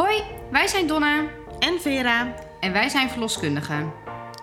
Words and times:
Hoi, 0.00 0.22
wij 0.50 0.66
zijn 0.66 0.86
Donna 0.86 1.28
en 1.58 1.80
Vera. 1.80 2.34
en 2.60 2.72
wij 2.72 2.88
zijn 2.88 3.10
verloskundigen. 3.10 3.92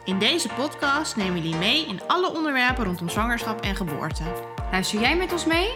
In 0.05 0.19
deze 0.19 0.49
podcast 0.49 1.15
nemen 1.15 1.33
we 1.33 1.41
jullie 1.41 1.57
mee 1.57 1.87
in 1.87 2.01
alle 2.07 2.35
onderwerpen 2.35 2.85
rondom 2.85 3.09
zwangerschap 3.09 3.61
en 3.61 3.75
geboorte. 3.75 4.23
Luister 4.71 4.99
jij 4.99 5.17
met 5.17 5.31
ons 5.31 5.45
mee? 5.45 5.73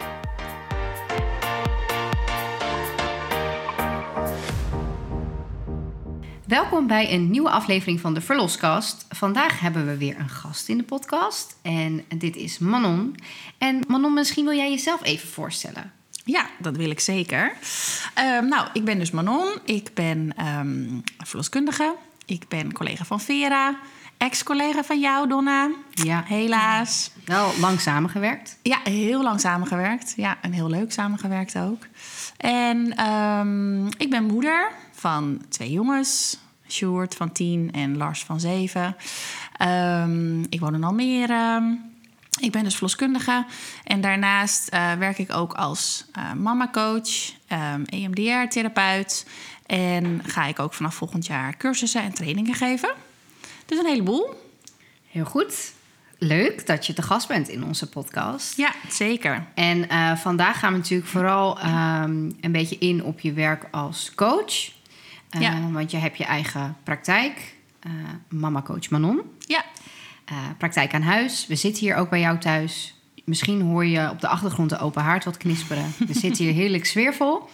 Welkom 6.47 6.87
bij 6.87 7.13
een 7.13 7.31
nieuwe 7.31 7.49
aflevering 7.49 7.99
van 7.99 8.13
de 8.13 8.21
Verloskast. 8.21 9.05
Vandaag 9.09 9.59
hebben 9.59 9.85
we 9.85 9.97
weer 9.97 10.19
een 10.19 10.29
gast 10.29 10.69
in 10.69 10.77
de 10.77 10.83
podcast 10.83 11.57
en 11.61 12.05
dit 12.17 12.35
is 12.35 12.59
Manon. 12.59 13.15
En 13.57 13.79
Manon, 13.87 14.13
misschien 14.13 14.45
wil 14.45 14.55
jij 14.55 14.69
jezelf 14.69 15.03
even 15.03 15.27
voorstellen. 15.27 16.00
Ja, 16.25 16.45
dat 16.59 16.75
wil 16.77 16.89
ik 16.89 16.99
zeker. 16.99 17.53
Ehm, 18.13 18.45
nou, 18.47 18.67
ik 18.73 18.85
ben 18.85 18.99
dus 18.99 19.11
Manon. 19.11 19.47
Ik 19.65 19.93
ben 19.93 20.33
ehm, 20.37 20.99
verloskundige. 21.17 21.95
Ik 22.25 22.47
ben 22.47 22.73
collega 22.73 23.03
van 23.03 23.19
Vera. 23.21 23.75
Ex-collega 24.17 24.83
van 24.83 24.99
jou, 24.99 25.27
Donna. 25.27 25.69
Ja, 25.91 26.23
Helaas. 26.25 27.11
wel 27.25 27.51
lang 27.59 27.79
samengewerkt. 27.79 28.57
Ja, 28.61 28.79
heel 28.83 29.23
lang 29.23 29.39
samengewerkt. 29.39 30.13
Ja, 30.15 30.37
en 30.41 30.51
heel 30.51 30.69
leuk 30.69 30.91
samengewerkt 30.91 31.57
ook. 31.57 31.85
En 32.37 32.95
ehm, 32.95 33.87
ik 33.87 34.09
ben 34.09 34.23
moeder 34.23 34.71
van 34.91 35.41
twee 35.49 35.71
jongens. 35.71 36.37
Sjoerd 36.67 37.15
van 37.15 37.31
tien 37.31 37.71
en 37.71 37.97
Lars 37.97 38.23
van 38.23 38.39
zeven. 38.39 38.95
Ik 40.49 40.59
woon 40.59 40.73
in 40.73 40.83
Almere. 40.83 41.77
Ik 42.39 42.51
ben 42.51 42.63
dus 42.63 42.73
verloskundige. 42.73 43.45
En 43.83 44.01
daarnaast 44.01 44.67
eh, 44.67 44.93
werk 44.93 45.17
ik 45.17 45.33
ook 45.33 45.53
als 45.53 46.05
uh, 46.17 46.33
mamacoach, 46.33 47.31
um, 47.51 47.85
EMDR-therapeut. 47.85 49.25
En 49.65 50.21
ga 50.25 50.45
ik 50.45 50.59
ook 50.59 50.73
vanaf 50.73 50.95
volgend 50.95 51.25
jaar 51.25 51.57
cursussen 51.57 52.01
en 52.01 52.13
trainingen 52.13 52.53
geven. 52.53 52.93
Dus 53.65 53.77
een 53.79 53.85
heleboel. 53.85 54.49
Heel 55.09 55.25
goed. 55.25 55.71
Leuk 56.17 56.67
dat 56.67 56.85
je 56.85 56.93
te 56.93 57.01
gast 57.01 57.27
bent 57.27 57.47
in 57.49 57.63
onze 57.63 57.89
podcast. 57.89 58.57
Ja, 58.57 58.73
zeker. 58.89 59.45
En 59.55 59.89
eh, 59.89 60.15
vandaag 60.15 60.59
gaan 60.59 60.71
we 60.71 60.77
natuurlijk 60.77 61.09
vooral 61.09 61.59
ehm, 61.59 62.31
een 62.41 62.51
beetje 62.51 62.77
in 62.77 63.03
op 63.03 63.19
je 63.19 63.33
werk 63.33 63.67
als 63.71 64.11
coach. 64.15 64.71
Eh, 65.29 65.41
Ja. 65.41 65.69
Want 65.71 65.91
je 65.91 65.97
hebt 65.97 66.17
je 66.17 66.25
eigen 66.25 66.77
praktijk, 66.83 67.55
eh, 67.79 67.91
Mama 68.29 68.61
Coach 68.61 68.89
Manon. 68.89 69.21
Ja, 69.39 69.63
Eh, 70.31 70.37
praktijk 70.57 70.93
aan 70.93 71.01
huis. 71.01 71.47
We 71.47 71.55
zitten 71.55 71.83
hier 71.83 71.95
ook 71.95 72.09
bij 72.09 72.19
jou 72.19 72.37
thuis. 72.37 72.93
Misschien 73.25 73.61
hoor 73.61 73.85
je 73.85 74.09
op 74.09 74.21
de 74.21 74.27
achtergrond 74.27 74.69
de 74.69 74.79
open 74.79 75.01
haard 75.01 75.25
wat 75.25 75.37
knisperen. 75.37 75.93
We 76.07 76.13
zitten 76.13 76.45
hier 76.45 76.53
heerlijk 76.53 76.85
sfeervol. 76.85 77.49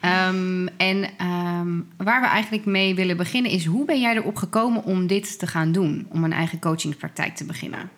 Ehm, 0.00 0.66
en 0.76 1.10
ehm, 1.18 1.80
waar 1.96 2.20
we 2.20 2.26
eigenlijk 2.26 2.64
mee 2.64 2.94
willen 2.94 3.16
beginnen 3.16 3.50
is... 3.50 3.64
hoe 3.64 3.84
ben 3.84 4.00
jij 4.00 4.14
erop 4.14 4.36
gekomen 4.36 4.84
om 4.84 5.06
dit 5.06 5.38
te 5.38 5.46
gaan 5.46 5.72
doen? 5.72 6.06
Om 6.10 6.24
een 6.24 6.32
eigen 6.32 6.58
coachingspraktijk 6.58 7.36
te 7.36 7.44
beginnen? 7.44 7.90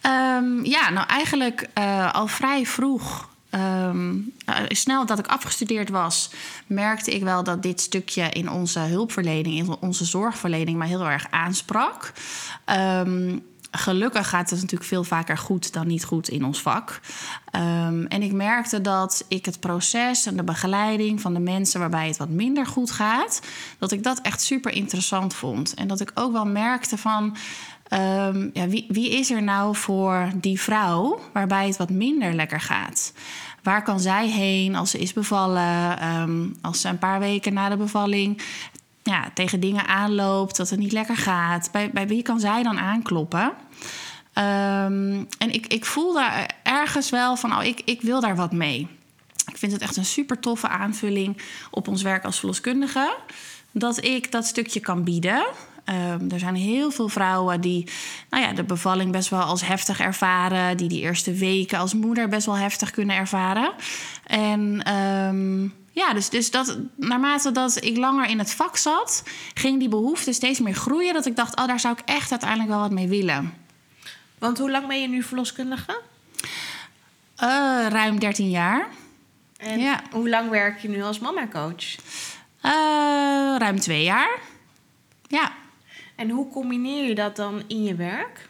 Ehm, 0.00 0.64
ja, 0.64 0.90
nou 0.90 1.06
eigenlijk 1.06 1.68
eh, 1.74 2.14
al 2.14 2.26
vrij 2.26 2.66
vroeg. 2.66 3.28
Eh, 3.56 4.64
snel 4.68 5.06
dat 5.06 5.18
ik 5.18 5.26
afgestudeerd 5.26 5.88
was, 5.88 6.30
merkte 6.66 7.10
ik 7.10 7.22
wel 7.22 7.44
dat 7.44 7.62
dit 7.62 7.80
stukje 7.80 8.30
in 8.30 8.50
onze 8.50 8.78
hulpverlening, 8.78 9.56
in 9.56 9.76
onze 9.80 10.04
zorgverlening, 10.04 10.78
mij 10.78 10.88
heel 10.88 11.08
erg 11.08 11.26
aansprak. 11.30 12.12
Ehm, 12.64 13.38
gelukkig 13.70 14.28
gaat 14.28 14.50
het 14.50 14.60
natuurlijk 14.60 14.88
veel 14.88 15.04
vaker 15.04 15.38
goed 15.38 15.72
dan 15.72 15.86
niet 15.86 16.04
goed 16.04 16.28
in 16.28 16.44
ons 16.44 16.62
vak. 16.62 17.00
Ehm, 17.50 18.04
en 18.04 18.22
ik 18.22 18.32
merkte 18.32 18.80
dat 18.80 19.24
ik 19.28 19.44
het 19.44 19.60
proces 19.60 20.26
en 20.26 20.36
de 20.36 20.44
begeleiding 20.44 21.20
van 21.20 21.34
de 21.34 21.40
mensen 21.40 21.80
waarbij 21.80 22.06
het 22.06 22.16
wat 22.16 22.28
minder 22.28 22.66
goed 22.66 22.90
gaat, 22.90 23.40
dat 23.78 23.92
ik 23.92 24.02
dat 24.02 24.20
echt 24.20 24.42
super 24.42 24.72
interessant 24.72 25.34
vond. 25.34 25.74
En 25.74 25.88
dat 25.88 26.00
ik 26.00 26.10
ook 26.14 26.32
wel 26.32 26.46
merkte 26.46 26.98
van. 26.98 27.36
Ja, 28.52 28.68
wie, 28.68 28.86
wie 28.88 29.10
is 29.10 29.30
er 29.30 29.42
nou 29.42 29.76
voor 29.76 30.30
die 30.34 30.60
vrouw 30.60 31.20
waarbij 31.32 31.66
het 31.66 31.76
wat 31.76 31.90
minder 31.90 32.34
lekker 32.34 32.60
gaat? 32.60 33.12
Waar 33.66 33.82
kan 33.82 34.00
zij 34.00 34.28
heen 34.28 34.74
als 34.74 34.90
ze 34.90 34.98
is 34.98 35.12
bevallen? 35.12 35.98
Ehm, 35.98 36.46
als 36.62 36.80
ze 36.80 36.88
een 36.88 36.98
paar 36.98 37.18
weken 37.18 37.52
na 37.52 37.68
de 37.68 37.76
bevalling 37.76 38.42
ja, 39.02 39.30
tegen 39.34 39.60
dingen 39.60 39.86
aanloopt, 39.86 40.56
dat 40.56 40.70
het 40.70 40.78
niet 40.78 40.92
lekker 40.92 41.16
gaat. 41.16 41.68
Bij, 41.72 41.90
bij 41.90 42.06
wie 42.06 42.22
kan 42.22 42.40
zij 42.40 42.62
dan 42.62 42.78
aankloppen? 42.78 43.52
Ehm, 44.32 45.24
en 45.38 45.52
ik, 45.52 45.66
ik 45.66 45.84
voel 45.84 46.12
daar 46.12 46.50
ergens 46.62 47.10
wel 47.10 47.36
van, 47.36 47.56
oh, 47.56 47.64
ik, 47.64 47.82
ik 47.84 48.02
wil 48.02 48.20
daar 48.20 48.36
wat 48.36 48.52
mee. 48.52 48.88
Ik 49.50 49.56
vind 49.58 49.72
het 49.72 49.80
echt 49.80 49.96
een 49.96 50.04
super 50.04 50.40
toffe 50.40 50.68
aanvulling 50.68 51.42
op 51.70 51.88
ons 51.88 52.02
werk 52.02 52.24
als 52.24 52.38
verloskundige. 52.38 53.16
Dat 53.72 54.04
ik 54.04 54.32
dat 54.32 54.46
stukje 54.46 54.80
kan 54.80 55.04
bieden. 55.04 55.46
Ehm, 55.86 56.30
er 56.30 56.38
zijn 56.38 56.54
heel 56.54 56.90
veel 56.90 57.08
vrouwen 57.08 57.60
die 57.60 57.88
nou 58.30 58.42
ja, 58.42 58.52
de 58.52 58.64
bevalling 58.64 59.12
best 59.12 59.28
wel 59.28 59.40
als 59.40 59.66
heftig 59.66 60.00
ervaren. 60.00 60.76
Die 60.76 60.88
die 60.88 61.00
eerste 61.00 61.32
weken 61.32 61.78
als 61.78 61.94
moeder 61.94 62.28
best 62.28 62.46
wel 62.46 62.56
heftig 62.56 62.90
kunnen 62.90 63.16
ervaren. 63.16 63.72
En 64.26 64.82
ehm, 64.82 65.62
ja, 65.92 66.12
dus, 66.14 66.28
dus 66.28 66.50
dat, 66.50 66.78
naarmate 66.96 67.52
dat 67.52 67.84
ik 67.84 67.96
langer 67.96 68.28
in 68.28 68.38
het 68.38 68.52
vak 68.54 68.76
zat, 68.76 69.22
ging 69.54 69.78
die 69.78 69.88
behoefte 69.88 70.32
steeds 70.32 70.60
meer 70.60 70.74
groeien. 70.74 71.14
Dat 71.14 71.26
ik 71.26 71.36
dacht, 71.36 71.58
oh, 71.58 71.66
daar 71.66 71.80
zou 71.80 71.96
ik 71.98 72.04
echt 72.08 72.30
uiteindelijk 72.30 72.70
wel 72.70 72.80
wat 72.80 72.90
mee 72.90 73.08
willen. 73.08 73.54
Want 74.38 74.58
hoe 74.58 74.70
lang 74.70 74.86
ben 74.86 75.00
je 75.00 75.08
nu 75.08 75.22
verloskundige? 75.22 76.00
Eh, 77.36 77.48
ruim 77.88 78.18
13 78.18 78.50
jaar. 78.50 78.86
En 79.56 79.78
Ja. 79.80 80.00
hoe 80.10 80.28
lang 80.28 80.50
werk 80.50 80.78
je 80.80 80.88
nu 80.88 81.02
als 81.02 81.18
mama-coach? 81.18 81.94
Eh, 82.60 82.70
ruim 83.58 83.80
twee 83.80 84.02
jaar. 84.02 84.38
Ja. 85.28 85.52
En 86.16 86.30
hoe 86.30 86.50
combineer 86.50 87.08
je 87.08 87.14
dat 87.14 87.36
dan 87.36 87.62
in 87.66 87.82
je 87.82 87.94
werk? 87.94 88.48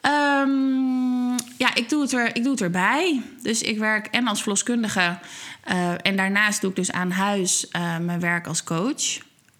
Ehm, 0.00 1.30
ja, 1.58 1.74
ik 1.74 1.88
doe, 1.88 2.02
het 2.02 2.12
er, 2.12 2.36
ik 2.36 2.42
doe 2.42 2.52
het 2.52 2.60
erbij. 2.60 3.22
Dus 3.42 3.62
ik 3.62 3.78
werk 3.78 4.06
en 4.06 4.26
als 4.26 4.40
verloskundige. 4.40 5.18
eh, 5.64 5.92
en 6.02 6.16
daarnaast 6.16 6.60
doe 6.60 6.70
ik 6.70 6.76
dus 6.76 6.92
aan 6.92 7.10
huis 7.10 7.68
eh, 7.68 7.98
mijn 7.98 8.20
werk 8.20 8.46
als 8.46 8.64
coach. 8.64 9.18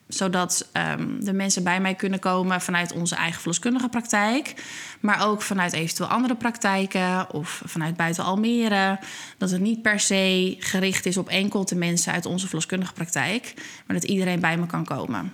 Zodat 0.08 0.68
ehm, 0.72 1.20
de 1.20 1.32
mensen 1.32 1.62
bij 1.64 1.80
mij 1.80 1.94
kunnen 1.94 2.18
komen 2.18 2.60
vanuit 2.60 2.92
onze 2.92 3.14
eigen 3.14 3.40
verloskundige 3.40 3.88
praktijk. 3.88 4.54
Maar 5.00 5.26
ook 5.26 5.42
vanuit 5.42 5.72
eventueel 5.72 6.08
andere 6.08 6.34
praktijken 6.34 7.32
of 7.32 7.62
vanuit 7.64 7.96
buiten 7.96 8.24
Almere. 8.24 8.98
Dat 9.38 9.50
het 9.50 9.60
niet 9.60 9.82
per 9.82 10.00
se 10.00 10.56
gericht 10.58 11.06
is 11.06 11.16
op 11.16 11.28
enkel 11.28 11.64
de 11.64 11.76
mensen 11.76 12.12
uit 12.12 12.26
onze 12.26 12.46
verloskundige 12.46 12.92
praktijk. 12.92 13.54
Maar 13.86 13.96
dat 13.96 14.08
iedereen 14.08 14.40
bij 14.40 14.56
me 14.56 14.66
kan 14.66 14.84
komen. 14.84 15.32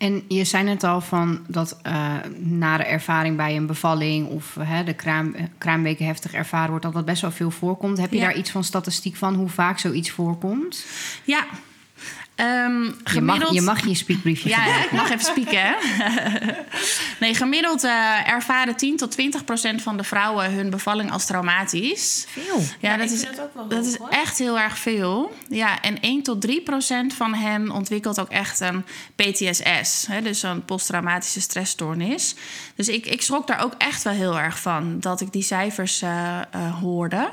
En 0.00 0.22
je 0.28 0.44
zei 0.44 0.64
net 0.64 0.84
al 0.84 1.00
van 1.00 1.40
dat 1.46 1.78
eh, 1.82 2.14
na 2.38 2.76
de 2.76 2.84
ervaring 2.84 3.36
bij 3.36 3.56
een 3.56 3.66
bevalling 3.66 4.26
of 4.28 4.56
hè, 4.60 4.84
de 4.84 4.94
kraam, 4.94 5.34
kraamweken 5.58 6.06
heftig 6.06 6.32
ervaren 6.32 6.68
wordt, 6.70 6.84
dat 6.84 6.92
dat 6.94 7.04
best 7.04 7.22
wel 7.22 7.30
veel 7.30 7.50
voorkomt. 7.50 7.98
Heb 7.98 8.10
je 8.10 8.16
Ja. 8.16 8.22
daar 8.22 8.36
iets 8.36 8.50
van 8.50 8.64
statistiek 8.64 9.16
van 9.16 9.34
hoe 9.34 9.48
vaak 9.48 9.78
zoiets 9.78 10.10
voorkomt? 10.10 10.84
Ja. 11.24 11.46
Ehm, 12.40 12.82
Je 13.14 13.20
mag, 13.20 13.52
je 13.52 13.60
mag 13.60 13.86
je 13.86 13.94
speakbriefje 13.94 14.48
Ja, 14.48 14.56
gebruiken. 14.56 14.84
ik 14.84 14.92
mag 14.92 15.10
even 15.10 15.24
spieken. 15.24 15.60
hè? 15.62 15.74
nee, 17.20 17.34
gemiddeld 17.34 17.84
eh, 17.84 18.28
ervaren 18.28 18.76
10 18.76 18.96
tot 18.96 19.10
20 19.10 19.44
procent 19.44 19.82
van 19.82 19.96
de 19.96 20.04
vrouwen 20.04 20.52
hun 20.52 20.70
bevalling 20.70 21.12
als 21.12 21.26
traumatisch. 21.26 22.26
Veel. 22.28 22.62
Ja, 22.80 22.96
dat 22.96 23.10
is, 23.10 23.26
ook 23.40 23.54
wel 23.54 23.68
dat 23.68 23.96
hoog, 23.98 24.10
is 24.10 24.16
echt 24.18 24.38
heel 24.38 24.58
erg 24.58 24.78
veel. 24.78 25.32
Ja, 25.48 25.80
en 25.80 26.00
1 26.00 26.22
tot 26.22 26.40
3 26.40 26.62
procent 26.62 27.14
van 27.14 27.34
hen 27.34 27.70
ontwikkelt 27.70 28.20
ook 28.20 28.30
echt 28.30 28.60
een 28.60 28.84
PTSS. 29.16 30.06
Hè, 30.06 30.22
dus 30.22 30.40
zo'n 30.40 30.64
posttraumatische 30.64 31.40
stressstoornis. 31.40 32.34
Dus 32.74 32.88
ik, 32.88 33.06
ik 33.06 33.22
schrok 33.22 33.46
daar 33.46 33.64
ook 33.64 33.74
echt 33.78 34.02
wel 34.02 34.12
heel 34.12 34.38
erg 34.38 34.58
van 34.60 35.00
dat 35.00 35.20
ik 35.20 35.32
die 35.32 35.42
cijfers 35.42 36.02
eh, 36.02 36.38
eh, 36.50 36.80
hoorde. 36.80 37.30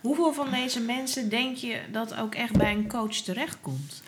Hoeveel 0.00 0.32
van 0.32 0.50
deze 0.50 0.80
mensen 0.80 1.28
denk 1.28 1.56
je 1.56 1.78
dat 1.92 2.16
ook 2.16 2.34
echt 2.34 2.52
bij 2.52 2.70
een 2.72 2.88
coach 2.88 3.14
terechtkomt? 3.16 4.02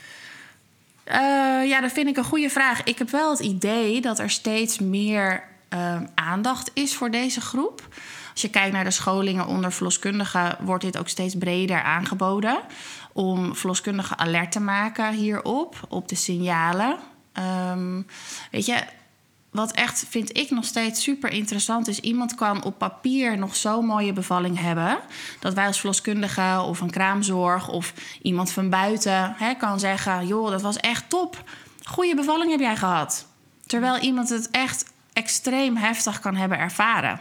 Eh, 1.07 1.69
ja, 1.69 1.81
dat 1.81 1.93
vind 1.93 2.09
ik 2.09 2.17
een 2.17 2.25
goede 2.25 2.51
vraag. 2.51 2.83
Ik 2.85 2.99
heb 2.99 3.11
wel 3.11 3.31
het 3.31 3.41
idee 3.41 4.01
dat 4.01 4.19
er 4.19 4.31
steeds 4.31 4.79
meer 4.79 5.45
eh, 5.69 6.01
aandacht 6.15 6.71
is 6.75 6.97
voor 6.97 7.11
deze 7.11 7.41
groep. 7.41 7.89
Als 8.33 8.43
je 8.43 8.51
kijkt 8.51 8.73
naar 8.73 8.85
de 8.85 8.91
scholingen 8.91 9.47
onder 9.47 9.73
verloskundigen, 9.73 10.57
wordt 10.61 10.85
dit 10.85 10.99
ook 10.99 11.09
steeds 11.09 11.35
breder 11.35 11.83
aangeboden. 11.83 12.61
Om 13.13 13.57
verloskundigen 13.57 14.19
alert 14.19 14.53
te 14.53 14.61
maken 14.61 15.13
hierop, 15.13 15.77
op 15.89 16.09
de 16.09 16.15
signalen. 16.15 16.97
Ehm, 17.33 18.03
weet 18.51 18.67
je, 18.67 18.83
wat 19.57 19.73
echt 19.73 20.05
vind 20.09 20.39
ik 20.39 20.51
nog 20.51 20.65
steeds 20.65 21.03
super 21.03 21.31
interessant 21.31 21.89
is, 21.89 22.01
iemand 22.01 22.35
kan 22.35 22.65
op 22.65 22.79
papier 22.79 23.39
nog 23.39 23.57
zo'n 23.57 23.87
mooie 23.87 24.13
bevalling 24.13 24.61
hebben. 24.61 24.99
Dat 25.41 25.55
wij 25.55 25.67
als 25.67 25.79
verloskundige 25.79 26.63
of 26.67 26.81
een 26.81 26.91
kraamzorg 26.91 27.69
of 27.69 27.93
iemand 28.23 28.53
van 28.53 28.71
buiten 28.71 29.35
hè, 29.37 29.55
kan 29.55 29.81
zeggen: 29.81 30.27
joh, 30.27 30.51
dat 30.51 30.63
was 30.63 30.77
echt 30.77 31.09
top. 31.09 31.45
Goede 31.85 32.15
bevalling 32.15 32.51
heb 32.51 32.61
jij 32.61 32.77
gehad. 32.77 33.27
Terwijl 33.67 33.99
iemand 33.99 34.29
het 34.29 34.51
echt 34.51 34.93
extreem 35.13 35.77
heftig 35.77 36.21
kan 36.21 36.37
hebben 36.37 36.59
ervaren. 36.59 37.21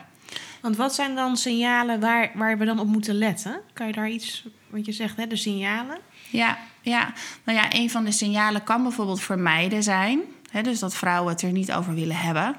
Want 0.62 0.78
wat 0.78 0.96
zijn 0.96 1.16
dan 1.16 1.38
signalen 1.38 2.00
waar, 2.00 2.32
waar 2.34 2.58
we 2.58 2.66
dan 2.66 2.80
op 2.80 2.88
moeten 2.88 3.16
letten? 3.16 3.62
Kan 3.74 3.88
je 3.88 3.94
daar 3.94 4.10
iets 4.10 4.46
Want 4.70 4.86
je 4.86 4.92
zegt 4.92 5.18
hè, 5.18 5.28
de 5.28 5.36
signalen. 5.36 5.98
Ja, 6.30 6.58
ja. 6.82 7.14
Nou 7.44 7.58
ja, 7.58 7.74
een 7.74 7.90
van 7.90 8.04
de 8.06 8.12
signalen 8.12 8.64
kan 8.64 8.84
bijvoorbeeld 8.84 9.22
vermijden 9.22 9.84
zijn. 9.84 10.22
Dus 10.64 10.80
dat 10.80 10.96
vrouwen 10.96 11.34
het 11.34 11.42
er 11.42 11.52
niet 11.52 11.74
over 11.74 11.94
willen 11.94 12.16
hebben. 12.16 12.56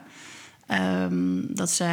Ehm, 0.67 1.41
dat 1.49 1.71
ze 1.71 1.85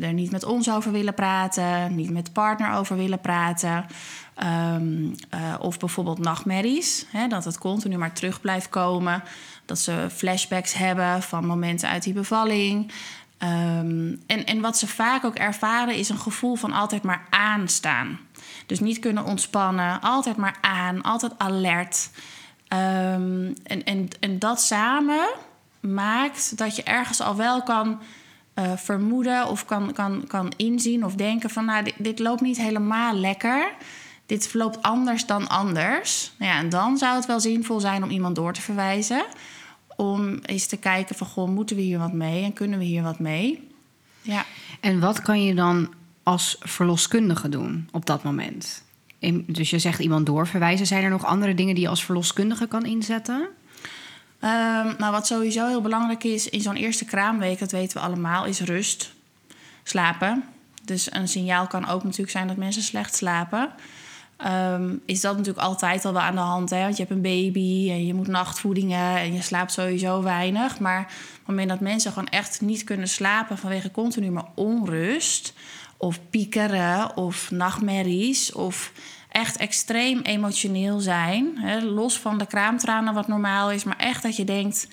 er 0.00 0.12
niet 0.12 0.30
met 0.30 0.44
ons 0.44 0.70
over 0.70 0.92
willen 0.92 1.14
praten, 1.14 1.94
niet 1.94 2.10
met 2.10 2.32
partner 2.32 2.72
over 2.72 2.96
willen 2.96 3.20
praten. 3.20 3.86
Ehm, 4.34 5.06
eh, 5.28 5.54
of 5.58 5.78
bijvoorbeeld 5.78 6.18
nachtmerries, 6.18 7.06
hè, 7.10 7.28
dat 7.28 7.44
het 7.44 7.58
continu 7.58 7.96
maar 7.96 8.12
terug 8.12 8.40
blijft 8.40 8.68
komen. 8.68 9.22
Dat 9.64 9.78
ze 9.78 10.06
flashbacks 10.12 10.74
hebben 10.74 11.22
van 11.22 11.46
momenten 11.46 11.88
uit 11.88 12.02
die 12.02 12.12
bevalling. 12.12 12.92
Ehm, 13.38 14.14
en, 14.26 14.44
en 14.44 14.60
wat 14.60 14.78
ze 14.78 14.86
vaak 14.86 15.24
ook 15.24 15.34
ervaren 15.34 15.94
is 15.94 16.08
een 16.08 16.18
gevoel 16.18 16.54
van 16.54 16.72
altijd 16.72 17.02
maar 17.02 17.26
aanstaan. 17.30 18.18
Dus 18.66 18.80
niet 18.80 18.98
kunnen 18.98 19.24
ontspannen, 19.24 20.00
altijd 20.00 20.36
maar 20.36 20.56
aan, 20.60 21.02
altijd 21.02 21.32
alert. 21.38 22.10
En, 22.76 23.84
en, 23.84 24.08
en 24.20 24.38
dat 24.38 24.60
samen 24.60 25.28
maakt 25.80 26.58
dat 26.58 26.76
je 26.76 26.82
ergens 26.82 27.20
al 27.20 27.36
wel 27.36 27.62
kan 27.62 28.00
uh, 28.54 28.72
vermoeden 28.76 29.48
of 29.48 29.64
kan, 29.64 29.92
kan, 29.92 30.24
kan 30.26 30.52
inzien 30.56 31.04
of 31.04 31.14
denken 31.14 31.50
van 31.50 31.64
nou, 31.64 31.84
dit, 31.84 31.94
dit, 31.98 32.18
loopt 32.18 32.40
niet 32.40 32.56
helemaal 32.56 33.14
lekker. 33.14 33.72
Dit 34.26 34.46
verloopt 34.46 34.82
anders 34.82 35.26
dan 35.26 35.48
anders. 35.48 36.32
Nou 36.38 36.52
ja, 36.52 36.58
en 36.58 36.68
dan 36.68 36.98
zou 36.98 37.16
het 37.16 37.26
wel 37.26 37.40
zinvol 37.40 37.80
zijn 37.80 38.02
om 38.02 38.10
iemand 38.10 38.36
door 38.36 38.52
te 38.52 38.60
verwijzen. 38.60 39.24
Om 39.96 40.38
eens 40.42 40.66
te 40.66 40.76
kijken 40.76 41.16
van 41.16 41.26
goh, 41.26 41.48
moeten 41.48 41.76
we 41.76 41.82
hier 41.82 41.98
wat 41.98 42.12
mee 42.12 42.44
en 42.44 42.52
kunnen 42.52 42.78
we 42.78 42.84
hier 42.84 43.02
wat 43.02 43.18
mee? 43.18 43.68
Ja. 44.20 44.44
En 44.80 45.00
wat 45.00 45.22
kan 45.22 45.44
je 45.44 45.54
dan 45.54 45.94
als 46.22 46.56
verloskundige 46.60 47.48
doen 47.48 47.88
op 47.92 48.06
dat 48.06 48.22
moment? 48.22 48.82
Dus 49.46 49.70
je 49.70 49.78
zegt 49.78 49.98
iemand 49.98 50.26
doorverwijzen. 50.26 50.86
Zijn 50.86 51.04
er 51.04 51.10
nog 51.10 51.24
andere 51.24 51.54
dingen 51.54 51.74
die 51.74 51.84
je 51.84 51.90
als 51.90 52.04
verloskundige 52.04 52.66
kan 52.66 52.84
inzetten? 52.84 53.40
Um, 54.44 54.94
nou, 54.98 55.12
wat 55.12 55.26
sowieso 55.26 55.66
heel 55.66 55.80
belangrijk 55.80 56.24
is 56.24 56.48
in 56.48 56.60
zo'n 56.60 56.76
eerste 56.76 57.04
kraamweek, 57.04 57.58
dat 57.58 57.72
weten 57.72 57.96
we 57.96 58.06
allemaal, 58.06 58.44
is 58.44 58.60
rust. 58.60 59.12
Slapen. 59.82 60.44
Dus 60.84 61.12
een 61.14 61.28
signaal 61.28 61.66
kan 61.66 61.88
ook 61.88 62.02
natuurlijk 62.02 62.30
zijn 62.30 62.46
dat 62.46 62.56
mensen 62.56 62.82
slecht 62.82 63.14
slapen. 63.14 63.70
Um, 64.46 65.00
is 65.06 65.20
dat 65.20 65.36
natuurlijk 65.36 65.66
altijd 65.66 66.04
al 66.04 66.12
wel 66.12 66.22
aan 66.22 66.34
de 66.34 66.40
hand. 66.40 66.70
Hè? 66.70 66.82
Want 66.82 66.96
je 66.96 67.02
hebt 67.02 67.14
een 67.14 67.22
baby 67.22 67.90
en 67.90 68.06
je 68.06 68.14
moet 68.14 68.26
nachtvoedingen 68.26 69.16
en 69.16 69.34
je 69.34 69.42
slaapt 69.42 69.72
sowieso 69.72 70.22
weinig. 70.22 70.78
Maar 70.78 71.12
het 71.42 71.50
moment 71.50 71.68
dat 71.68 71.80
mensen 71.80 72.12
gewoon 72.12 72.28
echt 72.28 72.60
niet 72.60 72.84
kunnen 72.84 73.08
slapen 73.08 73.58
vanwege 73.58 73.90
continu 73.90 74.30
maar 74.30 74.48
onrust, 74.54 75.54
of 75.96 76.20
piekeren, 76.30 77.16
of 77.16 77.50
nachtmerries, 77.50 78.52
of 78.52 78.92
echt 79.28 79.56
extreem 79.56 80.20
emotioneel 80.20 81.00
zijn. 81.00 81.58
Hè, 81.58 81.80
los 81.80 82.18
van 82.18 82.38
de 82.38 82.46
kraamtranen, 82.46 83.14
wat 83.14 83.28
normaal 83.28 83.70
is, 83.70 83.84
maar 83.84 83.96
echt 83.96 84.22
dat 84.22 84.36
je 84.36 84.44
denkt. 84.44 84.88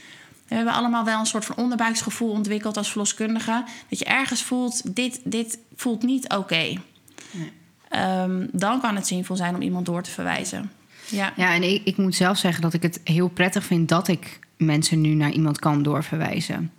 We 0.48 0.56
hebben 0.56 0.74
allemaal 0.74 1.06
wel 1.06 1.20
een 1.20 1.26
soort 1.26 1.46
van 1.46 1.56
onderbuiksgevoel 1.56 2.32
ontwikkeld 2.32 2.78
als 2.78 2.90
verloskundige. 2.90 3.64
Dat 3.90 4.00
je 4.00 4.06
ergens 4.06 4.44
voelt, 4.44 4.96
dit, 4.96 5.22
dit 5.24 5.60
voelt 5.76 6.04
niet 6.04 6.30
oké. 6.34 6.56
Nee. 7.32 7.52
Ehm, 7.90 8.48
dan 8.52 8.82
kan 8.82 8.96
het 8.96 9.08
zinvol 9.08 9.36
zijn 9.36 9.56
om 9.56 9.62
iemand 9.62 9.86
door 9.86 10.02
te 10.02 10.12
verwijzen. 10.12 10.72
Ja, 11.10 11.34
ja 11.36 11.54
en 11.54 11.64
ik, 11.64 11.82
ik 11.84 11.98
moet 11.98 12.16
zelf 12.16 12.38
zeggen 12.38 12.62
dat 12.62 12.74
ik 12.74 12.82
het 12.82 13.02
heel 13.04 13.28
prettig 13.28 13.64
vind 13.64 13.90
dat 13.90 14.08
ik 14.08 14.40
mensen 14.60 15.02
nu 15.02 15.14
naar 15.14 15.32
iemand 15.32 15.60
kan 15.60 15.84
doorverwijzen. 15.84 16.72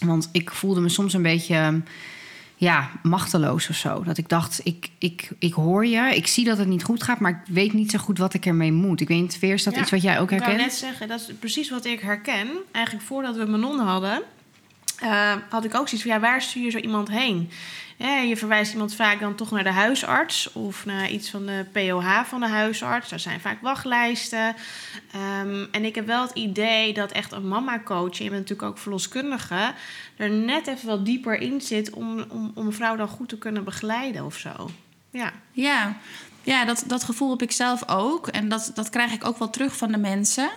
Want 0.00 0.28
ik 0.32 0.50
voelde 0.50 0.80
me 0.80 0.88
soms 0.88 1.12
een 1.12 1.22
beetje 1.22 1.82
ja, 2.56 2.90
machteloos 3.02 3.68
of 3.68 3.76
zo. 3.76 4.02
Dat 4.02 4.18
ik 4.18 4.28
dacht, 4.28 4.60
ik, 4.64 4.88
ik, 4.98 5.30
ik 5.38 5.52
hoor 5.52 5.86
je, 5.86 6.16
ik 6.16 6.26
zie 6.26 6.44
dat 6.44 6.58
het 6.58 6.68
niet 6.68 6.84
goed 6.84 7.02
gaat, 7.02 7.20
maar 7.20 7.30
ik 7.30 7.54
weet 7.54 7.72
niet 7.72 7.90
zo 7.90 7.98
goed 7.98 8.18
wat 8.18 8.34
ik 8.34 8.46
ermee 8.46 8.72
moet. 8.72 9.00
Ik 9.00 9.08
weet 9.08 9.20
niet, 9.20 9.36
Veer, 9.36 9.54
is 9.54 9.62
dat 9.62 9.76
iets 9.76 9.90
wat 9.90 10.02
jij 10.02 10.20
ook 10.20 10.30
herkent? 10.30 10.50
Ik 10.52 10.56
wou 10.56 10.68
net 10.68 10.78
zeggen, 10.78 11.08
dat 11.08 11.20
is 11.20 11.34
precies 11.38 11.70
wat 11.70 11.84
ik 11.84 12.00
herken. 12.00 12.48
Eigenlijk 12.70 13.04
voordat 13.06 13.36
we 13.36 13.44
Manon 13.44 13.78
hadden, 13.78 14.22
uh, 15.02 15.32
had 15.48 15.64
ik 15.64 15.74
ook 15.74 15.88
zoiets 15.88 16.06
van, 16.06 16.16
ja, 16.16 16.20
waar 16.20 16.42
stuur 16.42 16.62
je 16.62 16.70
zo 16.70 16.78
iemand 16.78 17.08
heen? 17.08 17.50
je 18.28 18.36
verwijst 18.36 18.72
iemand 18.72 18.94
vaak 18.94 19.20
dan 19.20 19.34
toch 19.34 19.50
naar 19.50 19.64
de 19.64 19.70
huisarts 19.70 20.52
of 20.52 20.84
naar 20.84 21.10
iets 21.10 21.30
van 21.30 21.46
de 21.46 21.66
POH 21.72 22.24
van 22.24 22.40
de 22.40 22.48
huisarts. 22.48 23.08
Daar 23.08 23.20
zijn 23.20 23.40
vaak 23.40 23.60
wachtlijsten. 23.60 24.54
Ehm, 25.12 25.64
en 25.70 25.84
ik 25.84 25.94
heb 25.94 26.06
wel 26.06 26.22
het 26.22 26.36
idee 26.36 26.92
dat 26.92 27.12
echt 27.12 27.32
een 27.32 27.48
mama-coach, 27.48 28.18
je 28.18 28.30
bent 28.30 28.40
natuurlijk 28.40 28.68
ook 28.68 28.78
verloskundige, 28.78 29.74
er 30.16 30.30
net 30.30 30.66
even 30.66 30.88
wat 30.88 31.04
dieper 31.04 31.40
in 31.40 31.60
zit 31.60 31.90
om, 31.90 32.24
om, 32.28 32.52
om 32.54 32.66
een 32.66 32.72
vrouw 32.72 32.96
dan 32.96 33.08
goed 33.08 33.28
te 33.28 33.38
kunnen 33.38 33.64
begeleiden 33.64 34.24
of 34.24 34.36
zo. 34.36 34.70
Ja, 35.10 35.32
ja. 35.52 35.96
ja 36.42 36.64
dat, 36.64 36.84
dat 36.86 37.04
gevoel 37.04 37.30
heb 37.30 37.42
ik 37.42 37.52
zelf 37.52 37.88
ook. 37.88 38.28
En 38.28 38.48
dat, 38.48 38.70
dat 38.74 38.90
krijg 38.90 39.12
ik 39.12 39.24
ook 39.24 39.38
wel 39.38 39.50
terug 39.50 39.76
van 39.76 39.92
de 39.92 39.98
mensen. 39.98 40.50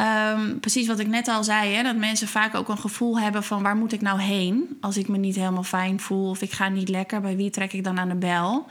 Um, 0.00 0.60
precies 0.60 0.86
wat 0.86 0.98
ik 0.98 1.06
net 1.06 1.28
al 1.28 1.44
zei, 1.44 1.74
hè, 1.74 1.82
dat 1.82 1.96
mensen 1.96 2.28
vaak 2.28 2.54
ook 2.54 2.68
een 2.68 2.78
gevoel 2.78 3.20
hebben 3.20 3.42
van 3.42 3.62
waar 3.62 3.76
moet 3.76 3.92
ik 3.92 4.00
nou 4.00 4.20
heen 4.20 4.78
als 4.80 4.96
ik 4.96 5.08
me 5.08 5.18
niet 5.18 5.36
helemaal 5.36 5.62
fijn 5.62 6.00
voel 6.00 6.30
of 6.30 6.42
ik 6.42 6.52
ga 6.52 6.68
niet 6.68 6.88
lekker, 6.88 7.20
bij 7.20 7.36
wie 7.36 7.50
trek 7.50 7.72
ik 7.72 7.84
dan 7.84 7.98
aan 7.98 8.08
de 8.08 8.14
bel? 8.14 8.66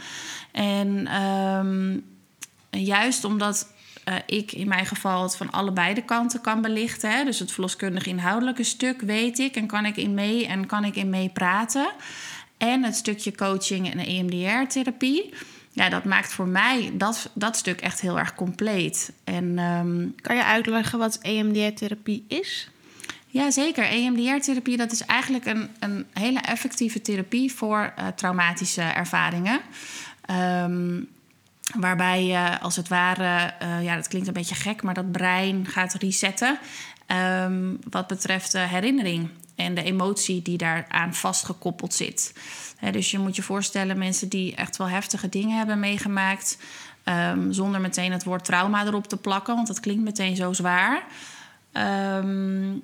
En 0.51 1.21
um, 1.24 2.03
juist 2.69 3.24
omdat 3.24 3.68
uh, 4.09 4.15
ik 4.25 4.51
in 4.51 4.68
mijn 4.68 4.85
geval 4.85 5.24
het 5.24 5.35
van 5.35 5.51
allebei 5.51 5.94
de 5.94 6.06
kanten 6.06 6.41
kan 6.41 6.62
belichten, 6.62 7.12
hè, 7.12 7.24
dus 7.24 7.39
het 7.39 7.51
verloskundig 7.51 8.06
inhoudelijke 8.06 8.63
stuk 8.63 9.01
weet 9.01 9.39
ik 9.39 9.56
en 9.56 9.68
kan 9.68 9.85
ik 9.85 9.97
in 9.97 10.13
mee 10.13 10.47
en 10.47 10.65
kan 10.65 10.83
ik 10.83 10.95
in 10.95 11.09
mee 11.09 11.30
praten. 11.30 11.88
En 12.57 12.83
het 12.83 12.95
stukje 12.95 13.35
coaching 13.35 13.91
en 13.91 14.00
EMDR-therapie 14.00 15.33
ja, 15.77 15.89
dat 15.89 16.03
maakt 16.03 16.33
voor 16.33 16.47
mij 16.47 16.91
dat, 16.94 17.29
dat 17.33 17.57
stuk 17.57 17.81
echt 17.81 18.01
heel 18.01 18.19
erg 18.19 18.35
compleet. 18.35 19.12
En, 19.24 19.59
um, 19.59 20.15
kan 20.21 20.35
je 20.35 20.44
uitleggen 20.44 21.00
wat 21.00 21.19
EMDR-therapie 21.21 22.25
is? 22.27 22.69
Ja, 23.27 23.51
zeker. 23.51 23.83
EMDR-therapie 23.83 24.77
dat 24.77 24.91
is 24.91 25.06
eigenlijk 25.06 25.45
een, 25.45 25.69
een 25.79 26.06
hele 26.13 26.39
effectieve 26.39 27.01
therapie 27.01 27.53
voor 27.53 27.94
uh, 28.00 28.07
traumatische 28.07 28.81
ervaringen. 28.81 29.59
Um, 30.31 31.07
waarbij 31.80 32.25
je 32.25 32.59
als 32.59 32.75
het 32.75 32.88
ware, 32.88 33.53
uh, 33.63 33.83
ja, 33.83 33.95
dat 33.95 34.07
klinkt 34.07 34.27
een 34.27 34.33
beetje 34.33 34.56
gek, 34.56 34.83
maar 34.83 34.94
dat 34.94 35.12
brein 35.12 35.65
gaat 35.65 35.94
resetten. 35.94 36.59
Um, 37.44 37.80
wat 37.89 38.07
betreft 38.07 38.51
de 38.51 38.59
herinnering 38.59 39.30
en 39.56 39.73
de 39.73 39.83
emotie 39.83 40.41
die 40.41 40.57
daaraan 40.57 41.13
vastgekoppeld 41.13 41.94
zit 41.94 42.33
dus 42.91 43.12
je 43.12 43.19
moet 43.19 43.35
je 43.35 43.41
voorstellen, 43.41 43.97
mensen 43.97 44.29
die 44.29 44.56
echt 44.56 44.77
wel 44.77 44.89
heftige 44.89 45.29
dingen 45.29 45.57
hebben 45.57 45.79
meegemaakt, 45.79 46.57
um, 47.03 47.53
zonder 47.53 47.81
meteen 47.81 48.12
het 48.12 48.24
woord 48.24 48.45
trauma 48.45 48.85
erop 48.85 49.07
te 49.07 49.18
plakken, 49.18 49.56
want 49.56 49.68
dat 49.68 49.79
klinkt 49.79 50.03
meteen 50.03 50.35
zo 50.35 50.54
zwaar. 50.54 51.04
Um, 51.73 52.83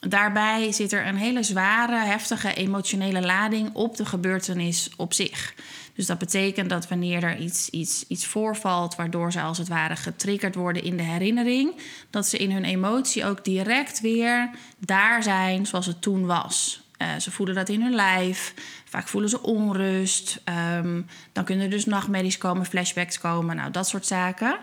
daarbij 0.00 0.72
zit 0.72 0.92
er 0.92 1.06
een 1.06 1.16
hele 1.16 1.42
zware, 1.42 2.04
heftige 2.04 2.54
emotionele 2.54 3.20
lading 3.20 3.74
op 3.74 3.96
de 3.96 4.04
gebeurtenis 4.04 4.90
op 4.96 5.12
zich. 5.12 5.54
Dus 5.94 6.06
dat 6.06 6.18
betekent 6.18 6.70
dat 6.70 6.88
wanneer 6.88 7.22
er 7.22 7.38
iets, 7.38 7.68
iets, 7.70 8.04
iets 8.08 8.26
voorvalt, 8.26 8.94
waardoor 8.94 9.32
ze 9.32 9.40
als 9.40 9.58
het 9.58 9.68
ware 9.68 9.96
getriggerd 9.96 10.54
worden 10.54 10.82
in 10.82 10.96
de 10.96 11.02
herinnering, 11.02 11.74
dat 12.10 12.26
ze 12.26 12.36
in 12.38 12.50
hun 12.50 12.64
emotie 12.64 13.24
ook 13.24 13.44
direct 13.44 14.00
weer 14.00 14.50
daar 14.78 15.22
zijn 15.22 15.66
zoals 15.66 15.86
het 15.86 16.02
toen 16.02 16.26
was. 16.26 16.81
Uh, 17.02 17.18
ze 17.18 17.30
voelen 17.30 17.54
dat 17.54 17.68
in 17.68 17.82
hun 17.82 17.94
lijf. 17.94 18.54
Vaak 18.84 19.08
voelen 19.08 19.30
ze 19.30 19.42
onrust. 19.42 20.42
Um, 20.78 21.06
dan 21.32 21.44
kunnen 21.44 21.64
er 21.64 21.70
dus 21.70 21.84
nachtmerries 21.84 22.38
komen, 22.38 22.66
flashbacks 22.66 23.18
komen, 23.18 23.56
nou 23.56 23.70
dat 23.70 23.88
soort 23.88 24.06
zaken. 24.06 24.56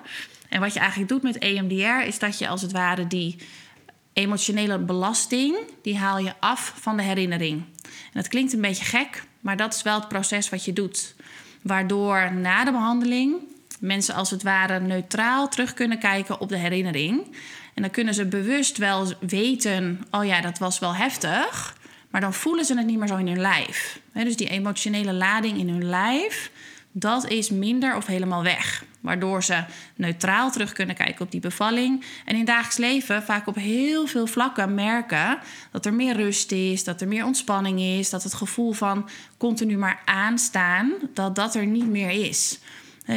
En 0.50 0.60
wat 0.60 0.74
je 0.74 0.80
eigenlijk 0.80 1.10
doet 1.10 1.24
met 1.24 1.38
EMDR 1.38 2.08
is 2.08 2.20
dat 2.20 2.40
je 2.40 2.48
als 2.48 2.62
het 2.62 2.72
ware 2.72 3.08
die 3.08 3.36
emotionele 4.14 4.80
belasting, 4.80 5.58
die 5.82 5.98
haal 5.98 6.18
je 6.18 6.34
af 6.40 6.74
van 6.76 6.98
de 6.98 7.04
herinnering. 7.04 7.64
En 7.84 8.14
dat 8.14 8.28
klinkt 8.28 8.54
een 8.54 8.62
beetje 8.62 8.86
gek, 8.86 9.24
maar 9.40 9.58
dat 9.58 9.74
is 9.74 9.82
wel 9.82 10.00
het 10.00 10.08
proces 10.08 10.50
wat 10.50 10.66
je 10.66 10.74
doet. 10.74 11.16
Waardoor 11.62 12.34
na 12.34 12.64
de 12.64 12.72
behandeling 12.72 13.36
mensen 13.80 14.16
als 14.16 14.30
het 14.30 14.44
ware 14.44 14.80
neutraal 14.80 15.50
terug 15.50 15.74
kunnen 15.74 16.00
kijken 16.00 16.40
op 16.40 16.50
de 16.50 16.58
herinnering. 16.58 17.36
En 17.74 17.82
dan 17.82 17.92
kunnen 17.92 18.14
ze 18.14 18.26
bewust 18.26 18.78
wel 18.78 19.14
weten: 19.20 20.06
oh 20.12 20.26
ja, 20.26 20.42
dat 20.42 20.58
was 20.58 20.80
wel 20.80 20.96
heftig. 20.96 21.78
Maar 22.10 22.22
dan 22.22 22.34
voelen 22.34 22.66
ze 22.66 22.78
het 22.78 22.86
niet 22.86 22.98
meer 22.98 23.08
zo 23.08 23.18
in 23.18 23.28
hun 23.28 23.40
lijf. 23.40 24.00
dus 24.14 24.36
die 24.36 24.50
emotionele 24.50 25.14
lading 25.14 25.58
in 25.58 25.70
hun 25.70 25.90
lijf, 25.90 26.52
dat 26.92 27.28
is 27.28 27.50
minder 27.50 27.96
of 27.96 28.06
helemaal 28.06 28.44
weg. 28.44 28.84
Waardoor 29.00 29.44
ze 29.44 29.64
neutraal 29.96 30.52
terug 30.52 30.74
kunnen 30.74 30.96
kijken 30.96 31.26
op 31.26 31.32
die 31.32 31.40
bevalling. 31.40 32.06
En 32.26 32.36
in 32.36 32.46
dagelijks 32.46 32.78
leven 32.78 33.24
vaak 33.24 33.48
op 33.48 33.56
heel 33.56 34.08
veel 34.08 34.28
vlakken 34.28 34.74
merken 34.74 35.40
dat 35.72 35.86
er 35.86 35.94
meer 35.94 36.16
rust 36.16 36.52
is, 36.52 36.84
dat 36.84 37.02
er 37.02 37.08
meer 37.08 37.26
ontspanning 37.26 37.80
is, 37.80 38.10
dat 38.10 38.24
het 38.24 38.34
gevoel 38.34 38.72
van 38.72 39.10
continu 39.38 39.78
maar 39.78 40.02
aanstaan, 40.06 40.94
dat 41.14 41.36
dat 41.36 41.56
er 41.56 41.66
niet 41.66 41.88
meer 41.88 42.10
is. 42.10 42.60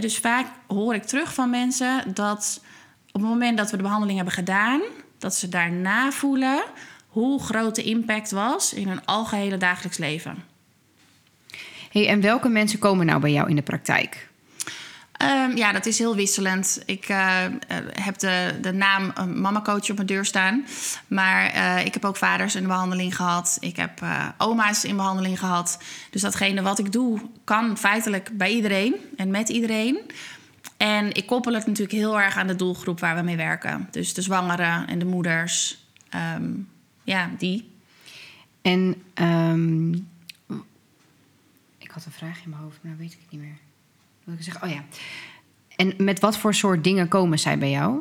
Dus 0.01 0.19
vaak 0.19 0.47
hoor 0.67 0.95
ik 0.95 1.05
terug 1.05 1.35
van 1.35 1.51
mensen 1.51 2.15
dat 2.15 2.61
op 3.07 3.21
het 3.21 3.31
moment 3.31 3.57
dat 3.57 3.71
we 3.71 3.77
de 3.77 3.83
behandeling 3.83 4.17
hebben 4.17 4.35
gedaan, 4.35 4.81
dat 5.19 5.35
ze 5.35 5.49
daarna 5.49 6.11
voelen 6.11 6.63
hoe 7.12 7.42
groot 7.42 7.75
de 7.75 7.83
impact 7.83 8.31
was 8.31 8.73
in 8.73 8.88
hun 8.88 9.04
algehele 9.04 9.57
dagelijks 9.57 9.99
leven. 9.99 10.45
Hey, 11.90 12.09
en 12.09 12.21
welke 12.21 12.49
mensen 12.49 12.78
komen 12.78 13.07
nou 13.07 13.21
bij 13.21 13.33
jou 13.33 13.49
in 13.49 13.57
de 13.57 13.62
praktijk? 13.62 14.31
Ehm, 15.23 15.57
ja, 15.57 15.73
dat 15.73 15.87
is 15.87 15.99
heel 15.99 16.16
wisselend. 16.16 16.83
Ik 16.87 17.09
eh, 17.09 17.45
eh, 17.45 17.52
heb 17.92 18.19
de, 18.19 18.59
de 18.61 18.73
naam 18.73 19.12
uh, 19.19 19.25
Mama 19.25 19.61
Coach 19.62 19.90
op 19.90 19.97
mijn 19.97 20.07
deur 20.07 20.25
staan. 20.25 20.64
Maar 21.07 21.47
eh, 21.47 21.87
ik 21.87 21.95
heb 21.95 22.04
ook 22.04 22.16
vaders 22.16 22.54
in 22.54 22.66
behandeling 22.66 23.16
gehad. 23.16 23.57
Ik 23.61 23.76
heb 23.76 24.02
eh, 24.02 24.28
oma's 24.38 24.85
in 24.85 24.97
behandeling 24.97 25.38
gehad. 25.38 25.78
Dus 26.11 26.23
datgene 26.23 26.62
wat 26.62 26.78
ik 26.78 26.92
doe, 26.92 27.21
kan 27.45 27.78
feitelijk 27.78 28.31
bij 28.33 28.50
iedereen 28.50 28.95
en 29.16 29.31
met 29.31 29.49
iedereen. 29.49 30.00
En 30.76 31.14
ik 31.14 31.26
koppel 31.26 31.54
het 31.54 31.66
natuurlijk 31.66 31.99
heel 31.99 32.21
erg 32.21 32.37
aan 32.37 32.47
de 32.47 32.57
doelgroep 32.57 33.00
waar 33.00 33.16
we 33.16 33.23
mee 33.23 33.37
werken. 33.37 33.88
Dus 33.90 34.14
de 34.14 34.23
zwangeren 34.23 34.87
en 34.87 34.99
de 34.99 35.04
moeders. 35.04 35.85
Ehm, 36.09 36.50
ja, 37.05 37.31
die. 37.39 37.71
En 38.63 39.03
ehm, 39.15 39.93
ik 41.79 41.91
had 41.91 42.05
een 42.05 42.13
vraag 42.13 42.43
in 42.45 42.51
mijn 42.51 42.63
hoofd, 42.63 42.79
maar 42.81 42.97
weet 42.97 43.13
ik 43.13 43.19
het 43.23 43.31
niet 43.31 43.41
meer. 43.41 43.57
Wat 44.25 44.35
ik 44.35 44.43
zeggen? 44.43 44.63
Oh 44.63 44.71
ja. 44.75 44.85
En 45.77 45.95
met 46.05 46.21
wat 46.21 46.37
voor 46.37 46.55
soort 46.55 46.85
dingen 46.85 47.09
komen 47.09 47.39
zij 47.39 47.59
bij 47.59 47.71
jou? 47.71 48.01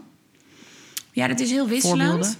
Ja, 1.11 1.27
dat 1.27 1.39
is 1.39 1.51
heel 1.51 1.67
wisselend. 1.67 2.01
Voorbeelden? 2.01 2.35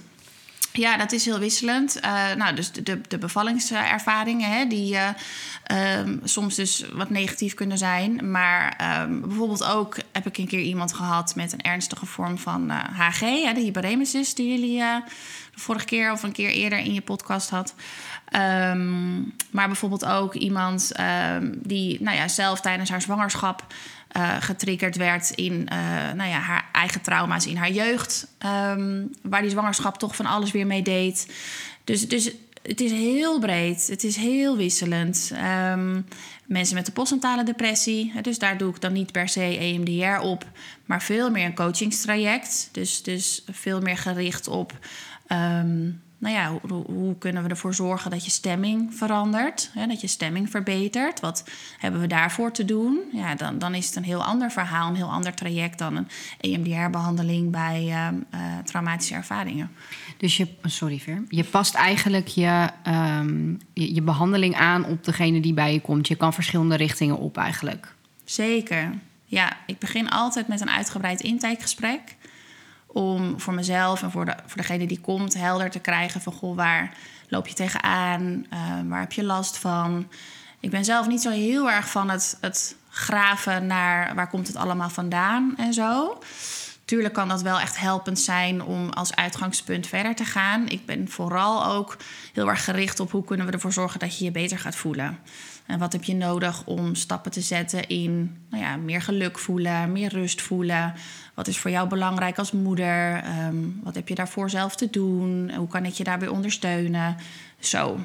Ja, 0.72 0.96
dat 0.96 1.12
is 1.12 1.24
heel 1.24 1.38
wisselend. 1.38 2.00
Eh, 2.00 2.32
nou, 2.36 2.54
dus 2.54 2.72
de, 2.72 3.00
de, 3.08 3.18
bevallingservaringen, 3.18 4.50
hè, 4.50 4.66
die 4.66 4.96
eh, 4.96 5.08
ehm, 5.64 6.18
soms 6.24 6.54
dus 6.54 6.84
wat 6.92 7.10
negatief 7.10 7.54
kunnen 7.54 7.78
zijn. 7.78 8.30
Maar 8.30 8.74
ehm, 8.78 9.20
bijvoorbeeld 9.20 9.64
ook 9.64 9.96
heb 10.12 10.26
ik 10.26 10.38
een 10.38 10.48
keer 10.48 10.60
iemand 10.60 10.92
gehad 10.92 11.34
met 11.34 11.52
een 11.52 11.60
ernstige 11.60 12.06
vorm 12.06 12.38
van 12.38 12.70
eh, 12.70 12.78
HG, 12.78 13.20
hè, 13.20 13.52
de 13.52 13.60
hyperemesis, 13.60 14.34
die 14.34 14.48
jullie 14.48 14.80
eh, 14.80 14.96
de 15.54 15.60
vorige 15.60 15.84
keer 15.84 16.12
of 16.12 16.22
een 16.22 16.32
keer 16.32 16.50
eerder 16.50 16.78
in 16.78 16.94
je 16.94 17.00
podcast 17.00 17.50
had. 17.50 17.74
Ehm, 18.28 19.20
maar 19.50 19.66
bijvoorbeeld 19.66 20.04
ook 20.04 20.34
iemand 20.34 20.92
die 21.54 22.02
nou 22.02 22.16
ja, 22.16 22.28
zelf 22.28 22.60
tijdens 22.60 22.90
haar 22.90 23.02
zwangerschap 23.02 23.66
eh, 24.12 24.36
getriggerd 24.40 24.96
werd 24.96 25.30
in 25.30 25.68
eh, 25.68 25.78
nou 26.14 26.30
ja, 26.30 26.38
haar 26.38 26.68
eigen 26.72 27.00
trauma's 27.00 27.46
in 27.46 27.56
haar 27.56 27.70
jeugd. 27.70 28.26
ehm, 28.38 29.04
waar 29.22 29.40
die 29.40 29.50
zwangerschap 29.50 29.98
toch 29.98 30.16
van 30.16 30.26
alles 30.26 30.50
weer 30.50 30.66
mee 30.66 30.82
deed. 30.82 31.32
Dus, 31.84 32.08
dus 32.08 32.30
het 32.62 32.80
is 32.80 32.90
heel 32.90 33.38
breed. 33.38 33.86
Het 33.86 34.04
is 34.04 34.16
heel 34.16 34.56
wisselend. 34.56 35.30
Ehm, 35.34 36.00
mensen 36.46 36.74
met 36.74 36.86
de 36.86 36.92
postnatale 36.92 37.44
depressie. 37.44 38.12
Dus 38.22 38.38
daar 38.38 38.58
doe 38.58 38.70
ik 38.74 38.80
dan 38.80 38.92
niet 38.92 39.12
per 39.12 39.28
se 39.28 39.58
EMDR 39.58 40.20
op. 40.22 40.44
Maar 40.84 41.02
veel 41.02 41.30
meer 41.30 41.46
een 41.46 41.54
coachingstraject. 41.54 42.68
Dus, 42.72 43.02
dus 43.02 43.44
veel 43.50 43.80
meer 43.80 43.96
gericht 43.96 44.48
op... 44.48 44.78
ehm, 45.26 45.90
nou 46.22 46.34
ja, 46.34 46.58
hoe, 46.68 46.84
hoe 46.86 47.18
kunnen 47.18 47.42
we 47.42 47.48
ervoor 47.48 47.74
zorgen 47.74 48.10
dat 48.10 48.24
je 48.24 48.30
stemming 48.30 48.94
verandert? 48.94 49.70
Hè, 49.74 49.86
dat 49.86 50.00
je 50.00 50.06
stemming 50.06 50.50
verbetert? 50.50 51.20
Wat 51.20 51.44
hebben 51.78 52.00
we 52.00 52.06
daarvoor 52.06 52.52
te 52.52 52.64
doen? 52.64 52.98
Ja, 53.12 53.34
dan, 53.34 53.58
dan 53.58 53.74
is 53.74 53.86
het 53.86 53.96
een 53.96 54.04
heel 54.04 54.24
ander 54.24 54.50
verhaal, 54.50 54.88
een 54.88 54.96
heel 54.96 55.10
ander 55.10 55.34
traject 55.34 55.78
dan 55.78 55.96
een 55.96 56.08
EMDR-behandeling 56.40 57.50
bij 57.50 57.88
ehm, 57.88 58.14
eh, 58.30 58.40
traumatische 58.64 59.14
ervaringen. 59.14 59.70
Dus 60.16 60.36
je, 60.36 60.48
sorry 60.64 60.98
Ver, 60.98 61.22
je 61.28 61.44
past 61.44 61.74
eigenlijk 61.74 62.28
je, 62.28 62.68
ehm, 62.82 63.50
je, 63.72 63.94
je 63.94 64.02
behandeling 64.02 64.54
aan 64.54 64.84
op 64.84 65.04
degene 65.04 65.40
die 65.40 65.54
bij 65.54 65.72
je 65.72 65.80
komt. 65.80 66.08
Je 66.08 66.16
kan 66.16 66.34
verschillende 66.34 66.76
richtingen 66.76 67.18
op 67.18 67.36
eigenlijk. 67.36 67.94
Zeker. 68.24 68.92
Ja, 69.24 69.56
ik 69.66 69.78
begin 69.78 70.10
altijd 70.10 70.48
met 70.48 70.60
een 70.60 70.70
uitgebreid 70.70 71.20
intakegesprek. 71.20 72.16
Om 72.92 73.40
voor 73.40 73.54
mezelf 73.54 74.02
en 74.02 74.10
voor, 74.10 74.24
de, 74.24 74.34
voor 74.46 74.56
degene 74.56 74.86
die 74.86 75.00
komt 75.00 75.34
helder 75.34 75.70
te 75.70 75.78
krijgen 75.78 76.20
van... 76.20 76.32
Goh, 76.32 76.56
waar 76.56 76.96
loop 77.28 77.46
je 77.46 77.54
tegenaan? 77.54 78.46
Eh, 78.50 78.58
waar 78.88 79.00
heb 79.00 79.12
je 79.12 79.24
last 79.24 79.58
van? 79.58 80.08
Ik 80.60 80.70
ben 80.70 80.84
zelf 80.84 81.06
niet 81.06 81.22
zo 81.22 81.30
heel 81.30 81.70
erg 81.70 81.88
van 81.88 82.10
het, 82.10 82.38
het 82.40 82.76
graven 82.90 83.66
naar 83.66 84.14
waar 84.14 84.28
komt 84.28 84.46
het 84.46 84.56
allemaal 84.56 84.90
vandaan 84.90 85.54
en 85.56 85.72
zo. 85.72 86.18
Tuurlijk 86.84 87.14
kan 87.14 87.28
dat 87.28 87.42
wel 87.42 87.60
echt 87.60 87.78
helpend 87.78 88.18
zijn 88.18 88.62
om 88.62 88.90
als 88.90 89.14
uitgangspunt 89.14 89.86
verder 89.86 90.14
te 90.14 90.24
gaan. 90.24 90.68
Ik 90.68 90.86
ben 90.86 91.08
vooral 91.08 91.66
ook 91.66 91.96
heel 92.32 92.48
erg 92.48 92.64
gericht 92.64 93.00
op 93.00 93.10
hoe 93.10 93.24
kunnen 93.24 93.46
we 93.46 93.52
ervoor 93.52 93.72
zorgen 93.72 94.00
dat 94.00 94.18
je 94.18 94.24
je 94.24 94.30
beter 94.30 94.58
gaat 94.58 94.76
voelen. 94.76 95.18
En 95.66 95.78
wat 95.78 95.92
heb 95.92 96.04
je 96.04 96.14
nodig 96.14 96.66
om 96.66 96.94
stappen 96.94 97.30
te 97.30 97.40
zetten 97.40 97.88
in 97.88 98.36
nou 98.50 98.62
ja, 98.62 98.76
meer 98.76 99.02
geluk 99.02 99.38
voelen, 99.38 99.92
meer 99.92 100.08
rust 100.08 100.42
voelen? 100.42 100.94
Wat 101.34 101.46
is 101.46 101.58
voor 101.58 101.70
jou 101.70 101.88
belangrijk 101.88 102.38
als 102.38 102.52
moeder? 102.52 103.16
Ehm, 103.16 103.56
wat 103.82 103.94
heb 103.94 104.08
je 104.08 104.14
daarvoor 104.14 104.50
zelf 104.50 104.76
te 104.76 104.90
doen? 104.90 105.52
Hoe 105.54 105.68
kan 105.68 105.84
ik 105.84 105.92
je 105.92 106.04
daarbij 106.04 106.28
ondersteunen? 106.28 107.16
Zo. 107.58 107.98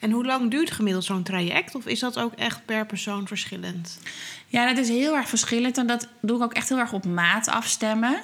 En 0.00 0.10
hoe 0.10 0.24
lang 0.24 0.50
duurt 0.50 0.70
gemiddeld 0.70 1.04
zo'n 1.04 1.22
traject? 1.22 1.74
Of 1.74 1.86
is 1.86 2.00
dat 2.00 2.18
ook 2.18 2.32
echt 2.34 2.64
per 2.64 2.86
persoon 2.86 3.26
verschillend? 3.26 3.98
Ja, 4.46 4.66
dat 4.66 4.76
is 4.76 4.88
heel 4.88 5.16
erg 5.16 5.28
verschillend 5.28 5.78
en 5.78 5.86
dat 5.86 6.08
doe 6.20 6.36
ik 6.36 6.42
ook 6.42 6.52
echt 6.52 6.68
heel 6.68 6.78
erg 6.78 6.92
op 6.92 7.04
maat 7.04 7.48
afstemmen. 7.48 8.20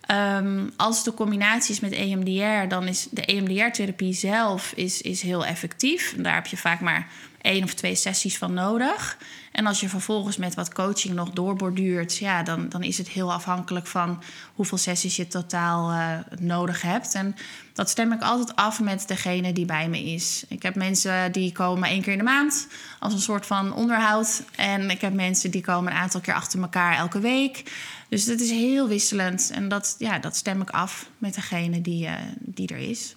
Ehm, 0.00 0.68
als 0.76 1.04
de 1.04 1.14
combinatie 1.14 1.74
is 1.74 1.80
met 1.80 1.92
EMDR, 1.92 2.68
dan 2.68 2.86
is 2.86 3.08
de 3.10 3.24
EMDR-therapie 3.24 4.12
zelf 4.12 4.72
is, 4.76 5.02
is 5.02 5.22
heel 5.22 5.46
effectief. 5.46 6.14
Daar 6.18 6.34
heb 6.34 6.46
je 6.46 6.56
vaak 6.56 6.80
maar 6.80 7.06
één 7.40 7.64
of 7.64 7.74
twee 7.74 7.94
sessies 7.94 8.38
van 8.38 8.54
nodig. 8.54 9.18
En 9.52 9.66
als 9.66 9.80
je 9.80 9.88
vervolgens 9.88 10.36
met 10.36 10.54
wat 10.54 10.72
coaching 10.72 11.14
nog 11.14 11.30
doorborduurt, 11.30 12.16
ja, 12.16 12.42
dan, 12.42 12.68
dan 12.68 12.82
is 12.82 12.98
het 12.98 13.08
heel 13.08 13.32
afhankelijk 13.32 13.86
van 13.86 14.22
hoeveel 14.54 14.78
sessies 14.78 15.16
je 15.16 15.26
totaal 15.26 15.90
eh, 15.90 16.38
nodig 16.40 16.82
hebt. 16.82 17.14
En 17.14 17.36
dat 17.72 17.90
stem 17.90 18.12
ik 18.12 18.22
altijd 18.22 18.56
af 18.56 18.80
met 18.80 19.08
degene 19.08 19.52
die 19.52 19.64
bij 19.64 19.88
me 19.88 20.04
is. 20.04 20.44
Ik 20.48 20.62
heb 20.62 20.74
mensen 20.74 21.32
die 21.32 21.52
komen 21.52 21.88
één 21.88 22.02
keer 22.02 22.12
in 22.12 22.18
de 22.18 22.24
maand 22.24 22.68
als 22.98 23.12
een 23.12 23.20
soort 23.20 23.46
van 23.46 23.74
onderhoud. 23.74 24.42
En 24.56 24.90
ik 24.90 25.00
heb 25.00 25.12
mensen 25.12 25.50
die 25.50 25.62
komen 25.62 25.92
een 25.92 25.98
aantal 25.98 26.20
keer 26.20 26.34
achter 26.34 26.60
elkaar 26.60 26.96
elke 26.96 27.20
week. 27.20 27.72
Dus 28.08 28.26
het 28.26 28.40
is 28.40 28.50
heel 28.50 28.88
wisselend. 28.88 29.50
En 29.50 29.68
dat, 29.68 29.94
ja, 29.98 30.18
dat 30.18 30.36
stem 30.36 30.60
ik 30.60 30.70
af 30.70 31.10
met 31.18 31.34
degene 31.34 31.80
die, 31.80 32.06
eh, 32.06 32.14
die 32.38 32.68
er 32.68 32.90
is. 32.90 33.16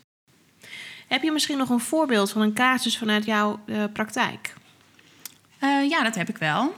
Heb 1.12 1.24
je 1.24 1.32
misschien 1.32 1.58
nog 1.58 1.70
een 1.70 1.80
voorbeeld 1.80 2.32
van 2.32 2.42
een 2.42 2.54
casus 2.54 2.98
vanuit 2.98 3.26
jouw 3.26 3.60
eh, 3.66 3.84
praktijk? 3.94 4.54
Eh, 5.60 5.90
ja, 5.90 6.04
dat 6.04 6.16
heb 6.16 6.30
ik 6.30 6.38
wel. 6.38 6.76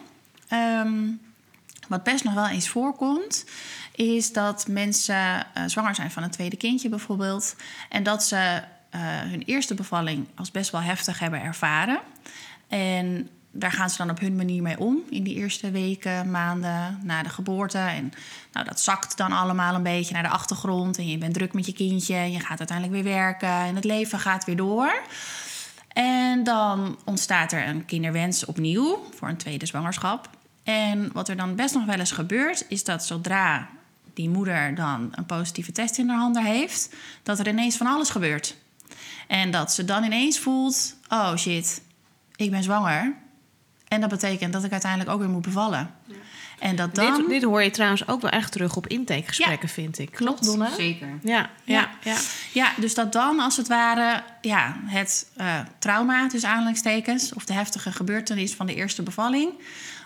Ehm, 0.48 1.12
wat 1.88 2.04
best 2.04 2.24
nog 2.24 2.34
wel 2.34 2.48
eens 2.48 2.70
voorkomt, 2.70 3.46
is 3.96 4.32
dat 4.32 4.68
mensen 4.68 5.54
eh, 5.54 5.64
zwanger 5.66 5.96
zijn 5.96 6.12
van 6.12 6.24
een 6.24 6.32
tweede 6.32 6.58
kindje 6.58 6.90
bijvoorbeeld. 6.90 7.56
En 7.90 8.04
dat 8.04 8.24
ze 8.24 8.62
hun 9.28 9.44
eerste 9.46 9.74
bevalling 9.74 10.28
als 10.36 10.52
best 10.52 10.72
wel 10.72 10.82
heftig 10.82 11.20
hebben 11.20 11.42
ervaren. 11.42 12.00
En 12.68 13.30
daar 13.56 13.72
gaan 13.72 13.90
ze 13.90 13.98
dan 13.98 14.10
op 14.10 14.20
hun 14.20 14.36
manier 14.36 14.62
mee 14.62 14.80
om 14.80 14.98
in 15.10 15.24
die 15.24 15.36
eerste 15.36 15.72
weken, 15.72 16.32
maanden 16.32 17.00
na 17.04 17.24
de 17.24 17.30
geboorte. 17.30 17.78
En 17.78 18.12
nou, 18.52 18.66
dat 18.66 18.80
zakt 18.80 19.18
dan 19.18 19.32
allemaal 19.32 19.76
een 19.76 19.84
beetje 19.84 20.14
naar 20.14 20.24
de 20.24 20.30
achtergrond. 20.30 20.98
En 20.98 21.08
je 21.08 21.18
bent 21.18 21.34
druk 21.34 21.54
met 21.54 21.66
je 21.66 21.74
kindje. 21.74 22.16
Je 22.16 22.40
gaat 22.40 22.60
uiteindelijk 22.60 23.04
weer 23.04 23.14
werken. 23.14 23.50
En 23.50 23.76
het 23.76 23.84
leven 23.84 24.20
gaat 24.20 24.46
weer 24.46 24.56
door. 24.56 25.02
En 25.88 26.44
dan 26.44 26.98
ontstaat 27.06 27.52
er 27.52 27.68
een 27.68 27.86
kinderwens 27.86 28.46
opnieuw 28.46 29.04
voor 29.16 29.28
een 29.30 29.38
tweede 29.38 29.66
zwangerschap. 29.66 30.30
En 30.64 31.10
wat 31.12 31.30
er 31.30 31.36
dan 31.36 31.56
best 31.56 31.74
nog 31.74 31.86
wel 31.86 32.00
eens 32.00 32.12
gebeurt, 32.12 32.66
is 32.68 32.84
dat 32.84 33.06
zodra 33.06 33.70
die 34.14 34.30
moeder 34.30 34.76
dan 34.76 35.10
een 35.12 35.26
positieve 35.26 35.72
test 35.72 35.98
in 35.98 36.10
haar 36.10 36.18
handen 36.18 36.44
heeft, 36.44 36.96
dat 37.24 37.40
er 37.40 37.48
ineens 37.48 37.78
van 37.78 37.88
alles 37.88 38.10
gebeurt. 38.10 38.56
En 39.28 39.52
dat 39.52 39.74
ze 39.74 39.86
dan 39.86 40.04
ineens 40.04 40.40
voelt: 40.40 40.96
oh 41.10 41.36
shit, 41.36 41.82
ik 42.36 42.52
ben 42.52 42.64
zwanger. 42.64 43.22
En 43.94 44.02
dat 44.02 44.10
betekent 44.10 44.54
dat 44.54 44.64
ik 44.64 44.72
uiteindelijk 44.72 45.12
ook 45.12 45.20
weer 45.20 45.30
moet 45.30 45.42
bevallen. 45.42 45.94
En 46.60 46.76
dat 46.76 46.96
dan. 46.96 47.18
Dit, 47.18 47.30
dit 47.30 47.44
hoor 47.44 47.64
je 47.64 47.70
trouwens 47.70 48.08
ook 48.08 48.22
wel 48.22 48.32
echt 48.32 48.52
terug 48.52 48.76
op 48.76 48.88
intakegesprekken, 48.88 49.70
vind 49.70 50.00
ik. 50.00 50.12
Klopt, 50.12 50.46
Donna? 50.46 50.70
Zeker. 50.76 51.08
Ja, 51.24 51.50
ja, 51.64 51.90
ja. 52.04 52.18
Ja, 52.54 52.72
dus 52.78 52.94
dat 52.94 53.12
dan 53.12 53.40
als 53.40 53.58
het 53.58 53.68
ware 53.68 54.24
ja, 54.42 54.76
het 54.86 55.32
eh, 55.36 55.60
trauma, 55.80 56.28
tussen 56.28 56.50
aanhalingstekens, 56.50 57.34
of 57.34 57.46
de 57.46 57.54
heftige 57.54 57.92
gebeurtenis 57.92 58.54
van 58.54 58.66
de 58.66 58.76
eerste 58.76 59.04
bevalling, 59.04 59.52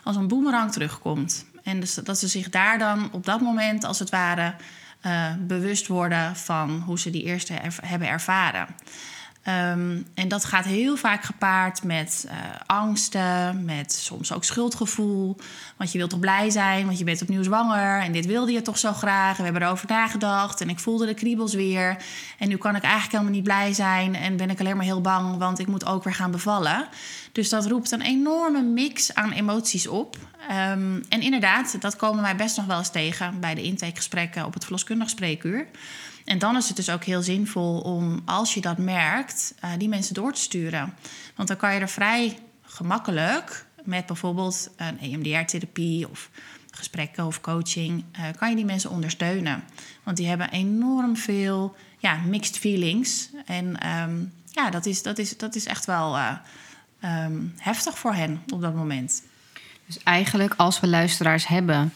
als 0.03 0.15
een 0.15 0.27
boemerang 0.27 0.71
terugkomt. 0.71 1.45
En 1.63 1.79
dus 1.79 1.93
dat 1.93 2.19
ze 2.19 2.27
zich 2.27 2.49
daar 2.49 2.77
dan 2.77 3.09
op 3.11 3.25
dat 3.25 3.41
moment, 3.41 3.83
als 3.83 3.99
het 3.99 4.09
ware, 4.09 4.53
eh, 5.01 5.33
bewust 5.39 5.87
worden 5.87 6.35
van 6.35 6.83
hoe 6.85 6.99
ze 6.99 7.09
die 7.09 7.23
eerste 7.23 7.53
hebben 7.81 8.07
ervaren. 8.07 8.67
Ehm, 9.47 10.01
en 10.13 10.27
dat 10.27 10.45
gaat 10.45 10.65
heel 10.65 10.97
vaak 10.97 11.23
gepaard 11.23 11.83
met 11.83 12.25
eh, 12.29 12.35
angsten, 12.65 13.65
met 13.65 13.93
soms 13.93 14.33
ook 14.33 14.43
schuldgevoel. 14.43 15.35
Want 15.77 15.91
je 15.91 15.97
wilt 15.97 16.09
toch 16.09 16.19
blij 16.19 16.49
zijn, 16.49 16.85
want 16.85 16.97
je 16.97 17.03
bent 17.03 17.21
opnieuw 17.21 17.43
zwanger. 17.43 18.01
En 18.01 18.11
dit 18.11 18.25
wilde 18.25 18.51
je 18.51 18.61
toch 18.61 18.77
zo 18.77 18.93
graag. 18.93 19.31
En 19.31 19.37
we 19.37 19.43
hebben 19.43 19.61
erover 19.61 19.87
nagedacht. 19.89 20.61
En 20.61 20.69
ik 20.69 20.79
voelde 20.79 21.05
de 21.05 21.13
kriebels 21.13 21.53
weer. 21.53 21.97
En 22.39 22.47
nu 22.47 22.57
kan 22.57 22.75
ik 22.75 22.81
eigenlijk 22.81 23.11
helemaal 23.11 23.33
niet 23.33 23.43
blij 23.43 23.73
zijn. 23.73 24.15
En 24.15 24.37
ben 24.37 24.49
ik 24.49 24.59
alleen 24.59 24.75
maar 24.75 24.85
heel 24.85 25.01
bang, 25.01 25.37
want 25.37 25.59
ik 25.59 25.67
moet 25.67 25.85
ook 25.85 26.03
weer 26.03 26.15
gaan 26.15 26.31
bevallen. 26.31 26.87
Dus 27.31 27.49
dat 27.49 27.65
roept 27.65 27.91
een 27.91 28.01
enorme 28.01 28.61
mix 28.61 29.13
aan 29.13 29.31
emoties 29.31 29.87
op. 29.87 30.17
Ehm, 30.47 31.01
en 31.09 31.21
inderdaad, 31.21 31.81
dat 31.81 31.95
komen 31.95 32.21
wij 32.21 32.35
best 32.35 32.57
nog 32.57 32.65
wel 32.65 32.77
eens 32.77 32.91
tegen 32.91 33.39
bij 33.39 33.55
de 33.55 33.61
intakegesprekken 33.61 34.45
op 34.45 34.53
het 34.53 34.63
verloskundig 34.63 35.09
spreekuur. 35.09 35.67
En 36.27 36.37
dan 36.37 36.55
is 36.55 36.67
het 36.67 36.75
dus 36.75 36.89
ook 36.89 37.03
heel 37.03 37.21
zinvol 37.21 37.79
om, 37.79 38.21
als 38.25 38.53
je 38.53 38.61
dat 38.61 38.77
merkt, 38.77 39.53
eh, 39.59 39.71
die 39.77 39.89
mensen 39.89 40.13
door 40.13 40.33
te 40.33 40.41
sturen. 40.41 40.93
Want 41.35 41.47
dan 41.47 41.57
kan 41.57 41.73
je 41.73 41.79
er 41.79 41.89
vrij 41.89 42.37
gemakkelijk 42.61 43.65
met 43.83 44.05
bijvoorbeeld 44.05 44.69
een 44.75 44.99
EMDR-therapie 44.99 46.09
of 46.09 46.29
gesprekken 46.71 47.25
of 47.25 47.41
coaching, 47.41 48.03
eh, 48.11 48.23
kan 48.37 48.49
je 48.49 48.55
die 48.55 48.65
mensen 48.65 48.89
ondersteunen. 48.89 49.63
Want 50.03 50.17
die 50.17 50.27
hebben 50.27 50.49
enorm 50.49 51.17
veel 51.17 51.75
ja, 51.97 52.15
mixed 52.15 52.57
feelings. 52.57 53.29
En 53.45 53.79
ehm, 53.79 54.23
ja, 54.51 54.69
dat 54.69 54.85
is, 54.85 55.03
dat, 55.03 55.17
is, 55.17 55.37
dat 55.37 55.55
is 55.55 55.65
echt 55.65 55.85
wel 55.85 56.17
eh, 56.17 56.31
ehm, 56.99 57.41
heftig 57.57 57.97
voor 57.97 58.13
hen 58.13 58.41
op 58.53 58.61
dat 58.61 58.75
moment. 58.75 59.23
Dus 59.85 60.03
eigenlijk 60.03 60.53
als 60.57 60.79
we 60.79 60.87
luisteraars 60.87 61.47
hebben 61.47 61.93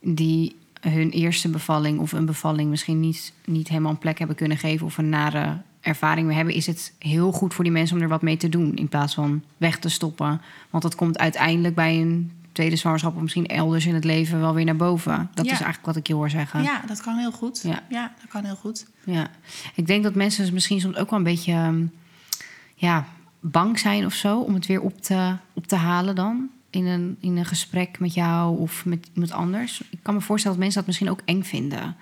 die 0.00 0.57
hun 0.80 1.10
eerste 1.10 1.48
bevalling 1.48 1.98
of 1.98 2.12
een 2.12 2.26
bevalling 2.26 2.70
misschien 2.70 3.00
niet, 3.00 3.32
niet 3.44 3.68
helemaal 3.68 3.90
een 3.90 3.98
plek 3.98 4.18
hebben 4.18 4.36
kunnen 4.36 4.56
geven 4.58 4.86
of 4.86 4.98
een 4.98 5.08
nare 5.08 5.56
ervaring 5.80 6.26
mee 6.26 6.36
hebben, 6.36 6.54
is 6.54 6.66
het 6.66 6.92
heel 6.98 7.32
goed 7.32 7.54
voor 7.54 7.64
die 7.64 7.72
mensen 7.72 7.96
om 7.96 8.02
er 8.02 8.08
wat 8.08 8.22
mee 8.22 8.36
te 8.36 8.48
doen 8.48 8.76
in 8.76 8.88
plaats 8.88 9.14
van 9.14 9.42
weg 9.56 9.78
te 9.78 9.88
stoppen. 9.88 10.40
Want 10.70 10.82
dat 10.82 10.94
komt 10.94 11.18
uiteindelijk 11.18 11.74
bij 11.74 12.00
een 12.00 12.32
tweede 12.52 12.76
zwangerschap 12.76 13.16
of 13.16 13.22
misschien 13.22 13.46
elders 13.46 13.86
in 13.86 13.94
het 13.94 14.04
leven 14.04 14.40
wel 14.40 14.54
weer 14.54 14.64
naar 14.64 14.76
boven. 14.76 15.30
Dat 15.34 15.44
Ja. 15.46 15.52
is 15.52 15.60
eigenlijk 15.60 15.86
wat 15.86 15.96
ik 15.96 16.06
je 16.06 16.14
hoor 16.14 16.30
zeggen. 16.30 16.62
Ja, 16.62 16.82
dat 16.86 17.00
kan 17.00 17.16
heel 17.16 17.32
goed. 17.32 17.60
Ja. 17.62 17.82
Ja, 17.88 18.12
dat 18.20 18.28
kan 18.30 18.44
heel 18.44 18.56
goed. 18.56 18.86
Ja, 19.04 19.28
ik 19.74 19.86
denk 19.86 20.02
dat 20.02 20.14
mensen 20.14 20.52
misschien 20.52 20.80
soms 20.80 20.96
ook 20.96 21.10
wel 21.10 21.18
een 21.18 21.24
beetje 21.24 21.52
ehm, 21.52 21.82
ja, 22.74 23.06
bang 23.40 23.78
zijn 23.78 24.04
of 24.04 24.12
zo 24.12 24.38
om 24.40 24.54
het 24.54 24.66
weer 24.66 24.80
op 24.80 25.00
te, 25.02 25.36
op 25.52 25.66
te 25.66 25.76
halen 25.76 26.14
dan. 26.14 26.48
In 26.78 26.86
een, 26.86 27.16
in 27.20 27.36
een 27.36 27.44
gesprek 27.44 27.98
met 27.98 28.14
jou 28.14 28.58
of 28.58 28.84
met 28.84 29.08
iemand 29.12 29.32
anders. 29.32 29.82
Ik 29.90 29.98
kan 30.02 30.14
me 30.14 30.20
voorstellen 30.20 30.56
dat 30.56 30.66
mensen 30.66 30.84
dat 30.84 30.86
misschien 30.86 31.10
ook 31.10 31.22
eng 31.24 31.42
vinden. 31.42 31.96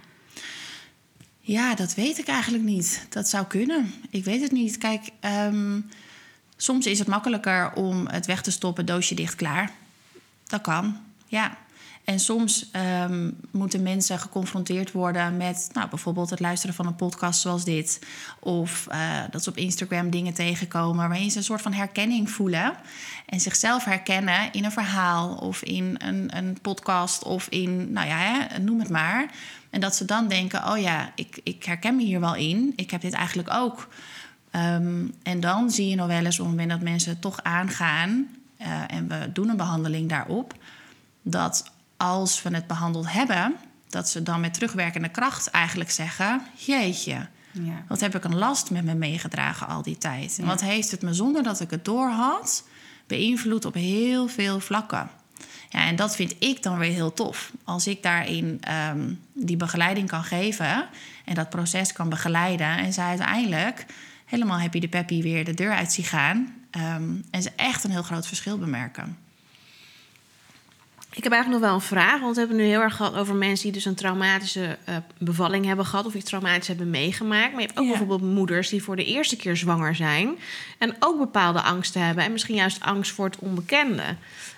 Ja, 1.41 1.75
dat 1.75 1.95
weet 1.95 2.19
ik 2.19 2.27
eigenlijk 2.27 2.65
niet. 2.65 3.07
Dat 3.09 3.29
zou 3.29 3.47
kunnen. 3.47 3.93
Ik 4.11 4.25
weet 4.25 4.41
het 4.41 4.53
niet. 4.53 4.79
Kijk, 4.79 5.11
ehm, 5.21 5.81
soms 6.57 6.87
is 6.87 6.99
het 6.99 7.09
makkelijker 7.09 7.73
om 7.73 8.07
het 8.07 8.27
weg 8.27 8.43
te 8.43 8.51
stoppen, 8.51 8.87
doosje 8.87 9.15
dicht, 9.15 9.35
klaar. 9.35 9.73
Dat 10.47 10.61
kan, 10.61 10.97
ja. 11.27 11.57
En 12.07 12.21
soms 12.21 12.71
ehm, 12.71 13.31
moeten 13.51 13.83
mensen 13.83 14.19
geconfronteerd 14.19 14.93
worden 14.93 15.37
met 15.37 15.69
nou, 15.73 15.89
bijvoorbeeld 15.89 16.31
het 16.31 16.41
luisteren 16.41 16.75
van 16.75 16.87
een 16.87 16.97
podcast 16.97 17.41
zoals 17.41 17.65
dit. 17.65 18.01
Of 18.41 18.87
eh, 18.87 19.23
dat 19.31 19.43
ze 19.43 19.51
op 19.51 19.57
Instagram 19.57 20.11
dingen 20.11 20.35
tegenkomen 20.35 21.09
waarin 21.09 21.31
ze 21.31 21.39
een 21.39 21.45
soort 21.45 21.63
van 21.63 21.73
herkenning 21.73 22.31
voelen. 22.31 22.75
En 23.27 23.41
zichzelf 23.41 23.85
herkennen 23.85 24.53
in 24.53 24.65
een 24.65 24.73
verhaal 24.73 25.35
of 25.35 25.63
in 25.63 25.95
een, 25.99 26.37
een 26.37 26.59
podcast 26.63 27.23
of 27.23 27.49
in, 27.49 27.93
nou 27.93 28.07
ja, 28.07 28.17
hè, 28.19 28.59
noem 28.59 28.79
het 28.79 28.91
maar. 28.91 29.31
En 29.71 29.81
dat 29.81 29.97
ze 29.97 30.05
dan 30.05 30.29
denken, 30.29 30.69
oh 30.71 30.79
ja, 30.79 31.13
ik, 31.15 31.41
ik 31.43 31.65
herken 31.65 31.97
me 31.97 32.03
hier 32.03 32.21
wel 32.21 32.35
in. 32.35 32.73
Ik 32.77 32.91
heb 32.91 33.01
dit 33.01 33.13
eigenlijk 33.13 33.51
ook. 33.53 33.89
Ehm, 34.51 35.07
en 35.23 35.41
dan 35.41 35.71
zie 35.71 35.89
je 35.89 35.97
nog 35.97 36.07
wel 36.07 36.25
eens 36.25 36.41
op 36.41 36.47
het 36.47 36.55
moment 36.55 36.71
dat 36.71 36.89
mensen 36.89 37.19
toch 37.19 37.43
aangaan... 37.43 38.29
eh, 38.57 38.83
en 38.87 39.09
we 39.09 39.33
doen 39.33 39.49
een 39.49 39.57
behandeling 39.57 40.09
daarop... 40.09 40.55
dat 41.23 41.75
als 41.97 42.43
we 42.43 42.55
het 42.55 42.67
behandeld 42.67 43.13
hebben... 43.13 43.55
dat 43.89 44.09
ze 44.09 44.23
dan 44.23 44.41
met 44.41 44.55
terugwerkende 44.55 45.09
kracht 45.09 45.51
eigenlijk 45.51 45.91
zeggen... 45.91 46.43
jeetje, 46.57 47.27
Ja. 47.53 47.85
wat 47.89 48.01
heb 48.01 48.15
ik 48.15 48.25
een 48.25 48.37
last 48.37 48.71
met 48.71 48.85
me 48.85 48.95
meegedragen 48.95 49.67
al 49.67 49.83
die 49.83 49.99
tijd. 49.99 50.39
En 50.39 50.47
wat 50.47 50.61
heeft 50.61 50.91
het 50.91 51.03
me 51.03 51.15
zonder 51.15 51.43
dat 51.43 51.61
ik 51.61 51.71
het 51.71 51.85
door 51.85 52.09
had... 52.09 52.65
beïnvloed 53.07 53.65
op 53.65 53.75
heel 53.75 54.29
veel 54.29 54.61
vlakken. 54.61 55.11
Ja, 55.69 55.87
en 55.87 55.97
dat 55.97 56.17
vind 56.17 56.35
ik 56.39 56.63
dan 56.63 56.79
weer 56.79 56.93
heel 56.93 57.13
tof. 57.13 57.53
Als 57.65 57.87
ik 57.87 58.03
daarin 58.03 58.59
ehm, 58.61 59.13
die 59.33 59.57
begeleiding 59.57 60.09
kan 60.09 60.25
geven... 60.25 60.87
en 61.25 61.35
dat 61.35 61.51
proces 61.51 61.93
kan 61.93 62.09
begeleiden... 62.09 62.79
en 62.79 62.93
ze 62.93 63.01
uiteindelijk 63.01 63.87
helemaal 64.25 64.61
happy 64.61 64.79
de 64.79 64.89
peppy 64.89 65.23
weer 65.23 65.45
de 65.45 65.55
deur 65.55 65.73
uit 65.73 65.93
zien 65.93 66.05
gaan... 66.05 66.55
ehm, 66.71 67.15
en 67.31 67.43
ze 67.43 67.51
echt 67.57 67.85
een 67.85 67.91
heel 67.91 68.03
groot 68.03 68.27
verschil 68.27 68.59
bemerken. 68.59 69.17
Ik 71.17 71.23
heb 71.23 71.33
eigenlijk 71.33 71.63
nog 71.63 71.71
wel 71.71 71.81
een 71.81 71.87
vraag, 71.87 72.21
want 72.21 72.35
we 72.35 72.41
hebben 72.41 72.57
het 72.59 72.67
nu 72.67 72.73
heel 72.73 72.83
erg 72.83 72.97
gehad 72.97 73.15
over 73.15 73.35
mensen 73.35 73.65
die 73.65 73.73
dus 73.73 73.85
een 73.85 73.95
traumatische 73.95 74.79
eh, 74.85 74.97
bevalling 75.19 75.65
hebben 75.65 75.87
gehad 75.87 76.07
of 76.07 76.15
iets 76.15 76.25
traumatisch 76.25 76.69
hebben 76.69 76.91
meegemaakt. 76.91 77.53
Maar 77.53 77.61
je 77.61 77.67
hebt 77.67 77.79
ook 77.79 77.85
Ja. 77.85 77.91
bijvoorbeeld 77.91 78.33
moeders 78.35 78.69
die 78.69 78.83
voor 78.83 78.97
de 78.97 79.05
eerste 79.05 79.37
keer 79.37 79.57
zwanger 79.57 79.95
zijn 79.95 80.35
en 80.79 80.97
ook 80.99 81.19
bepaalde 81.19 81.61
angsten 81.63 82.03
hebben 82.07 82.25
en 82.25 82.33
misschien 82.33 82.55
juist 82.55 82.81
angst 82.81 83.13
voor 83.13 83.25
het 83.25 83.39
onbekende. 83.39 84.03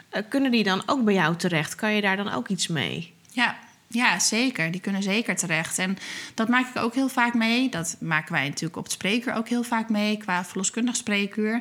Eh, 0.09 0.23
kunnen 0.29 0.51
die 0.51 0.65
dan 0.65 0.83
ook 0.87 1.05
bij 1.05 1.15
jou 1.15 1.37
terecht? 1.37 1.75
Kan 1.75 1.93
je 1.95 2.01
daar 2.01 2.17
dan 2.17 2.33
ook 2.33 2.49
iets 2.49 2.67
mee? 2.69 3.13
Ja, 3.31 3.57
ja, 3.87 4.19
zeker. 4.19 4.71
Die 4.71 4.81
kunnen 4.81 5.03
zeker 5.03 5.37
terecht. 5.37 5.79
En 5.79 5.99
dat 6.35 6.49
maak 6.49 6.69
ik 6.75 6.83
ook 6.83 6.95
heel 6.95 7.09
vaak 7.09 7.35
mee. 7.35 7.69
Dat 7.71 7.97
maken 8.01 8.33
wij 8.33 8.45
natuurlijk 8.49 8.77
op 8.77 8.83
het 8.85 8.93
spreekuur 8.93 9.35
ook 9.35 9.49
heel 9.49 9.63
vaak 9.63 9.89
mee, 9.89 10.17
qua 10.17 10.45
verloskundig 10.45 10.97
spreekuur. 10.97 11.61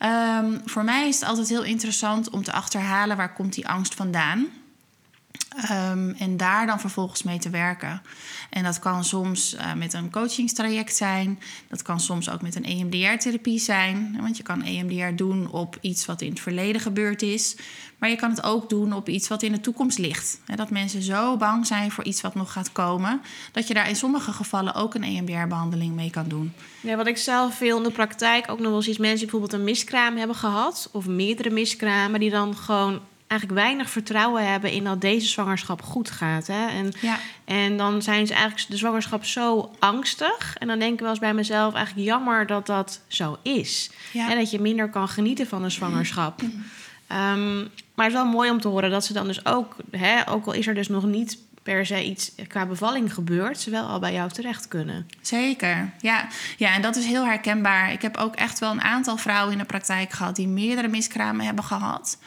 Ehm, 0.00 0.58
voor 0.64 0.84
mij 0.84 1.08
is 1.08 1.20
het 1.20 1.28
altijd 1.28 1.48
heel 1.48 1.64
interessant 1.64 2.30
om 2.30 2.42
te 2.42 2.52
achterhalen 2.52 3.16
waar 3.16 3.32
komt 3.32 3.54
die 3.54 3.68
angst 3.68 3.94
vandaan. 3.94 4.46
Ehm, 5.56 6.10
en 6.18 6.36
daar 6.36 6.66
dan 6.66 6.80
vervolgens 6.80 7.22
mee 7.22 7.38
te 7.38 7.50
werken. 7.50 8.02
En 8.50 8.64
dat 8.64 8.78
kan 8.78 9.04
soms 9.04 9.54
eh, 9.54 9.74
met 9.74 9.92
een 9.92 10.10
coachingstraject 10.10 10.96
zijn. 10.96 11.40
Dat 11.68 11.82
kan 11.82 12.00
soms 12.00 12.30
ook 12.30 12.42
met 12.42 12.54
een 12.54 12.64
EMDR-therapie 12.64 13.58
zijn. 13.58 14.16
Want 14.20 14.36
je 14.36 14.42
kan 14.42 14.62
EMDR 14.62 15.14
doen 15.14 15.50
op 15.50 15.78
iets 15.80 16.06
wat 16.06 16.20
in 16.20 16.30
het 16.30 16.40
verleden 16.40 16.80
gebeurd 16.80 17.22
is. 17.22 17.56
Maar 17.98 18.10
je 18.10 18.16
kan 18.16 18.30
het 18.30 18.42
ook 18.42 18.68
doen 18.68 18.92
op 18.92 19.08
iets 19.08 19.28
wat 19.28 19.42
in 19.42 19.52
de 19.52 19.60
toekomst 19.60 19.98
ligt. 19.98 20.40
Dat 20.54 20.70
mensen 20.70 21.02
zo 21.02 21.36
bang 21.36 21.66
zijn 21.66 21.90
voor 21.90 22.04
iets 22.04 22.20
wat 22.20 22.34
nog 22.34 22.52
gaat 22.52 22.72
komen... 22.72 23.20
dat 23.52 23.68
je 23.68 23.74
daar 23.74 23.88
in 23.88 23.96
sommige 23.96 24.32
gevallen 24.32 24.74
ook 24.74 24.94
een 24.94 25.04
EMDR-behandeling 25.04 25.94
mee 25.94 26.10
kan 26.10 26.28
doen. 26.28 26.52
Ja, 26.80 26.96
wat 26.96 27.06
ik 27.06 27.16
zelf 27.16 27.54
veel 27.54 27.76
in 27.76 27.82
de 27.82 27.90
praktijk 27.90 28.50
ook 28.50 28.58
nog 28.58 28.68
wel 28.70 28.84
eens 28.84 28.98
mensen 28.98 29.18
die 29.18 29.30
bijvoorbeeld 29.30 29.52
een 29.52 29.64
miskraam 29.64 30.16
hebben 30.16 30.36
gehad 30.36 30.88
of 30.92 31.06
meerdere 31.06 31.50
miskramen 31.50 32.20
die 32.20 32.30
dan 32.30 32.56
gewoon 32.56 33.00
eigenlijk 33.30 33.60
weinig 33.60 33.90
vertrouwen 33.90 34.50
hebben 34.50 34.70
in 34.70 34.84
dat 34.84 35.00
deze 35.00 35.26
zwangerschap 35.26 35.82
goed 35.82 36.10
gaat. 36.10 36.46
Hè? 36.46 36.66
En, 36.66 36.92
Ja. 37.00 37.18
en 37.44 37.76
dan 37.76 38.02
zijn 38.02 38.26
ze 38.26 38.34
eigenlijk 38.34 38.70
de 38.70 38.76
zwangerschap 38.76 39.24
zo 39.24 39.70
angstig. 39.78 40.56
En 40.58 40.66
dan 40.66 40.78
denk 40.78 40.92
ik 40.92 41.00
wel 41.00 41.10
eens 41.10 41.18
bij 41.18 41.34
mezelf 41.34 41.74
eigenlijk 41.74 42.06
jammer 42.06 42.46
dat 42.46 42.66
dat 42.66 43.00
zo 43.06 43.38
is. 43.42 43.90
Ja. 44.12 44.30
En 44.30 44.36
dat 44.38 44.50
je 44.50 44.60
minder 44.60 44.88
kan 44.90 45.08
genieten 45.08 45.46
van 45.46 45.64
een 45.64 45.70
zwangerschap. 45.70 46.40
Ehm, 47.06 47.56
maar 47.94 48.06
het 48.06 48.06
is 48.06 48.12
wel 48.12 48.24
mooi 48.26 48.50
om 48.50 48.60
te 48.60 48.68
horen 48.68 48.90
dat 48.90 49.04
ze 49.04 49.12
dan 49.12 49.26
dus 49.26 49.46
ook, 49.46 49.76
hè, 49.90 50.28
ook 50.28 50.46
al 50.46 50.52
is 50.52 50.66
er 50.66 50.74
dus 50.74 50.88
nog 50.88 51.04
niet 51.04 51.38
per 51.62 51.86
se 51.86 52.04
iets 52.04 52.32
qua 52.46 52.66
bevalling 52.66 53.14
gebeurd, 53.14 53.60
ze 53.60 53.70
wel 53.70 53.86
al 53.86 53.98
bij 53.98 54.12
jou 54.12 54.30
terecht 54.30 54.68
kunnen. 54.68 55.06
Zeker, 55.20 55.92
ja. 56.00 56.28
ja. 56.56 56.74
En 56.74 56.82
dat 56.82 56.96
is 56.96 57.04
heel 57.04 57.24
herkenbaar. 57.24 57.92
Ik 57.92 58.02
heb 58.02 58.16
ook 58.16 58.36
echt 58.36 58.58
wel 58.58 58.70
een 58.70 58.82
aantal 58.82 59.16
vrouwen 59.16 59.52
in 59.52 59.58
de 59.58 59.64
praktijk 59.64 60.12
gehad... 60.12 60.36
die 60.36 60.48
meerdere 60.48 60.88
miskramen 60.88 61.44
hebben 61.44 61.64
gehad. 61.64 62.18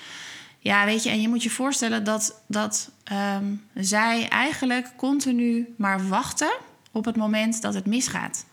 Ja, 0.63 0.85
weet 0.85 1.03
je, 1.03 1.09
en 1.09 1.21
je 1.21 1.29
moet 1.29 1.43
je 1.43 1.49
voorstellen 1.49 2.03
dat, 2.03 2.41
dat 2.47 2.91
ehm, 3.03 3.45
zij 3.73 4.27
eigenlijk 4.27 4.91
continu 4.95 5.73
maar 5.77 6.07
wachten... 6.07 6.53
op 6.91 7.05
het 7.05 7.15
moment 7.15 7.61
dat 7.61 7.73
het 7.73 7.85
misgaat. 7.85 8.45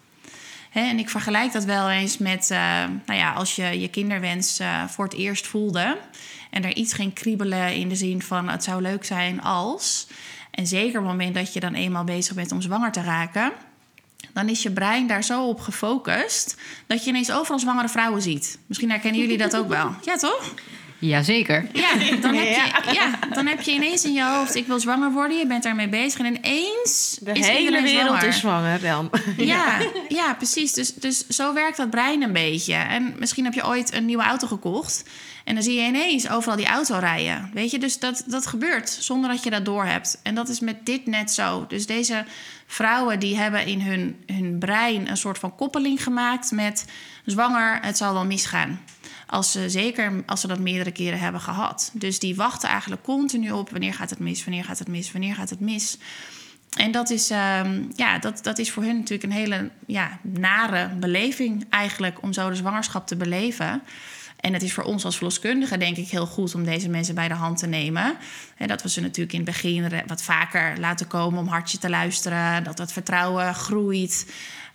Hè, 0.70 0.80
en 0.80 0.98
ik 0.98 1.10
vergelijk 1.10 1.52
dat 1.52 1.64
wel 1.64 1.90
eens 1.90 2.18
met... 2.18 2.50
eh, 2.50 2.58
nou 3.06 3.18
ja, 3.18 3.32
als 3.32 3.56
je 3.56 3.80
je 3.80 3.88
kinderwens 3.88 4.58
eh, 4.58 4.84
voor 4.88 5.04
het 5.04 5.14
eerst 5.14 5.46
voelde... 5.46 5.98
en 6.50 6.64
er 6.64 6.76
iets 6.76 6.92
ging 6.92 7.12
kriebelen 7.12 7.74
in 7.74 7.88
de 7.88 7.96
zin 7.96 8.22
van... 8.22 8.48
het 8.48 8.64
zou 8.64 8.82
leuk 8.82 9.04
zijn 9.04 9.42
als... 9.42 10.06
En 10.50 10.66
zeker 10.66 11.00
op 11.00 11.06
het 11.06 11.16
moment 11.16 11.34
dat 11.34 11.52
je 11.52 11.60
dan 11.60 11.74
eenmaal 11.74 12.04
bezig 12.04 12.34
bent 12.34 12.52
om 12.52 12.60
zwanger 12.60 12.92
te 12.92 13.02
raken, 13.02 13.52
dan 14.32 14.48
is 14.48 14.62
je 14.62 14.70
brein 14.70 15.06
daar 15.06 15.24
zo 15.24 15.48
op 15.48 15.60
gefocust 15.60 16.56
dat 16.86 17.04
je 17.04 17.10
ineens 17.10 17.32
overal 17.32 17.58
zwangere 17.58 17.88
vrouwen 17.88 18.22
ziet. 18.22 18.58
Misschien 18.66 18.90
herkennen 18.90 19.20
jullie 19.20 19.38
dat 19.38 19.56
ook 19.56 19.68
wel. 19.68 19.94
Ja, 20.04 20.16
toch? 20.16 20.54
Jazeker. 21.00 21.66
Ja, 21.72 21.90
dan 22.20 22.34
heb 22.34 22.48
je, 22.48 22.92
ja, 22.92 23.18
dan 23.34 23.46
heb 23.46 23.60
je 23.60 23.72
ineens 23.72 24.04
in 24.04 24.12
je 24.12 24.24
hoofd: 24.24 24.54
ik 24.54 24.66
wil 24.66 24.80
zwanger 24.80 25.12
worden. 25.12 25.36
Je 25.38 25.46
bent 25.46 25.62
daarmee 25.62 25.88
bezig 25.88 26.20
en 26.20 26.26
ineens 26.26 27.18
De 27.22 27.32
is 27.32 27.46
hele 27.46 27.82
wereld 27.82 28.06
zwanger. 28.06 28.28
is 28.28 28.38
zwanger 28.38 28.80
dan. 28.80 29.10
Ja, 29.36 29.78
ja 30.08 30.34
precies. 30.34 30.72
Dus, 30.72 30.94
dus 30.94 31.26
zo 31.26 31.54
werkt 31.54 31.76
dat 31.76 31.90
brein 31.90 32.22
een 32.22 32.32
beetje. 32.32 32.74
En 32.74 33.14
misschien 33.18 33.44
heb 33.44 33.54
je 33.54 33.66
ooit 33.66 33.92
een 33.92 34.04
nieuwe 34.04 34.22
auto 34.22 34.46
gekocht. 34.46 35.04
En 35.44 35.54
dan 35.54 35.64
zie 35.64 35.80
je 35.80 35.86
ineens 35.86 36.30
overal 36.30 36.56
die 36.56 36.66
auto 36.66 36.98
rijden. 36.98 37.50
Weet 37.54 37.70
je, 37.70 37.78
dus 37.78 37.98
dat, 37.98 38.22
dat 38.26 38.46
gebeurt 38.46 38.90
zonder 38.90 39.30
dat 39.30 39.44
je 39.44 39.50
dat 39.50 39.64
doorhebt. 39.64 40.20
En 40.22 40.34
dat 40.34 40.48
is 40.48 40.60
met 40.60 40.86
dit 40.86 41.06
net 41.06 41.30
zo. 41.30 41.64
Dus 41.68 41.86
deze 41.86 42.24
vrouwen 42.66 43.18
die 43.18 43.36
hebben 43.36 43.66
in 43.66 43.80
hun, 43.80 44.16
hun 44.26 44.58
brein 44.58 45.08
een 45.08 45.16
soort 45.16 45.38
van 45.38 45.54
koppeling 45.54 46.02
gemaakt 46.02 46.50
met 46.50 46.84
zwanger, 47.24 47.78
het 47.82 47.96
zal 47.96 48.12
wel 48.12 48.24
misgaan. 48.24 48.80
Als 49.30 49.52
ze, 49.52 49.70
zeker 49.70 50.22
als 50.26 50.40
ze 50.40 50.46
dat 50.46 50.58
meerdere 50.58 50.90
keren 50.90 51.18
hebben 51.18 51.40
gehad. 51.40 51.90
Dus 51.92 52.18
die 52.18 52.36
wachten 52.36 52.68
eigenlijk 52.68 53.02
continu 53.02 53.50
op 53.50 53.70
wanneer 53.70 53.94
gaat 53.94 54.10
het 54.10 54.18
mis, 54.18 54.44
wanneer 54.44 54.64
gaat 54.64 54.78
het 54.78 54.88
mis, 54.88 55.12
wanneer 55.12 55.34
gaat 55.34 55.50
het 55.50 55.60
mis. 55.60 55.98
En 56.76 56.92
dat 56.92 57.10
is, 57.10 57.30
ehm, 57.30 57.82
ja, 57.96 58.18
dat, 58.18 58.42
dat 58.42 58.58
is 58.58 58.70
voor 58.70 58.82
hun 58.82 58.96
natuurlijk 58.96 59.22
een 59.22 59.38
hele 59.38 59.70
ja, 59.86 60.18
nare 60.22 60.88
beleving 60.88 61.66
eigenlijk 61.68 62.22
om 62.22 62.32
zo 62.32 62.48
de 62.48 62.56
zwangerschap 62.56 63.06
te 63.06 63.16
beleven. 63.16 63.82
En 64.40 64.52
het 64.52 64.62
is 64.62 64.72
voor 64.72 64.84
ons 64.84 65.04
als 65.04 65.16
verloskundige 65.16 65.78
denk 65.78 65.96
ik 65.96 66.08
heel 66.08 66.26
goed 66.26 66.54
om 66.54 66.64
deze 66.64 66.88
mensen 66.88 67.14
bij 67.14 67.28
de 67.28 67.34
hand 67.34 67.58
te 67.58 67.66
nemen. 67.66 68.16
En 68.56 68.68
dat 68.68 68.82
we 68.82 68.88
ze 68.88 69.00
natuurlijk 69.00 69.32
in 69.32 69.40
het 69.40 69.50
begin 69.50 69.92
wat 70.06 70.22
vaker 70.22 70.78
laten 70.78 71.06
komen 71.06 71.40
om 71.40 71.48
hartje 71.48 71.78
te 71.78 71.90
luisteren. 71.90 72.64
Dat 72.64 72.76
dat 72.76 72.92
vertrouwen 72.92 73.54
groeit. 73.54 74.26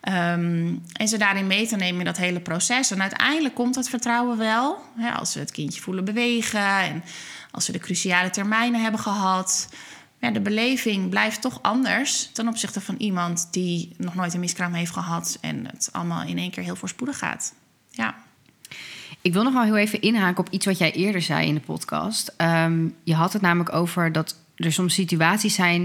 Ehm, 0.06 0.74
en 0.94 1.08
ze 1.08 1.18
daarin 1.18 1.48
mee 1.48 1.68
te 1.68 1.76
nemen 1.76 2.00
in 2.00 2.06
dat 2.06 2.18
hele 2.18 2.40
proces. 2.40 2.92
En 2.92 3.02
uiteindelijk 3.02 3.56
komt 3.56 3.74
dat 3.74 3.90
vertrouwen 3.90 4.38
wel. 4.38 4.78
Als 5.16 5.34
we 5.34 5.40
het 5.40 5.52
kindje 5.52 5.82
voelen 5.82 6.06
bewegen 6.06 6.80
en 6.80 7.04
als 7.52 7.68
we 7.68 7.74
de 7.74 7.80
cruciale 7.80 8.30
termijnen 8.30 8.82
hebben 8.82 9.00
gehad. 9.00 9.70
Ja, 10.20 10.32
de 10.32 10.42
beleving 10.42 11.10
blijft 11.10 11.42
toch 11.42 11.62
anders 11.62 12.30
ten 12.34 12.48
opzichte 12.48 12.82
van 12.82 12.96
iemand 12.98 13.48
die 13.52 13.94
nog 13.98 14.16
nooit 14.16 14.34
een 14.34 14.40
miskraam 14.40 14.74
heeft 14.74 14.92
gehad 14.92 15.38
en 15.42 15.66
het 15.66 15.90
allemaal 15.92 16.24
in 16.24 16.38
één 16.38 16.52
keer 16.52 16.64
heel 16.64 16.76
voorspoedig 16.76 17.18
gaat. 17.18 17.54
Ja. 17.90 18.16
Ik 19.22 19.34
wil 19.34 19.44
nog 19.44 19.54
wel 19.54 19.64
heel 19.64 19.78
even 19.78 20.02
inhaken 20.02 20.46
op 20.46 20.54
iets 20.54 20.66
wat 20.66 20.78
jij 20.78 20.92
eerder 20.92 21.22
zei 21.22 21.48
in 21.48 21.54
de 21.54 21.60
podcast. 21.60 22.34
Ehm, 22.38 22.88
je 23.04 23.16
had 23.16 23.34
het 23.34 23.42
namelijk 23.42 23.74
over 23.74 24.12
dat 24.12 24.36
er 24.56 24.74
soms 24.74 24.94
situaties 24.94 25.56
zijn 25.56 25.82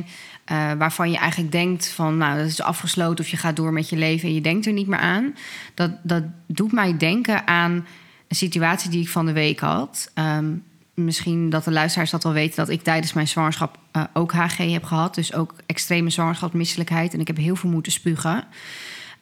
uh, 0.53 0.73
waarvan 0.73 1.11
je 1.11 1.17
eigenlijk 1.17 1.53
denkt 1.53 1.89
van 1.89 2.17
nou 2.17 2.39
dat 2.39 2.47
is 2.47 2.63
afgesloten 2.63 3.25
of 3.25 3.31
je 3.31 3.37
gaat 3.37 3.57
door 3.57 3.73
met 3.73 3.89
je 3.89 3.97
leven 3.97 4.29
en 4.29 4.35
je 4.35 4.41
denkt 4.41 4.67
er 4.67 4.73
niet 4.73 4.87
meer 4.87 4.99
aan. 4.99 5.35
Dat, 5.75 5.91
dat 6.03 6.23
doet 6.47 6.73
mij 6.73 6.97
denken 6.97 7.47
aan 7.47 7.87
een 8.29 8.37
situatie 8.37 8.91
die 8.91 9.03
ik 9.03 9.09
van 9.09 9.27
de 9.27 9.33
week 9.33 9.61
had. 9.61 10.11
Um, 10.15 10.63
misschien 10.95 11.51
dat 11.51 11.65
de 11.65 11.71
luisteraars 11.71 12.11
dat 12.11 12.23
wel 12.23 12.33
weten 12.33 12.57
dat 12.57 12.69
ik 12.69 12.83
tijdens 12.83 13.13
mijn 13.13 13.29
zwangerschap 13.29 13.79
uh, 13.97 14.03
ook 14.13 14.33
HG 14.33 14.57
heb 14.57 14.85
gehad. 14.85 15.15
Dus 15.15 15.35
ook 15.35 15.55
extreme 15.67 16.11
zwangerschapsmisselijkheid. 16.11 17.15
En 17.15 17.21
ik 17.21 17.27
heb 17.27 17.37
heel 17.37 17.57
veel 17.57 17.71
moeten 17.71 17.93
spugen. 17.93 18.45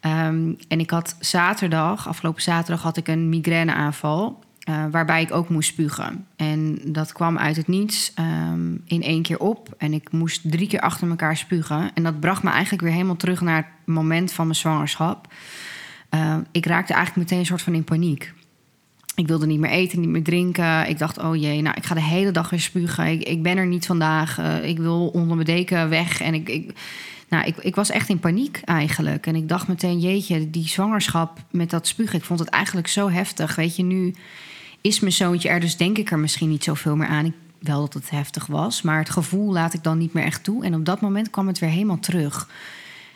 Um, 0.00 0.56
en 0.68 0.80
ik 0.80 0.90
had 0.90 1.16
zaterdag, 1.20 2.08
afgelopen 2.08 2.42
zaterdag, 2.42 2.82
had 2.82 2.96
ik 2.96 3.08
een 3.08 3.28
migraineaanval. 3.28 4.44
Uh, 4.68 4.85
waarbij 4.90 5.22
ik 5.22 5.33
ook 5.35 5.48
moest 5.48 5.68
spugen. 5.68 6.26
En 6.37 6.78
dat 6.85 7.12
kwam 7.12 7.38
uit 7.38 7.57
het 7.57 7.68
niets 7.68 8.12
um, 8.18 8.83
in 8.87 9.02
één 9.02 9.22
keer 9.22 9.38
op. 9.38 9.74
En 9.78 9.92
ik 9.92 10.12
moest 10.12 10.50
drie 10.50 10.68
keer 10.68 10.81
achter 10.81 11.09
elkaar 11.09 11.37
spugen. 11.37 11.90
En 11.94 12.02
dat 12.02 12.20
bracht 12.20 12.42
me 12.42 12.50
eigenlijk 12.50 12.83
weer 12.83 12.92
helemaal 12.92 13.16
terug 13.16 13.40
naar 13.40 13.57
het 13.57 13.94
moment 13.94 14.33
van 14.33 14.44
mijn 14.44 14.59
zwangerschap. 14.59 15.33
Uh, 16.14 16.37
ik 16.52 16.66
raakte 16.66 16.92
eigenlijk 16.92 17.24
meteen 17.24 17.38
een 17.38 17.46
soort 17.46 17.62
van 17.62 17.74
in 17.74 17.85
paniek. 17.85 18.33
Ik 19.14 19.26
wilde 19.26 19.46
niet 19.46 19.61
meer 19.61 19.70
eten, 19.70 20.00
niet 20.00 20.09
meer 20.09 20.22
drinken. 20.22 20.88
Ik 20.88 20.98
dacht, 20.98 21.18
oh 21.18 21.37
jee, 21.37 21.62
nou, 21.62 21.76
ik 21.76 21.87
ga 21.87 21.94
de 21.94 22.02
hele 22.02 22.31
dag 22.31 22.50
weer 22.50 22.61
spugen. 22.61 23.07
Ik, 23.07 23.22
ik 23.22 23.42
ben 23.42 23.57
er 23.57 23.66
niet 23.66 23.87
vandaag. 23.87 24.38
Uh, 24.38 24.64
ik 24.64 24.78
wil 24.78 25.09
onder 25.09 25.35
mijn 25.35 25.46
deken 25.46 25.88
weg. 25.88 26.20
En 26.20 26.35
ik, 26.35 26.48
ik, 26.48 26.78
nou, 27.28 27.46
ik, 27.46 27.57
ik 27.57 27.74
was 27.74 27.90
echt 27.90 28.09
in 28.09 28.18
paniek 28.18 28.61
eigenlijk. 28.64 29.26
En 29.26 29.35
ik 29.35 29.48
dacht 29.48 29.68
meteen, 29.68 30.00
jeetje, 30.00 30.50
die 30.50 30.68
zwangerschap 30.68 31.38
met 31.50 31.70
dat 31.70 31.87
spugen... 31.87 32.18
ik 32.18 32.24
vond 32.24 32.38
het 32.38 32.48
eigenlijk 32.48 32.88
zo 32.88 33.11
heftig. 33.11 33.54
Weet 33.54 33.76
je, 33.76 33.83
nu 33.83 34.14
is 34.81 35.01
mijn 35.01 35.12
zoontje 35.12 35.49
er, 35.49 35.61
dus 35.61 35.77
denk 35.77 35.99
ik 35.99 36.11
er 36.11 36.19
misschien 36.19 36.49
niet 36.49 36.64
zoveel 36.64 36.97
meer 36.97 37.09
aan. 37.09 37.25
Ik, 37.25 37.35
wel 37.59 37.81
dat 37.81 37.95
het 37.95 38.11
heftig 38.11 38.47
was, 38.47 38.83
maar 38.83 38.99
het 38.99 39.11
gevoel 39.11 39.53
laat 39.53 39.75
ik 39.75 39.83
dan 39.83 39.99
niet 39.99 40.12
meer 40.12 40.25
echt 40.25 40.45
toe. 40.45 40.64
En 40.64 40.75
op 40.75 40.85
dat 40.85 41.01
moment 41.01 41.31
kwam 41.31 41.47
het 41.47 41.59
weer 41.59 41.71
helemaal 41.71 41.99
terug. 41.99 42.49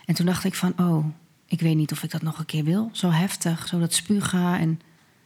En 0.05 0.15
toen 0.15 0.25
dacht 0.25 0.43
ik 0.43 0.55
van, 0.55 0.73
oh, 0.77 1.05
ik 1.47 1.59
weet 1.59 1.75
niet 1.75 1.91
of 1.91 2.03
ik 2.03 2.11
dat 2.11 2.21
nog 2.21 2.39
een 2.39 2.45
keer 2.45 2.63
wil. 2.63 2.89
Zo 2.91 3.09
heftig, 3.09 3.67
zo 3.67 3.79
dat 3.79 3.93
spugen 3.93 4.59
en 4.59 4.81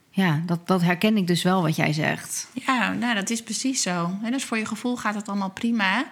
ja, 0.09 0.41
dat, 0.45 0.67
dat 0.67 0.81
herken 0.81 1.17
ik 1.17 1.27
dus 1.27 1.43
wel 1.43 1.61
wat 1.61 1.75
jij 1.75 1.93
zegt. 1.93 2.47
Ja, 2.65 2.93
nou, 2.93 3.15
dat 3.15 3.29
is 3.29 3.43
precies 3.43 3.81
zo. 3.81 4.17
En 4.23 4.31
dus 4.31 4.43
voor 4.43 4.57
je 4.57 4.65
gevoel 4.65 4.97
gaat 4.97 5.15
het 5.15 5.27
allemaal 5.27 5.49
prima. 5.49 6.05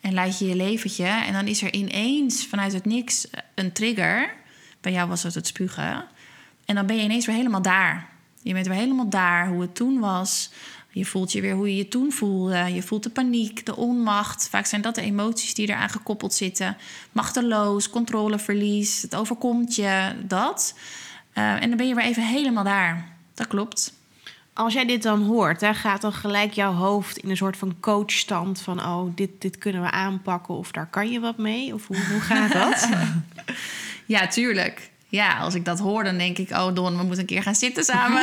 En 0.00 0.12
leid 0.12 0.38
je 0.38 0.46
je 0.46 0.56
leventje. 0.56 1.06
En 1.06 1.32
dan 1.32 1.46
is 1.46 1.62
er 1.62 1.72
ineens 1.72 2.46
vanuit 2.46 2.72
het 2.72 2.84
niks 2.84 3.26
een 3.54 3.72
trigger. 3.72 4.34
Bij 4.80 4.92
jou 4.92 5.08
was 5.08 5.22
het 5.22 5.34
het 5.34 5.46
spugen. 5.46 6.04
En 6.64 6.74
dan 6.74 6.86
ben 6.86 6.96
je 6.96 7.02
ineens 7.02 7.26
weer 7.26 7.36
helemaal 7.36 7.62
daar. 7.62 8.08
Je 8.44 8.52
bent 8.52 8.66
weer 8.66 8.76
helemaal 8.76 9.08
daar, 9.08 9.48
hoe 9.48 9.60
het 9.60 9.74
toen 9.74 10.00
was. 10.00 10.50
Je 10.90 11.04
voelt 11.04 11.32
je 11.32 11.40
weer 11.40 11.54
hoe 11.54 11.68
je 11.68 11.76
je 11.76 11.88
toen 11.88 12.12
voelde. 12.12 12.74
Je 12.74 12.82
voelt 12.82 13.02
de 13.02 13.10
paniek, 13.10 13.66
de 13.66 13.76
onmacht. 13.76 14.48
Vaak 14.48 14.66
zijn 14.66 14.82
dat 14.82 14.94
de 14.94 15.02
emoties 15.02 15.54
die 15.54 15.68
eraan 15.68 15.88
gekoppeld 15.88 16.34
zitten. 16.34 16.76
Machteloos, 17.12 17.90
controleverlies, 17.90 19.02
het 19.02 19.14
overkomt 19.14 19.74
je, 19.74 20.12
dat. 20.22 20.74
Uh, 21.34 21.62
en 21.62 21.68
dan 21.68 21.76
ben 21.76 21.88
je 21.88 21.94
weer 21.94 22.04
even 22.04 22.26
helemaal 22.26 22.64
daar 22.64 23.12
dat 23.34 23.46
klopt. 23.46 23.92
Als 24.52 24.72
jij 24.72 24.86
dit 24.86 25.02
dan 25.02 25.22
hoort, 25.22 25.60
hè, 25.60 25.74
gaat 25.74 26.00
dan 26.00 26.12
gelijk 26.12 26.52
jouw 26.52 26.72
hoofd 26.72 27.16
in 27.16 27.30
een 27.30 27.36
soort 27.36 27.56
van 27.56 27.80
coachstand 27.80 28.60
van 28.60 28.80
oh, 28.80 29.16
dit, 29.16 29.30
dit 29.38 29.58
kunnen 29.58 29.82
we 29.82 29.90
aanpakken 29.90 30.54
of 30.54 30.70
daar 30.70 30.86
kan 30.86 31.10
je 31.10 31.20
wat 31.20 31.38
mee? 31.38 31.74
Of 31.74 31.86
hoe, 31.86 31.96
hoe 32.10 32.20
gaat 32.20 32.52
dat? 32.52 32.88
ja, 34.06 34.26
tuurlijk. 34.26 34.90
Ja, 35.14 35.38
als 35.38 35.54
ik 35.54 35.64
dat 35.64 35.78
hoor, 35.78 36.04
dan 36.04 36.18
denk 36.18 36.38
ik, 36.38 36.50
oh 36.50 36.74
Don, 36.74 36.96
we 36.96 37.02
moeten 37.02 37.18
een 37.18 37.26
keer 37.26 37.42
gaan 37.42 37.54
zitten 37.54 37.84
samen. 37.84 38.22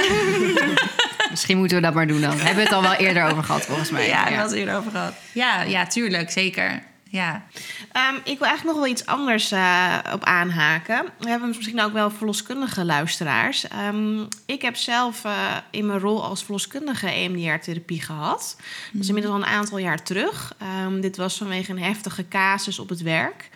Misschien 1.30 1.58
moeten 1.58 1.78
we 1.78 1.84
dat 1.84 1.94
maar 1.94 2.08
doen 2.08 2.22
dan. 2.22 2.38
Hebben 2.38 2.56
we 2.56 2.62
het 2.62 2.72
al 2.72 2.82
wel 2.82 2.94
eerder 2.94 3.24
over 3.24 3.44
gehad, 3.44 3.66
volgens 3.66 3.90
mij. 3.90 4.08
Ja, 4.08 4.24
we 4.24 4.30
hebben 4.30 4.48
het 4.48 4.52
eerder 4.52 4.76
over 4.76 4.92
gehad. 4.92 5.14
Ja, 5.32 5.62
ja, 5.62 5.88
tuurlijk, 5.88 6.32
zeker. 6.32 6.84
Ja. 7.10 7.46
Um, 8.12 8.16
ik 8.24 8.38
wil 8.38 8.48
eigenlijk 8.48 8.64
nog 8.64 8.76
wel 8.76 8.88
iets 8.88 9.06
anders 9.06 9.52
uh, 9.52 9.98
op 10.14 10.24
aanhaken. 10.24 11.06
We 11.20 11.30
hebben 11.30 11.48
misschien 11.48 11.82
ook 11.82 11.94
wel 11.94 12.12
verloskundige 12.12 12.86
luisteraars. 12.86 13.66
Um, 13.88 14.28
ik 14.46 14.62
heb 14.62 14.76
zelf 14.76 15.26
uh, 15.26 15.58
in 15.70 15.86
mijn 15.86 16.00
rol 16.00 16.24
als 16.24 16.44
verloskundige 16.44 17.08
EMDR-therapie 17.08 18.02
gehad. 18.02 18.56
Dat 18.92 19.02
is 19.02 19.08
inmiddels 19.08 19.36
al 19.36 19.42
een 19.42 19.48
aantal 19.48 19.78
jaar 19.78 20.04
terug. 20.04 20.56
Um, 20.86 21.02
dit 21.02 21.18
was 21.18 21.38
vanwege 21.38 21.72
een 21.72 21.84
heftige 21.84 22.28
casus 22.28 22.80
op 22.80 22.90
het 22.90 23.02
werk. 23.02 23.50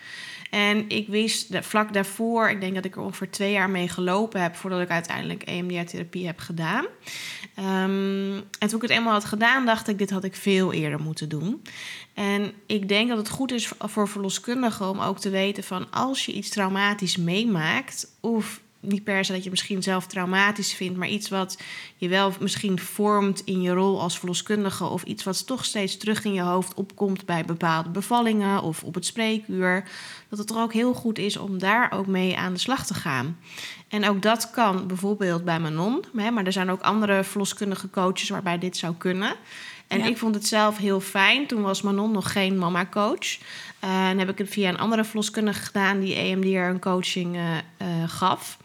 En 0.50 0.88
ik 0.88 1.08
wist 1.08 1.48
vlak 1.60 1.92
daarvoor, 1.92 2.50
ik 2.50 2.60
denk 2.60 2.74
dat 2.74 2.84
ik 2.84 2.96
er 2.96 3.02
ongeveer 3.02 3.30
twee 3.30 3.52
jaar 3.52 3.70
mee 3.70 3.88
gelopen 3.88 4.42
heb 4.42 4.56
voordat 4.56 4.80
ik 4.80 4.88
uiteindelijk 4.88 5.42
EMDR-therapie 5.42 6.26
heb 6.26 6.38
gedaan. 6.38 6.84
Um, 7.58 8.34
en 8.58 8.68
toen 8.68 8.76
ik 8.76 8.82
het 8.82 8.90
eenmaal 8.90 9.12
had 9.12 9.24
gedaan, 9.24 9.66
dacht 9.66 9.88
ik, 9.88 9.98
dit 9.98 10.10
had 10.10 10.24
ik 10.24 10.36
veel 10.36 10.72
eerder 10.72 11.00
moeten 11.00 11.28
doen. 11.28 11.62
En 12.14 12.52
ik 12.66 12.88
denk 12.88 13.08
dat 13.08 13.18
het 13.18 13.28
goed 13.28 13.52
is 13.52 13.72
voor 13.78 14.08
verloskundigen 14.08 14.88
om 14.88 15.00
ook 15.00 15.18
te 15.18 15.30
weten 15.30 15.64
van 15.64 15.90
als 15.90 16.26
je 16.26 16.32
iets 16.32 16.48
traumatisch 16.48 17.16
meemaakt, 17.16 18.08
of 18.20 18.60
niet 18.86 19.04
per 19.04 19.24
se 19.24 19.32
dat 19.32 19.44
je 19.44 19.50
misschien 19.50 19.82
zelf 19.82 20.06
traumatisch 20.06 20.74
vindt, 20.74 20.98
maar 20.98 21.08
iets 21.08 21.28
wat 21.28 21.58
je 21.96 22.08
wel 22.08 22.32
misschien 22.40 22.78
vormt 22.78 23.42
in 23.44 23.62
je 23.62 23.72
rol 23.72 24.00
als 24.00 24.18
verloskundige 24.18 24.84
of 24.84 25.02
iets 25.02 25.24
wat 25.24 25.46
toch 25.46 25.64
steeds 25.64 25.96
terug 25.96 26.24
in 26.24 26.32
je 26.32 26.40
hoofd 26.40 26.74
opkomt 26.74 27.26
bij 27.26 27.44
bepaalde 27.44 27.88
bevallingen 27.88 28.62
of 28.62 28.82
op 28.82 28.94
het 28.94 29.06
spreekuur, 29.06 29.88
dat 30.28 30.38
het 30.38 30.50
er 30.50 30.58
ook 30.58 30.72
heel 30.72 30.94
goed 30.94 31.18
is 31.18 31.36
om 31.36 31.58
daar 31.58 31.92
ook 31.92 32.06
mee 32.06 32.36
aan 32.36 32.52
de 32.52 32.58
slag 32.58 32.86
te 32.86 32.94
gaan. 32.94 33.38
En 33.88 34.08
ook 34.08 34.22
dat 34.22 34.50
kan 34.50 34.86
bijvoorbeeld 34.86 35.44
bij 35.44 35.60
Manon, 35.60 36.04
maar 36.12 36.44
er 36.44 36.52
zijn 36.52 36.70
ook 36.70 36.80
andere 36.80 37.24
verloskundige 37.24 37.90
coaches 37.90 38.28
waarbij 38.28 38.58
dit 38.58 38.76
zou 38.76 38.94
kunnen. 38.94 39.36
En 39.86 40.04
ik 40.04 40.16
vond 40.16 40.34
het 40.34 40.46
zelf 40.46 40.76
heel 40.76 41.00
fijn. 41.00 41.46
Toen 41.46 41.62
was 41.62 41.82
Manon 41.82 42.10
nog 42.10 42.32
geen 42.32 42.58
mama-coach. 42.58 43.38
Uh, 43.84 44.08
en 44.08 44.18
heb 44.18 44.28
ik 44.28 44.38
het 44.38 44.48
via 44.48 44.68
een 44.68 44.78
andere 44.78 45.04
verloskundige 45.04 45.62
gedaan 45.62 46.00
die 46.00 46.14
EMDR 46.14 46.56
een 46.56 46.80
coaching 46.80 47.36
uh, 47.36 47.42
uh, 47.52 47.86
gaf. 48.06 48.58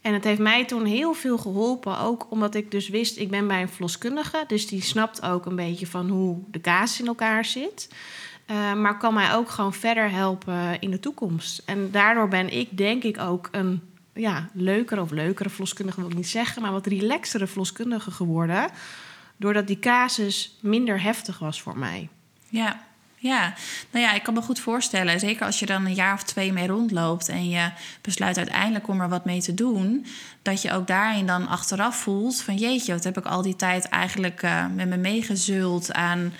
En 0.00 0.12
het 0.12 0.24
heeft 0.24 0.40
mij 0.40 0.64
toen 0.64 0.84
heel 0.84 1.14
veel 1.14 1.38
geholpen. 1.38 1.98
Ook 1.98 2.26
omdat 2.30 2.54
ik 2.54 2.70
dus 2.70 2.88
wist, 2.88 3.18
ik 3.18 3.30
ben 3.30 3.46
bij 3.46 3.62
een 3.62 3.68
verloskundige. 3.68 4.44
Dus 4.46 4.66
die 4.66 4.82
snapt 4.82 5.22
ook 5.22 5.46
een 5.46 5.56
beetje 5.56 5.86
van 5.86 6.08
hoe 6.08 6.38
de 6.50 6.58
kaas 6.58 7.00
in 7.00 7.06
elkaar 7.06 7.44
zit. 7.44 7.88
Uh, 8.50 8.72
maar 8.74 8.98
kan 8.98 9.14
mij 9.14 9.34
ook 9.34 9.50
gewoon 9.50 9.74
verder 9.74 10.10
helpen 10.10 10.80
in 10.80 10.90
de 10.90 11.00
toekomst. 11.00 11.62
En 11.64 11.90
daardoor 11.90 12.28
ben 12.28 12.52
ik 12.52 12.76
denk 12.76 13.02
ik 13.02 13.18
ook 13.18 13.48
een 13.52 13.80
ja, 14.14 14.48
leukere 14.52 15.00
of 15.00 15.10
leukere 15.10 15.48
verloskundige, 15.48 16.00
wil 16.00 16.10
ik 16.10 16.16
niet 16.16 16.28
zeggen, 16.28 16.62
maar 16.62 16.72
wat 16.72 16.86
relaxtere 16.86 17.46
verloskundige 17.46 18.10
geworden. 18.10 18.70
Doordat 19.36 19.66
die 19.66 19.78
casus 19.78 20.56
minder 20.60 21.02
heftig 21.02 21.38
was 21.38 21.62
voor 21.62 21.78
mij. 21.78 22.08
Ja, 22.48 22.86
ja, 23.18 23.54
nou 23.90 24.04
ja, 24.04 24.12
ik 24.12 24.22
kan 24.22 24.34
me 24.34 24.42
goed 24.42 24.60
voorstellen. 24.60 25.20
Zeker 25.20 25.46
als 25.46 25.58
je 25.58 25.66
dan 25.66 25.86
een 25.86 25.94
jaar 25.94 26.14
of 26.14 26.22
twee 26.22 26.52
mee 26.52 26.66
rondloopt 26.66 27.28
en 27.28 27.48
je 27.48 27.70
besluit 28.00 28.36
uiteindelijk 28.36 28.88
om 28.88 29.00
er 29.00 29.08
wat 29.08 29.24
mee 29.24 29.40
te 29.40 29.54
doen. 29.54 30.06
Dat 30.42 30.62
je 30.62 30.72
ook 30.72 30.86
daarin 30.86 31.26
dan 31.26 31.48
achteraf 31.48 31.96
voelt 31.96 32.42
van 32.42 32.56
jeetje, 32.56 32.92
wat 32.92 33.04
heb 33.04 33.18
ik 33.18 33.26
al 33.26 33.42
die 33.42 33.56
tijd 33.56 33.84
eigenlijk 33.84 34.42
uh, 34.42 34.66
met 34.74 34.88
me 34.88 34.96
meegezult 34.96 35.92
aan 35.92 36.32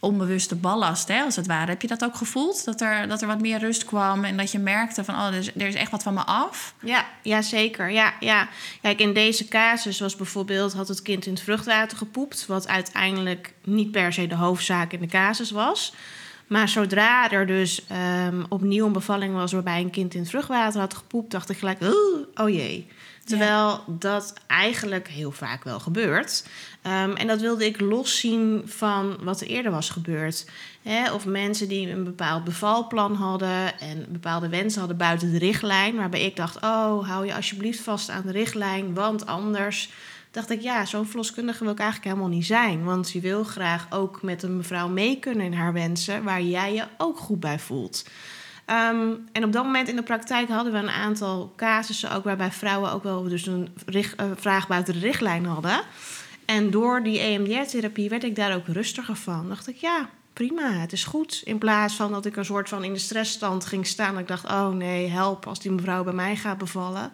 onbewuste 0.00 0.54
ballast, 0.54 1.08
hè, 1.08 1.22
als 1.22 1.36
het 1.36 1.46
ware. 1.46 1.70
Heb 1.70 1.82
je 1.82 1.88
dat 1.88 2.04
ook 2.04 2.14
gevoeld? 2.14 2.64
Dat 2.64 2.80
er, 2.80 3.08
dat 3.08 3.20
er 3.20 3.26
wat 3.26 3.40
meer 3.40 3.58
rust 3.58 3.84
kwam 3.84 4.24
en 4.24 4.36
dat 4.36 4.52
je 4.52 4.58
merkte 4.58 5.04
van, 5.04 5.14
oh, 5.14 5.26
er 5.26 5.34
is, 5.34 5.54
er 5.54 5.66
is 5.66 5.74
echt 5.74 5.90
wat 5.90 6.02
van 6.02 6.14
me 6.14 6.24
af? 6.24 6.74
Ja, 6.82 7.04
ja 7.22 7.42
zeker. 7.42 7.90
Ja, 7.90 8.14
ja. 8.20 8.48
Kijk, 8.82 9.00
in 9.00 9.14
deze 9.14 9.48
casus 9.48 10.00
was 10.00 10.16
bijvoorbeeld, 10.16 10.72
had 10.72 10.88
het 10.88 11.02
kind 11.02 11.26
in 11.26 11.32
het 11.32 11.42
vruchtwater 11.42 11.96
gepoept, 11.96 12.46
wat 12.46 12.68
uiteindelijk 12.68 13.52
niet 13.64 13.90
per 13.90 14.12
se 14.12 14.26
de 14.26 14.34
hoofdzaak 14.34 14.92
in 14.92 15.00
de 15.00 15.06
casus 15.06 15.50
was. 15.50 15.94
Maar 16.46 16.68
zodra 16.68 17.30
er 17.30 17.46
dus 17.46 17.82
um, 18.26 18.44
opnieuw 18.48 18.86
een 18.86 18.92
bevalling 18.92 19.34
was 19.34 19.52
waarbij 19.52 19.80
een 19.80 19.90
kind 19.90 20.14
in 20.14 20.20
het 20.20 20.30
vruchtwater 20.30 20.80
had 20.80 20.94
gepoept, 20.94 21.30
dacht 21.30 21.50
ik 21.50 21.58
gelijk, 21.58 21.78
oh 22.34 22.48
jee. 22.48 22.88
Terwijl 23.30 23.84
dat 23.86 24.34
eigenlijk 24.46 25.08
heel 25.08 25.30
vaak 25.30 25.64
wel 25.64 25.80
gebeurt. 25.80 26.44
Um, 26.82 27.16
en 27.16 27.26
dat 27.26 27.40
wilde 27.40 27.64
ik 27.66 27.80
loszien 27.80 28.62
van 28.64 29.16
wat 29.22 29.40
er 29.40 29.46
eerder 29.46 29.72
was 29.72 29.90
gebeurd. 29.90 30.46
Of 31.14 31.26
mensen 31.26 31.68
die 31.68 31.90
een 31.90 32.04
bepaald 32.04 32.44
bevalplan 32.44 33.14
hadden 33.14 33.80
en 33.80 34.06
bepaalde 34.08 34.48
wensen 34.48 34.78
hadden 34.78 34.98
buiten 34.98 35.32
de 35.32 35.38
richtlijn. 35.38 35.96
Waarbij 35.96 36.24
ik 36.24 36.36
dacht, 36.36 36.56
oh, 36.56 37.08
hou 37.08 37.26
je 37.26 37.34
alsjeblieft 37.34 37.80
vast 37.80 38.10
aan 38.10 38.22
de 38.26 38.32
richtlijn, 38.32 38.94
want 38.94 39.26
anders 39.26 39.90
dacht 40.30 40.50
ik, 40.50 40.60
ja, 40.60 40.84
zo'n 40.84 41.06
verloskundige 41.06 41.64
wil 41.64 41.72
ik 41.72 41.78
eigenlijk 41.78 42.10
helemaal 42.10 42.36
niet 42.36 42.46
zijn. 42.46 42.84
Want 42.84 43.10
je 43.10 43.20
wil 43.20 43.44
graag 43.44 43.86
ook 43.90 44.22
met 44.22 44.42
een 44.42 44.56
mevrouw 44.56 44.88
mee 44.88 45.18
kunnen 45.18 45.46
in 45.46 45.54
haar 45.54 45.72
wensen, 45.72 46.24
waar 46.24 46.42
jij 46.42 46.74
je 46.74 46.84
ook 46.98 47.18
goed 47.18 47.40
bij 47.40 47.58
voelt. 47.58 48.04
Ehm, 48.70 49.12
en 49.32 49.44
op 49.44 49.52
dat 49.52 49.64
moment 49.64 49.88
in 49.88 49.96
de 49.96 50.02
praktijk 50.02 50.48
hadden 50.48 50.72
we 50.72 50.78
een 50.78 50.90
aantal 50.90 51.52
casussen... 51.56 52.12
ook 52.12 52.24
waarbij 52.24 52.52
vrouwen 52.52 52.92
ook 52.92 53.02
wel 53.02 53.22
dus 53.22 53.46
een 53.46 53.68
richt- 53.86 54.14
eh, 54.14 54.26
vraag 54.36 54.68
buiten 54.68 54.94
de 54.94 55.00
richtlijn 55.00 55.44
hadden. 55.44 55.80
En 56.44 56.70
door 56.70 57.02
die 57.02 57.18
EMDR-therapie 57.18 58.08
werd 58.08 58.24
ik 58.24 58.36
daar 58.36 58.54
ook 58.54 58.66
rustiger 58.66 59.16
van. 59.16 59.48
dacht 59.48 59.68
ik, 59.68 59.76
ja, 59.76 60.08
prima, 60.32 60.70
het 60.70 60.92
is 60.92 61.04
goed. 61.04 61.42
In 61.44 61.58
plaats 61.58 61.94
van 61.94 62.12
dat 62.12 62.26
ik 62.26 62.36
een 62.36 62.44
soort 62.44 62.68
van 62.68 62.84
in 62.84 62.92
de 62.92 62.98
stressstand 62.98 63.66
ging 63.66 63.86
staan... 63.86 64.12
dat 64.12 64.20
ik 64.20 64.28
dacht, 64.28 64.44
oh 64.44 64.68
nee, 64.68 65.08
help 65.08 65.46
als 65.46 65.60
die 65.60 65.70
mevrouw 65.70 66.04
bij 66.04 66.12
mij 66.12 66.36
gaat 66.36 66.58
bevallen. 66.58 67.12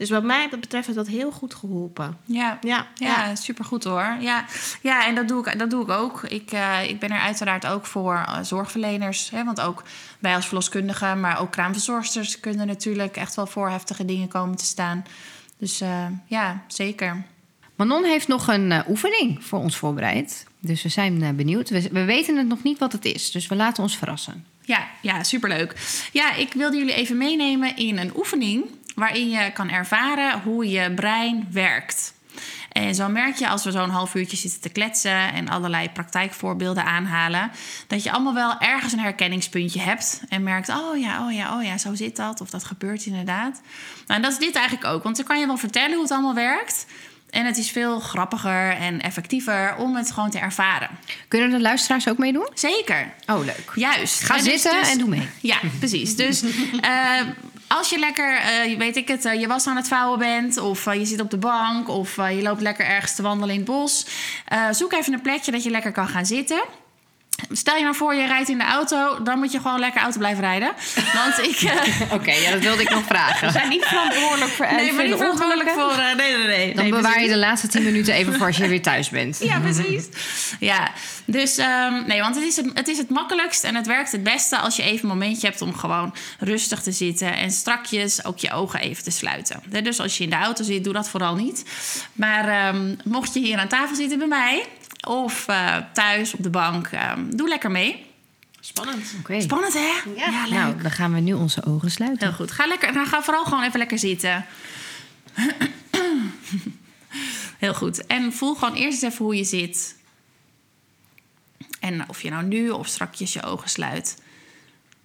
Dus 0.00 0.10
wat 0.10 0.22
mij 0.22 0.48
betreft 0.48 0.86
heeft 0.86 0.98
dat 0.98 1.06
heel 1.08 1.30
goed 1.30 1.54
geholpen. 1.54 2.18
Ja, 2.24 2.58
Ja, 2.60 2.86
Ja, 2.94 3.26
ja. 3.26 3.34
supergoed 3.34 3.84
hoor. 3.84 4.16
Ja, 4.20 4.44
ja 4.82 5.06
en 5.06 5.14
dat 5.14 5.28
doe 5.28 5.48
ik, 5.48 5.58
dat 5.58 5.70
doe 5.70 5.82
ik 5.82 5.90
ook. 5.90 6.22
Ik, 6.22 6.52
eh, 6.52 6.88
ik 6.88 6.98
ben 6.98 7.10
er 7.10 7.20
uiteraard 7.20 7.66
ook 7.66 7.86
voor 7.86 8.14
eh, 8.14 8.38
zorgverleners. 8.42 9.30
Hè, 9.30 9.44
want 9.44 9.60
ook 9.60 9.82
wij 10.18 10.34
als 10.34 10.46
verloskundigen, 10.46 11.20
maar 11.20 11.40
ook 11.40 11.50
kraamverzorgsters... 11.50 12.40
kunnen 12.40 12.66
natuurlijk 12.66 13.16
echt 13.16 13.34
wel 13.34 13.46
voor 13.46 13.70
heftige 13.70 14.04
dingen 14.04 14.28
komen 14.28 14.56
te 14.56 14.64
staan. 14.64 15.04
Dus 15.58 15.80
eh, 15.80 16.06
ja, 16.26 16.62
zeker. 16.66 17.22
Manon 17.74 18.04
heeft 18.04 18.28
nog 18.28 18.48
een 18.48 18.84
oefening 18.88 19.44
voor 19.44 19.58
ons 19.58 19.76
voorbereid. 19.76 20.46
Dus 20.60 20.82
we 20.82 20.88
zijn 20.88 21.36
benieuwd. 21.36 21.68
We, 21.68 21.88
we 21.92 22.04
weten 22.04 22.36
het 22.36 22.46
nog 22.46 22.62
niet 22.62 22.78
wat 22.78 22.92
het 22.92 23.04
is, 23.04 23.30
dus 23.30 23.46
we 23.46 23.56
laten 23.56 23.82
ons 23.82 23.96
verrassen. 23.96 24.44
Ja, 24.62 24.88
ja, 25.02 25.22
superleuk. 25.22 25.74
Ja, 26.12 26.34
ik 26.34 26.52
wilde 26.52 26.76
jullie 26.76 26.94
even 26.94 27.16
meenemen 27.16 27.76
in 27.76 27.98
een 27.98 28.12
oefening... 28.16 28.64
waarin 28.94 29.30
je 29.30 29.52
kan 29.52 29.70
ervaren 29.70 30.40
hoe 30.40 30.68
je 30.70 30.94
brein 30.94 31.46
werkt. 31.50 32.14
En 32.72 32.94
zo 32.94 33.08
merk 33.08 33.36
je 33.36 33.48
als 33.48 33.64
we 33.64 33.70
zo'n 33.70 33.90
half 33.90 34.14
uurtje 34.14 34.36
zitten 34.36 34.60
te 34.60 34.68
kletsen... 34.68 35.32
en 35.32 35.48
allerlei 35.48 35.90
praktijkvoorbeelden 35.90 36.84
aanhalen... 36.84 37.50
dat 37.86 38.02
je 38.02 38.12
allemaal 38.12 38.34
wel 38.34 38.58
ergens 38.58 38.92
een 38.92 38.98
herkenningspuntje 38.98 39.80
hebt... 39.80 40.22
en 40.28 40.42
merkt, 40.42 40.68
oh 40.68 40.98
ja, 40.98 41.26
oh 41.26 41.32
ja, 41.32 41.56
oh 41.56 41.64
ja, 41.64 41.78
zo 41.78 41.94
zit 41.94 42.16
dat. 42.16 42.40
Of 42.40 42.50
dat 42.50 42.64
gebeurt 42.64 43.06
inderdaad. 43.06 43.60
Nou, 44.06 44.20
en 44.20 44.22
dat 44.22 44.32
is 44.32 44.38
dit 44.38 44.54
eigenlijk 44.54 44.86
ook. 44.86 45.02
Want 45.02 45.16
dan 45.16 45.24
kan 45.24 45.40
je 45.40 45.46
wel 45.46 45.56
vertellen 45.56 45.92
hoe 45.92 46.02
het 46.02 46.12
allemaal 46.12 46.34
werkt... 46.34 46.86
En 47.30 47.46
het 47.46 47.56
is 47.56 47.70
veel 47.70 48.00
grappiger 48.00 48.70
en 48.70 49.00
effectiever 49.00 49.76
om 49.76 49.96
het 49.96 50.10
gewoon 50.10 50.30
te 50.30 50.38
ervaren. 50.38 50.88
Kunnen 51.28 51.50
de 51.50 51.60
luisteraars 51.60 52.08
ook 52.08 52.18
meedoen? 52.18 52.48
Zeker. 52.54 53.12
Oh, 53.26 53.44
leuk. 53.44 53.72
Juist. 53.74 54.24
Ga 54.24 54.36
En 54.36 54.44
dus- 54.44 54.52
zitten 54.52 54.80
dus- 54.80 54.90
en 54.90 54.98
doe 54.98 55.08
mee. 55.08 55.28
Ja, 55.40 55.56
precies. 55.78 56.16
Dus 56.16 56.42
eh, 56.80 57.20
als 57.72 57.90
je 57.90 57.98
lekker, 57.98 58.36
eh, 58.36 58.78
weet 58.78 58.96
ik 58.96 59.08
het, 59.08 59.24
eh, 59.24 59.40
je 59.40 59.46
was 59.46 59.66
aan 59.66 59.76
het 59.76 59.88
vouwen 59.88 60.18
bent... 60.18 60.58
of 60.58 60.86
eh, 60.86 60.94
je 60.94 61.04
zit 61.04 61.20
op 61.20 61.30
de 61.30 61.38
bank 61.38 61.88
of 61.88 62.16
je 62.16 62.42
loopt 62.42 62.60
lekker 62.60 62.86
ergens 62.86 63.14
te 63.14 63.22
wandelen 63.22 63.54
in 63.54 63.60
het 63.60 63.70
bos... 63.70 64.06
zoek 64.70 64.92
even 64.92 65.12
een 65.12 65.20
plekje 65.20 65.50
dat 65.50 65.62
je 65.62 65.70
lekker 65.70 65.92
kan 65.92 66.08
gaan 66.08 66.26
zitten... 66.26 66.62
Stel 67.52 67.76
je 67.76 67.82
nou 67.82 67.94
voor, 67.94 68.14
je 68.14 68.26
rijdt 68.26 68.48
in 68.48 68.58
de 68.58 68.64
auto, 68.64 69.22
dan 69.22 69.38
moet 69.38 69.52
je 69.52 69.60
gewoon 69.60 69.78
lekker 69.78 70.00
auto 70.02 70.18
blijven 70.18 70.42
rijden. 70.42 70.72
Want 71.14 71.38
ik. 71.38 71.60
eh, 71.70 72.12
Oké, 72.12 72.32
ja, 72.32 72.50
dat 72.50 72.60
wilde 72.60 72.82
ik 72.82 72.90
nog 72.90 73.04
vragen. 73.04 73.46
We 73.46 73.52
zijn 73.52 73.68
niet 73.68 73.84
verantwoordelijk 73.84 74.50
voor 74.50 74.66
nee, 74.72 74.92
maar 74.92 75.04
niet 75.06 75.16
verantwoordelijk 75.16 75.70
voor. 75.70 75.90
eh, 75.90 76.14
nee, 76.16 76.36
nee, 76.36 76.46
nee. 76.46 76.74
Dan 76.74 76.82
nee, 76.84 76.92
bewaar 76.92 77.12
precies. 77.12 77.28
je 77.28 77.34
de 77.34 77.38
laatste 77.38 77.68
tien 77.68 77.82
minuten 77.82 78.14
even 78.14 78.34
voor 78.34 78.46
als 78.46 78.56
je 78.56 78.68
weer 78.68 78.82
thuis 78.82 79.08
bent. 79.08 79.38
Ja, 79.42 79.58
precies. 79.58 80.08
Ja, 80.58 80.90
dus 81.24 81.54
dus 81.54 81.66
nee, 82.06 82.20
want 82.20 82.34
het 82.34 82.44
is 82.44 82.56
het, 82.56 82.66
het 82.74 82.88
is 82.88 82.98
het 82.98 83.10
makkelijkst 83.10 83.64
en 83.64 83.74
het 83.74 83.86
werkt 83.86 84.12
het 84.12 84.22
beste 84.22 84.58
als 84.58 84.76
je 84.76 84.82
even 84.82 85.10
een 85.10 85.16
momentje 85.18 85.46
hebt 85.46 85.62
om 85.62 85.74
gewoon 85.74 86.14
rustig 86.38 86.82
te 86.82 86.92
zitten 86.92 87.36
en 87.36 87.50
strakjes 87.50 88.24
ook 88.24 88.38
je 88.38 88.52
ogen 88.52 88.80
even 88.80 89.04
te 89.04 89.10
sluiten. 89.10 89.62
Hè, 89.70 89.82
Dus 89.82 90.00
als 90.00 90.18
je 90.18 90.24
in 90.24 90.30
de 90.30 90.36
auto 90.36 90.64
zit, 90.64 90.84
doe 90.84 90.92
dat 90.92 91.08
vooral 91.08 91.34
niet. 91.34 91.64
Maar 92.12 92.48
ehm, 92.48 92.94
mocht 93.04 93.34
je 93.34 93.40
hier 93.40 93.58
aan 93.58 93.68
tafel 93.68 93.96
zitten 93.96 94.18
bij 94.18 94.26
mij 94.28 94.64
of 95.06 95.48
eh, 95.48 95.76
thuis 95.92 96.34
op 96.34 96.42
de 96.42 96.50
bank, 96.50 96.86
ehm, 96.86 97.30
doe 97.30 97.48
lekker 97.48 97.70
mee. 97.70 98.06
Spannend. 98.60 99.14
Oké. 99.18 99.40
Spannend 99.40 99.72
hè? 99.72 100.10
Ja. 100.16 100.42
leuk. 100.42 100.58
Nou, 100.58 100.82
dan 100.82 100.90
gaan 100.90 101.12
we 101.12 101.20
nu 101.20 101.32
onze 101.32 101.64
ogen 101.64 101.90
sluiten. 101.90 102.26
Heel 102.26 102.36
goed. 102.36 102.50
Ga, 102.50 102.66
lekker, 102.66 102.92
nou, 102.92 103.06
ga 103.06 103.22
vooral 103.22 103.44
gewoon 103.44 103.62
even 103.62 103.78
lekker 103.78 103.98
zitten. 103.98 104.46
Heel 107.58 107.74
goed. 107.74 108.06
En 108.06 108.32
voel 108.32 108.54
gewoon 108.54 108.74
eerst 108.74 109.02
eens 109.02 109.12
even 109.12 109.24
hoe 109.24 109.36
je 109.36 109.44
zit. 109.44 109.96
En 111.80 112.08
of 112.08 112.22
je 112.22 112.30
nou 112.30 112.44
nu 112.44 112.70
of 112.70 112.86
strakjes 112.86 113.32
je 113.32 113.42
ogen 113.42 113.70
sluit. 113.70 114.22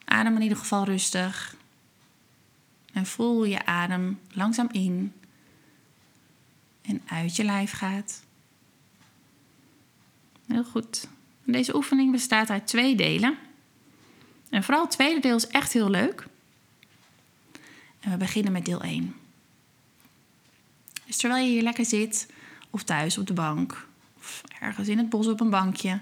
Adem 0.05 0.36
in 0.36 0.41
ieder 0.41 0.58
geval 0.58 0.86
rustig. 0.86 1.55
En 2.93 3.05
voel 3.05 3.36
hoe 3.36 3.49
je 3.49 3.65
adem 3.65 4.19
langzaam 4.31 4.69
in 4.71 5.13
en 6.81 7.01
uit 7.08 7.36
je 7.36 7.43
lijf 7.43 7.71
gaat. 7.71 8.23
Heel 10.47 10.63
goed. 10.63 11.08
Deze 11.43 11.75
oefening 11.75 12.12
bestaat 12.12 12.49
uit 12.49 12.67
twee 12.67 12.95
delen. 12.95 13.38
En 14.49 14.63
vooral 14.63 14.84
het 14.84 14.91
tweede 14.91 15.19
deel 15.19 15.36
is 15.36 15.47
echt 15.47 15.73
heel 15.73 15.89
leuk. 15.89 16.27
En 17.99 18.12
we 18.12 18.17
beginnen 18.17 18.51
met 18.51 18.65
deel 18.65 18.81
1. 18.81 19.15
Dus 21.05 21.17
terwijl 21.17 21.45
je 21.45 21.51
hier 21.51 21.62
lekker 21.62 21.86
zit, 21.86 22.27
of 22.69 22.84
thuis 22.84 23.17
op 23.17 23.27
de 23.27 23.34
bank, 23.34 23.88
of 24.17 24.43
ergens 24.60 24.88
in 24.88 24.97
het 24.97 25.10
bos 25.10 25.27
op 25.27 25.39
een 25.39 25.49
bankje, 25.49 26.01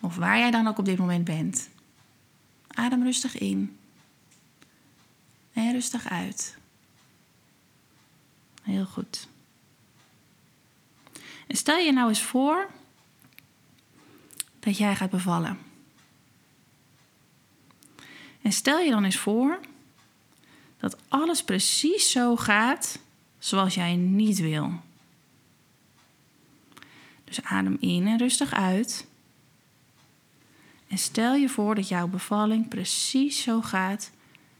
of 0.00 0.16
waar 0.16 0.38
jij 0.38 0.50
dan 0.50 0.66
ook 0.66 0.78
op 0.78 0.84
dit 0.84 0.98
moment 0.98 1.24
bent, 1.24 1.68
adem 2.68 3.02
rustig 3.02 3.38
in 3.38 3.76
en 5.52 5.72
rustig 5.72 6.08
uit. 6.08 6.56
Heel 8.62 8.84
goed. 8.84 9.28
En 11.46 11.56
stel 11.56 11.78
je 11.78 11.92
nou 11.92 12.08
eens 12.08 12.22
voor 12.22 12.70
dat 14.64 14.78
jij 14.78 14.96
gaat 14.96 15.10
bevallen. 15.10 15.58
En 18.42 18.52
stel 18.52 18.78
je 18.78 18.90
dan 18.90 19.04
eens 19.04 19.18
voor 19.18 19.60
dat 20.78 20.96
alles 21.08 21.44
precies 21.44 22.10
zo 22.10 22.36
gaat 22.36 22.98
zoals 23.38 23.74
jij 23.74 23.96
niet 23.96 24.38
wil. 24.38 24.72
Dus 27.24 27.42
adem 27.42 27.76
in 27.80 28.06
en 28.06 28.18
rustig 28.18 28.52
uit. 28.52 29.06
En 30.88 30.98
stel 30.98 31.34
je 31.34 31.48
voor 31.48 31.74
dat 31.74 31.88
jouw 31.88 32.06
bevalling 32.06 32.68
precies 32.68 33.42
zo 33.42 33.62
gaat 33.62 34.10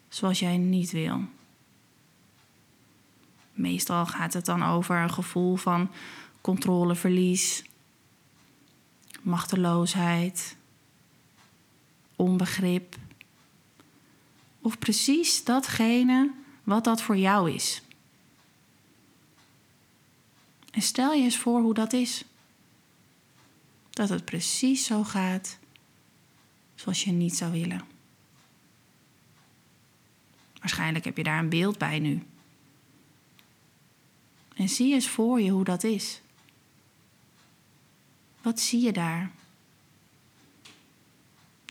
zoals 0.09 0.39
jij 0.39 0.57
niet 0.57 0.91
wil. 0.91 1.21
Meestal 3.53 4.07
gaat 4.07 4.33
het 4.33 4.45
dan 4.45 4.63
over 4.63 4.97
een 4.97 5.13
gevoel 5.13 5.57
van 5.57 5.91
controleverlies, 6.41 7.65
machteloosheid, 9.23 10.57
onbegrip 12.17 12.97
of 14.61 14.79
precies 14.79 15.45
datgene 15.45 16.31
wat 16.65 16.85
dat 16.85 17.03
voor 17.03 17.17
jou 17.17 17.51
is. 17.51 17.83
En 20.71 20.83
stel 20.83 21.13
je 21.13 21.23
eens 21.23 21.39
voor 21.39 21.61
hoe 21.61 21.75
dat 21.75 21.93
is. 21.93 22.25
Dat 23.91 24.09
het 24.09 24.25
precies 24.25 24.85
zo 24.85 25.05
gaat 25.05 25.59
zoals 26.75 27.05
je 27.05 27.13
niet 27.13 27.37
zou 27.37 27.53
willen. 27.53 27.85
Waarschijnlijk 30.59 31.05
heb 31.05 31.17
je 31.17 31.23
daar 31.23 31.39
een 31.39 31.49
beeld 31.49 31.79
bij 31.79 31.99
nu. 31.99 32.23
En 34.55 34.69
zie 34.69 34.95
eens 34.95 35.09
voor 35.09 35.41
je 35.41 35.51
hoe 35.51 35.65
dat 35.65 35.85
is. 35.85 36.22
Wat 38.43 38.61
zie 38.61 38.81
je 38.81 38.93
daar? 38.93 39.31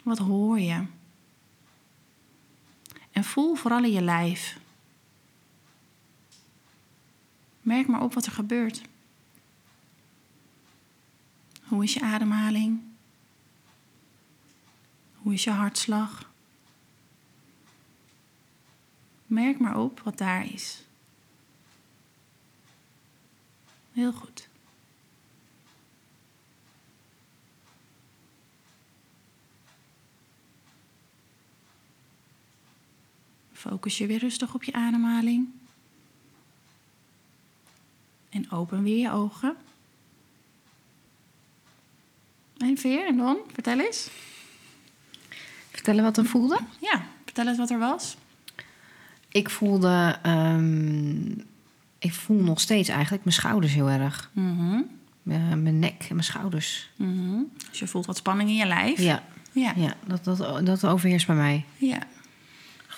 Wat 0.04 0.18
hoor 0.18 0.60
je? 0.60 0.86
En 3.12 3.24
voel 3.24 3.56
vooral 3.56 3.84
in 3.84 3.92
je 3.92 4.02
lijf. 4.02 4.60
Merk 7.62 7.88
maar 7.88 8.02
op 8.02 8.14
wat 8.14 8.26
er 8.26 8.32
gebeurt. 8.32 8.82
Hoe 11.64 11.84
is 11.84 11.94
je 11.94 12.02
ademhaling? 12.02 12.82
Hoe 15.16 15.34
is 15.34 15.44
je 15.44 15.50
hartslag? 15.50 16.30
Merk 19.26 19.60
maar 19.60 19.78
op 19.78 20.00
wat 20.00 20.18
daar 20.18 20.46
is. 20.46 20.84
Heel 23.92 24.14
goed. 24.14 24.50
Focus 33.62 33.98
je 33.98 34.06
weer 34.08 34.20
rustig 34.20 34.54
op 34.54 34.64
je 34.64 34.74
ademhaling. 34.74 35.48
En 38.30 38.52
open 38.52 38.84
weer 38.84 38.98
je 38.98 39.12
ogen. 39.12 39.56
En 42.58 42.78
Veer 42.78 43.08
en 43.08 43.18
Don, 43.18 43.38
vertel 43.54 43.80
eens. 43.80 44.10
Vertellen 45.72 46.04
wat 46.04 46.18
er 46.18 46.26
voelde? 46.26 46.60
Ja, 46.80 47.02
vertel 47.26 47.48
eens 47.48 47.58
wat 47.58 47.70
er 47.70 47.80
was. 47.80 48.18
Ik 49.30 49.50
voelde... 49.50 50.20
ehm, 50.22 51.32
ik 52.00 52.14
voel 52.14 52.42
nog 52.42 52.60
steeds 52.60 52.90
eigenlijk 52.90 53.24
mijn 53.24 53.36
schouders 53.36 53.74
heel 53.74 53.90
erg. 53.90 54.30
Mhm, 54.34 54.82
Mijn, 55.24 55.64
mijn 55.64 55.80
nek 55.80 56.02
en 56.10 56.16
mijn 56.16 56.24
schouders. 56.24 56.90
mhm. 56.96 57.40
Dus 57.70 57.80
je 57.80 57.88
voelt 57.88 58.06
wat 58.06 58.18
spanning 58.18 58.50
in 58.50 58.56
je 58.56 58.66
lijf. 58.66 59.00
Ja, 59.00 59.24
Ja. 59.52 59.74
ja 59.76 59.96
dat, 60.08 60.24
dat, 60.24 60.66
dat 60.66 60.86
overheerst 60.86 61.28
bij 61.28 61.36
mij. 61.36 61.66
ja. 61.78 62.00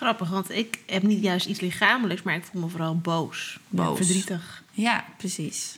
Grappig, 0.04 0.30
want 0.30 0.52
ik 0.52 0.80
heb 0.86 1.04
niet 1.04 1.24
juist 1.24 1.46
iets 1.46 1.60
lichamelijks, 1.60 2.22
maar 2.24 2.36
ik 2.36 2.44
voel 2.44 2.62
me 2.62 2.68
vooral 2.68 2.98
boos. 2.98 3.60
Ja, 3.70 3.84
Boos. 3.84 3.98
verdrietig. 3.98 4.64
Ja, 4.72 5.06
precies. 5.18 5.78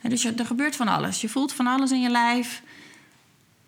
En 0.00 0.10
dus 0.10 0.22
je, 0.22 0.32
er 0.32 0.46
gebeurt 0.46 0.76
van 0.76 0.88
alles. 0.88 1.20
Je 1.20 1.28
voelt 1.28 1.52
van 1.52 1.66
alles 1.66 1.90
in 1.90 2.00
je 2.00 2.10
lijf 2.10 2.62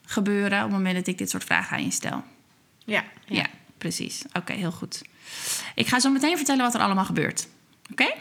gebeuren 0.05 0.59
op 0.59 0.65
het 0.65 0.73
moment 0.73 0.95
dat 0.95 1.07
ik 1.07 1.19
dit 1.19 1.31
soort 1.31 1.45
vragen 1.45 1.77
aan 1.77 1.85
je 1.85 1.91
stel. 1.91 2.25
Ja. 2.85 3.05
Ja, 3.27 3.47
precies. 3.79 4.23
Oké, 4.33 4.53
heel 4.53 4.73
goed. 4.73 5.03
Ik 5.75 5.87
ga 5.87 6.01
zo 6.01 6.11
meteen 6.11 6.37
vertellen 6.37 6.65
wat 6.65 6.75
er 6.75 6.81
allemaal 6.81 7.05
gebeurt. 7.05 7.49
Oké? 7.91 8.13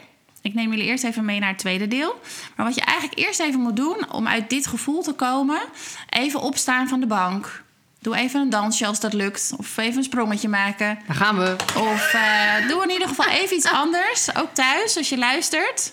Ik 0.42 0.54
neem 0.54 0.70
jullie 0.70 0.84
eerst 0.86 1.04
even 1.04 1.24
mee 1.24 1.38
naar 1.38 1.48
het 1.48 1.58
tweede 1.58 1.88
deel. 1.88 2.20
Maar 2.56 2.66
wat 2.66 2.74
je 2.74 2.80
eigenlijk 2.80 3.18
eerst 3.18 3.40
even 3.40 3.60
moet 3.60 3.76
doen 3.76 4.12
om 4.12 4.26
uit 4.26 4.50
dit 4.50 4.66
gevoel 4.66 5.02
te 5.02 5.12
komen, 5.12 5.62
even 6.08 6.40
opstaan 6.40 6.88
van 6.88 7.00
de 7.00 7.06
bank. 7.06 7.63
Doe 8.04 8.16
even 8.16 8.40
een 8.40 8.50
dansje 8.50 8.86
als 8.86 9.00
dat 9.00 9.12
lukt. 9.12 9.52
Of 9.56 9.76
even 9.76 9.96
een 9.96 10.04
sprongetje 10.04 10.48
maken. 10.48 10.98
Daar 11.06 11.16
gaan 11.16 11.38
we. 11.38 11.56
Of 11.78 12.14
eh, 12.14 12.68
doe 12.68 12.82
in 12.82 12.90
ieder 12.90 13.08
geval 13.08 13.26
even 13.26 13.56
iets 13.56 13.66
anders. 13.66 14.36
Ook 14.36 14.54
thuis, 14.54 14.96
als 14.96 15.08
je 15.08 15.18
luistert. 15.18 15.92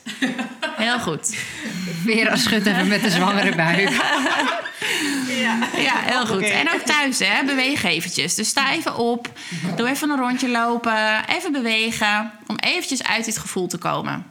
Heel 0.75 0.99
goed. 0.99 1.35
Vera 2.03 2.35
schudt 2.35 2.65
even 2.65 2.87
met 2.87 3.01
de 3.01 3.09
zwangere 3.09 3.55
buik. 3.55 3.89
Ja, 5.75 5.95
heel 5.97 6.27
goed. 6.27 6.43
En 6.43 6.73
ook 6.73 6.81
thuis, 6.81 7.19
hè. 7.19 7.43
Beweeg 7.45 7.83
eventjes. 7.83 8.35
Dus 8.35 8.47
sta 8.47 8.71
even 8.71 8.97
op. 8.97 9.31
Doe 9.75 9.89
even 9.89 10.09
een 10.09 10.19
rondje 10.19 10.49
lopen. 10.49 11.27
Even 11.27 11.51
bewegen. 11.51 12.31
Om 12.47 12.55
eventjes 12.55 13.03
uit 13.03 13.25
dit 13.25 13.37
gevoel 13.37 13.67
te 13.67 13.77
komen. 13.77 14.25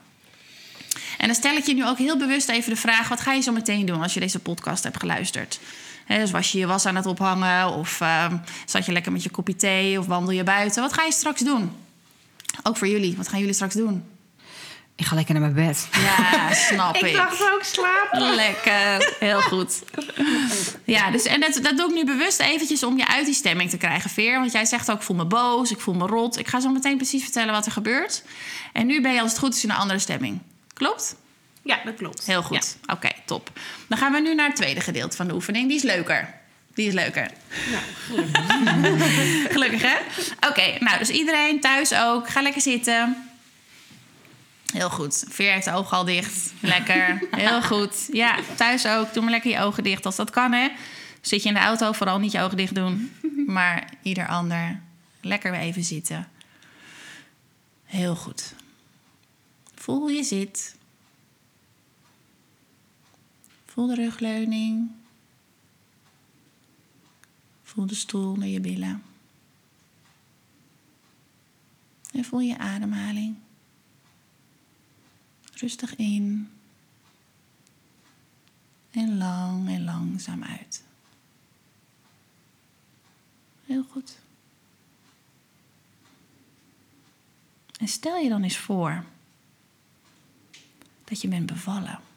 En 1.19 1.27
dan 1.27 1.35
stel 1.35 1.57
ik 1.57 1.67
je 1.67 1.75
nu 1.75 1.87
ook 1.87 1.99
heel 1.99 2.17
bewust 2.17 2.49
even 2.49 2.71
de 2.71 2.81
vraag... 2.81 3.09
wat 3.09 3.21
ga 3.21 3.33
je 3.33 3.41
zo 3.41 3.53
meteen 3.53 3.87
doen 3.87 4.03
als 4.03 4.15
je 4.15 4.21
deze 4.21 4.39
podcast 4.39 4.85
hebt 4.85 5.01
geluisterd? 5.01 5.59
Hè, 6.11 6.19
dus 6.19 6.31
was 6.31 6.53
je 6.53 6.59
je 6.59 6.67
was 6.67 6.87
aan 6.87 6.97
het 6.97 7.07
ophangen... 7.07 7.73
of 7.73 8.01
ehm, 8.01 8.37
zat 8.65 8.87
je 8.87 8.93
lekker 8.93 9.13
met 9.13 9.23
je 9.23 9.31
kopje 9.31 9.57
thee... 9.57 9.99
of 9.99 10.07
wandel 10.07 10.33
je 10.33 10.43
buiten? 10.43 10.83
Wat 10.83 10.93
ga 10.93 11.05
je 11.05 11.13
straks 11.13 11.41
doen? 11.41 11.73
Ook 12.63 12.77
voor 12.77 12.89
jullie. 12.89 13.17
Wat 13.17 13.29
gaan 13.29 13.39
jullie 13.39 13.55
straks 13.55 13.75
doen? 13.75 14.05
Ik 14.97 15.07
ga 15.07 15.15
lekker 15.15 15.35
naar 15.35 15.53
mijn 15.53 15.67
bed. 15.67 15.89
Ja, 15.93 16.55
snap 16.55 16.97
ik. 16.97 17.03
Ik 17.03 17.17
dacht 17.17 17.53
ook 17.53 17.63
slapen. 17.63 18.35
Lekker, 18.35 19.17
heel 19.19 19.41
goed. 19.41 19.83
Ja, 20.85 21.11
dus, 21.11 21.25
en 21.25 21.41
dat, 21.41 21.59
dat 21.63 21.77
doe 21.77 21.89
ik 21.89 21.95
nu 21.95 22.05
bewust 22.05 22.41
eventjes 22.41 22.83
om 22.83 22.97
je 22.97 23.07
uit 23.07 23.25
die 23.25 23.35
stemming 23.35 23.71
te 23.71 23.77
krijgen, 23.77 24.11
Veer. 24.11 24.39
Want 24.39 24.53
jij 24.53 24.65
zegt 24.65 24.91
ook, 24.91 24.97
ik 24.97 25.03
voel 25.03 25.17
me 25.17 25.25
boos, 25.25 25.71
ik 25.71 25.81
voel 25.81 25.95
me 25.95 26.07
rot. 26.07 26.39
Ik 26.39 26.49
ga 26.49 26.61
zo 26.61 26.69
meteen 26.69 26.97
precies 26.97 27.23
vertellen 27.23 27.53
wat 27.53 27.67
er 27.67 27.73
gebeurt. 27.73 28.23
En 28.73 28.87
nu 28.87 29.01
ben 29.01 29.13
je 29.13 29.21
als 29.21 29.31
het 29.31 29.41
goed 29.41 29.55
is 29.55 29.65
in 29.65 29.71
een 29.71 29.77
andere 29.77 29.99
stemming. 29.99 30.39
Klopt? 30.73 31.17
Ja, 31.63 31.81
dat 31.85 31.95
klopt. 31.95 32.27
Heel 32.27 32.43
goed. 32.43 32.77
Oké, 32.87 33.09
top. 33.25 33.51
Dan 33.89 33.99
gaan 33.99 34.13
we 34.13 34.21
nu 34.21 34.35
naar 34.35 34.47
het 34.47 34.57
tweede 34.57 34.81
gedeelte 34.81 35.17
van 35.17 35.29
de 35.29 35.35
oefening. 35.35 35.69
Die 35.69 35.77
is 35.77 35.83
leuker. 35.83 36.35
Die 36.75 36.87
is 36.87 36.95
leuker. 36.95 37.31
Gelukkig, 39.55 39.83
hè? 39.83 39.97
Oké, 40.49 40.79
nou, 40.79 40.99
dus 40.99 41.09
iedereen 41.09 41.61
thuis 41.61 41.95
ook. 41.95 42.29
Ga 42.29 42.43
lekker 42.43 42.61
zitten. 42.61 43.31
Heel 44.73 44.91
goed. 44.91 45.25
Veer 45.29 45.53
heeft 45.53 45.65
de 45.65 45.73
ogen 45.73 45.97
al 45.97 46.05
dicht. 46.05 46.53
Lekker. 46.61 47.23
Heel 47.31 47.63
goed. 47.63 48.09
Ja, 48.13 48.37
thuis 48.57 48.87
ook. 48.87 49.13
Doe 49.13 49.23
maar 49.23 49.33
lekker 49.33 49.51
je 49.51 49.59
ogen 49.59 49.83
dicht 49.83 50.07
als 50.07 50.17
dat 50.17 50.31
kan, 50.31 50.53
hè? 50.53 50.69
Zit 51.21 51.43
je 51.43 51.49
in 51.49 51.55
de 51.55 51.61
auto, 51.61 51.93
vooral 51.93 52.19
niet 52.19 52.33
je 52.33 52.41
ogen 52.41 52.57
dicht 52.57 52.75
doen. 52.75 53.13
Maar 53.47 53.91
ieder 54.03 54.27
ander. 54.27 54.81
Lekker 55.21 55.51
weer 55.51 55.61
even 55.61 55.85
zitten. 55.85 56.29
Heel 57.85 58.17
goed. 58.17 58.55
Voel 59.75 60.09
je 60.09 60.23
zit. 60.23 60.75
Voel 63.71 63.87
de 63.87 63.95
rugleuning. 63.95 64.91
Voel 67.63 67.87
de 67.87 67.95
stoel 67.95 68.37
naar 68.37 68.49
je 68.49 68.61
billen. 68.61 69.03
En 72.13 72.25
voel 72.25 72.41
je 72.41 72.59
ademhaling. 72.59 73.37
Rustig 75.53 75.97
in. 75.97 76.51
En 78.91 79.19
lang 79.19 79.69
en 79.69 79.85
langzaam 79.85 80.43
uit. 80.43 80.85
Heel 83.67 83.85
goed. 83.91 84.19
En 87.79 87.89
stel 87.89 88.17
je 88.17 88.29
dan 88.29 88.43
eens 88.43 88.59
voor 88.59 89.05
dat 91.05 91.21
je 91.21 91.29
bent 91.29 91.47
bevallen. 91.47 92.10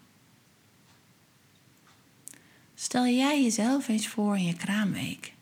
Stel 2.83 3.05
jij 3.05 3.43
jezelf 3.43 3.87
eens 3.87 4.07
voor 4.07 4.37
in 4.37 4.43
je 4.43 4.55
kraamweek. 4.55 5.33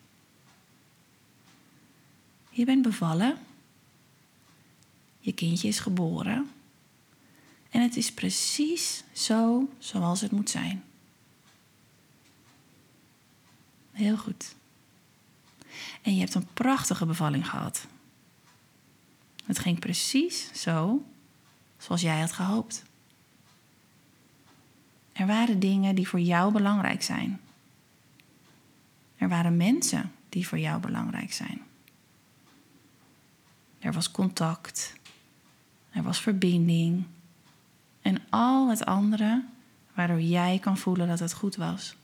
Je 2.50 2.64
bent 2.64 2.82
bevallen. 2.82 3.38
Je 5.18 5.32
kindje 5.32 5.68
is 5.68 5.78
geboren. 5.78 6.50
En 7.70 7.82
het 7.82 7.96
is 7.96 8.12
precies 8.12 9.04
zo 9.12 9.68
zoals 9.78 10.20
het 10.20 10.30
moet 10.30 10.50
zijn. 10.50 10.84
Heel 13.92 14.16
goed. 14.16 14.54
En 16.02 16.14
je 16.14 16.20
hebt 16.20 16.34
een 16.34 16.48
prachtige 16.54 17.06
bevalling 17.06 17.48
gehad. 17.48 17.86
Het 19.44 19.58
ging 19.58 19.78
precies 19.78 20.48
zo 20.62 21.04
zoals 21.78 22.00
jij 22.00 22.20
had 22.20 22.32
gehoopt. 22.32 22.82
Er 25.12 25.26
waren 25.26 25.58
dingen 25.58 25.94
die 25.94 26.08
voor 26.08 26.20
jou 26.20 26.52
belangrijk 26.52 27.02
zijn. 27.02 27.40
Er 29.16 29.28
waren 29.28 29.56
mensen 29.56 30.12
die 30.28 30.48
voor 30.48 30.58
jou 30.58 30.80
belangrijk 30.80 31.32
zijn. 31.32 31.60
Er 33.78 33.92
was 33.92 34.10
contact. 34.10 34.94
Er 35.90 36.02
was 36.02 36.20
verbinding. 36.20 37.04
En 38.02 38.22
al 38.30 38.68
het 38.68 38.84
andere 38.84 39.44
waardoor 39.94 40.20
jij 40.20 40.58
kan 40.58 40.78
voelen 40.78 41.08
dat 41.08 41.18
het 41.18 41.32
goed 41.32 41.56
was. 41.56 41.96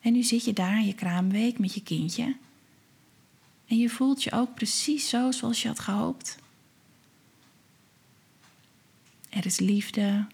En 0.00 0.12
nu 0.12 0.22
zit 0.22 0.44
je 0.44 0.52
daar 0.52 0.78
in 0.78 0.86
je 0.86 0.94
kraamweek 0.94 1.58
met 1.58 1.74
je 1.74 1.82
kindje. 1.82 2.36
En 3.66 3.78
je 3.78 3.88
voelt 3.88 4.22
je 4.22 4.32
ook 4.32 4.54
precies 4.54 5.08
zo 5.08 5.30
zoals 5.30 5.62
je 5.62 5.68
had 5.68 5.78
gehoopt. 5.78 6.38
Er 9.28 9.46
is 9.46 9.58
liefde, 9.58 10.26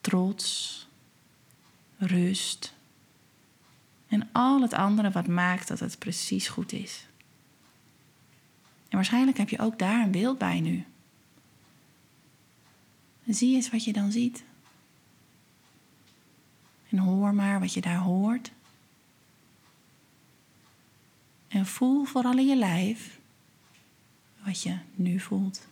trots, 0.00 0.88
rust 1.98 2.74
en 4.08 4.28
al 4.32 4.62
het 4.62 4.72
andere 4.72 5.10
wat 5.10 5.26
maakt 5.26 5.68
dat 5.68 5.80
het 5.80 5.98
precies 5.98 6.48
goed 6.48 6.72
is. 6.72 7.06
En 8.88 8.96
waarschijnlijk 8.96 9.38
heb 9.38 9.48
je 9.48 9.58
ook 9.58 9.78
daar 9.78 10.02
een 10.02 10.10
beeld 10.10 10.38
bij 10.38 10.60
nu. 10.60 10.84
Zie 13.26 13.54
eens 13.54 13.70
wat 13.70 13.84
je 13.84 13.92
dan 13.92 14.12
ziet. 14.12 14.44
En 16.88 16.98
hoor 16.98 17.34
maar 17.34 17.60
wat 17.60 17.74
je 17.74 17.80
daar 17.80 17.98
hoort. 17.98 18.50
En 21.48 21.66
voel 21.66 22.04
vooral 22.04 22.38
in 22.38 22.46
je 22.46 22.56
lijf 22.56 23.18
wat 24.44 24.62
je 24.62 24.78
nu 24.94 25.20
voelt. 25.20 25.66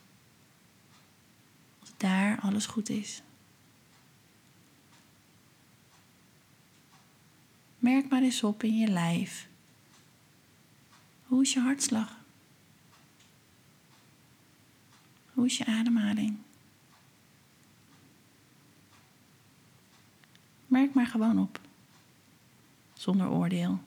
Daar 1.99 2.41
alles 2.41 2.67
goed 2.67 2.89
is. 2.89 3.23
Merk 7.79 8.09
maar 8.09 8.23
eens 8.23 8.43
op 8.43 8.63
in 8.63 8.79
je 8.79 8.89
lijf. 8.89 9.49
Hoe 11.27 11.43
is 11.43 11.53
je 11.53 11.61
hartslag? 11.61 12.17
Hoe 15.33 15.47
is 15.47 15.59
je 15.59 15.67
ademhaling? 15.67 16.39
Merk 20.67 20.95
maar 20.95 21.07
gewoon 21.07 21.39
op. 21.39 21.61
Zonder 22.93 23.29
oordeel. 23.29 23.81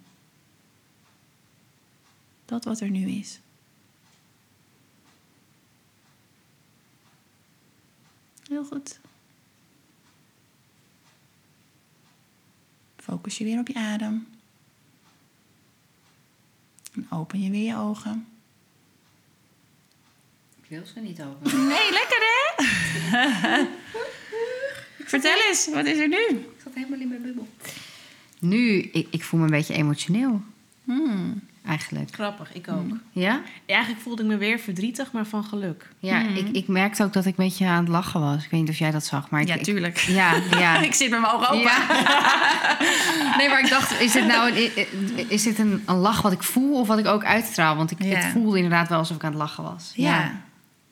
Dat 2.46 2.64
wat 2.64 2.80
er 2.80 2.90
nu 2.90 3.10
is. 3.10 3.40
Heel 8.52 8.66
goed. 8.66 9.00
Focus 12.98 13.38
je 13.38 13.44
weer 13.44 13.60
op 13.60 13.68
je 13.68 13.74
adem. 13.74 14.28
En 16.94 17.08
open 17.10 17.42
je 17.42 17.50
weer 17.50 17.66
je 17.66 17.78
ogen. 17.78 18.28
Ik 20.62 20.70
wil 20.70 20.86
ze 20.86 21.00
niet 21.00 21.22
open. 21.22 21.52
Nee, 21.68 21.92
lekker 21.92 22.20
hè? 22.20 22.66
Vertel 25.12 25.38
eens, 25.48 25.68
wat 25.68 25.86
is 25.86 25.98
er 25.98 26.08
nu? 26.08 26.38
Ik 26.38 26.62
zat 26.64 26.74
helemaal 26.74 27.00
in 27.00 27.08
mijn 27.08 27.22
bubbel. 27.22 27.48
Nu, 28.40 28.80
ik, 28.80 29.08
ik 29.12 29.24
voel 29.24 29.40
me 29.40 29.46
een 29.46 29.52
beetje 29.52 29.74
emotioneel. 29.74 30.42
Hmm. 30.84 31.42
Eigenlijk. 31.66 32.10
Grappig, 32.14 32.54
ik 32.54 32.68
ook. 32.70 32.92
Ja? 33.12 33.42
Eigenlijk 33.66 34.02
voelde 34.02 34.22
ik 34.22 34.28
me 34.28 34.38
weer 34.38 34.60
verdrietig, 34.60 35.12
maar 35.12 35.26
van 35.26 35.44
geluk. 35.44 35.88
Ja, 36.00 36.20
Mhm. 36.20 36.36
ik, 36.36 36.48
ik 36.56 36.68
merkte 36.68 37.04
ook 37.04 37.14
dat 37.14 37.26
ik 37.26 37.38
een 37.38 37.44
beetje 37.46 37.66
aan 37.66 37.80
het 37.80 37.88
lachen 37.88 38.20
was. 38.22 38.44
Ik 38.44 38.50
weet 38.52 38.60
niet 38.62 38.70
of 38.70 38.78
jij 38.78 38.92
dat 38.92 39.06
zag, 39.06 39.30
maar 39.30 39.42
ik... 39.42 39.48
Ja, 39.48 39.56
ik- 39.56 39.64
tuurlijk. 39.64 39.98
ja, 39.98 40.34
ja. 40.52 40.78
ik 40.82 40.94
zit 40.94 41.10
met 41.10 41.20
mijn 41.22 41.34
ogen 41.34 41.48
open. 41.50 41.60
Ja. 41.62 41.78
nee, 43.38 43.50
maar 43.50 43.60
ik 43.60 43.70
dacht, 43.70 44.00
is 44.02 44.12
dit 44.12 44.26
nou 44.28 44.52
een, 44.52 45.30
is 45.30 45.44
dit 45.44 45.60
een, 45.60 45.84
een 45.86 45.96
lach 45.96 46.22
wat 46.22 46.32
ik 46.32 46.44
voel 46.44 46.80
of 46.80 46.88
wat 46.88 46.98
ik 47.00 47.06
ook 47.08 47.24
uitstraal? 47.26 47.76
Want 47.76 47.92
ik, 47.92 48.04
Ja. 48.04 48.16
het 48.16 48.32
voelde 48.32 48.56
inderdaad 48.58 48.90
wel 48.90 48.98
alsof 48.98 49.16
ik 49.16 49.24
aan 49.24 49.32
het 49.32 49.40
lachen 49.40 49.64
was. 49.64 49.92
Ja. 49.96 50.26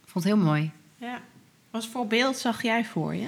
Ik 0.03 0.09
vond 0.11 0.23
het 0.25 0.33
heel 0.33 0.43
mooi. 0.43 0.71
Ja. 0.97 1.19
Wat 1.71 1.87
voor 1.87 2.07
beeld 2.07 2.37
zag 2.37 2.61
jij 2.63 2.85
voor 2.85 3.15
je? 3.15 3.27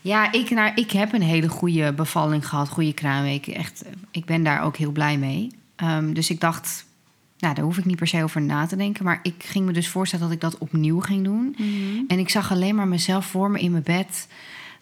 Ja, 0.00 0.32
ik, 0.32 0.50
nou, 0.50 0.72
ik 0.74 0.90
heb 0.90 1.12
een 1.12 1.22
hele 1.22 1.48
goede 1.48 1.92
bevalling 1.92 2.48
gehad, 2.48 2.68
goede 2.68 2.92
kraamweek. 2.92 3.46
Echt, 3.46 3.82
ik 4.10 4.24
ben 4.24 4.42
daar 4.42 4.62
ook 4.62 4.76
heel 4.76 4.90
blij 4.90 5.16
mee. 5.18 5.50
Ehm, 5.82 6.12
dus 6.12 6.30
ik 6.30 6.40
dacht, 6.40 6.84
nou, 7.38 7.54
daar 7.54 7.64
hoef 7.64 7.78
ik 7.78 7.84
niet 7.84 7.96
per 7.96 8.06
se 8.06 8.22
over 8.22 8.40
na 8.42 8.66
te 8.66 8.76
denken. 8.76 9.04
Maar 9.04 9.20
ik 9.22 9.34
ging 9.38 9.64
me 9.66 9.72
dus 9.72 9.88
voorstellen 9.88 10.24
dat 10.24 10.34
ik 10.34 10.40
dat 10.40 10.58
opnieuw 10.58 11.00
ging 11.00 11.24
doen. 11.24 11.56
En 12.08 12.18
ik 12.18 12.28
zag 12.28 12.50
alleen 12.50 12.74
maar 12.74 12.88
mezelf 12.88 13.26
voor 13.26 13.50
me 13.50 13.60
in 13.60 13.70
mijn 13.70 13.82
bed 13.82 14.28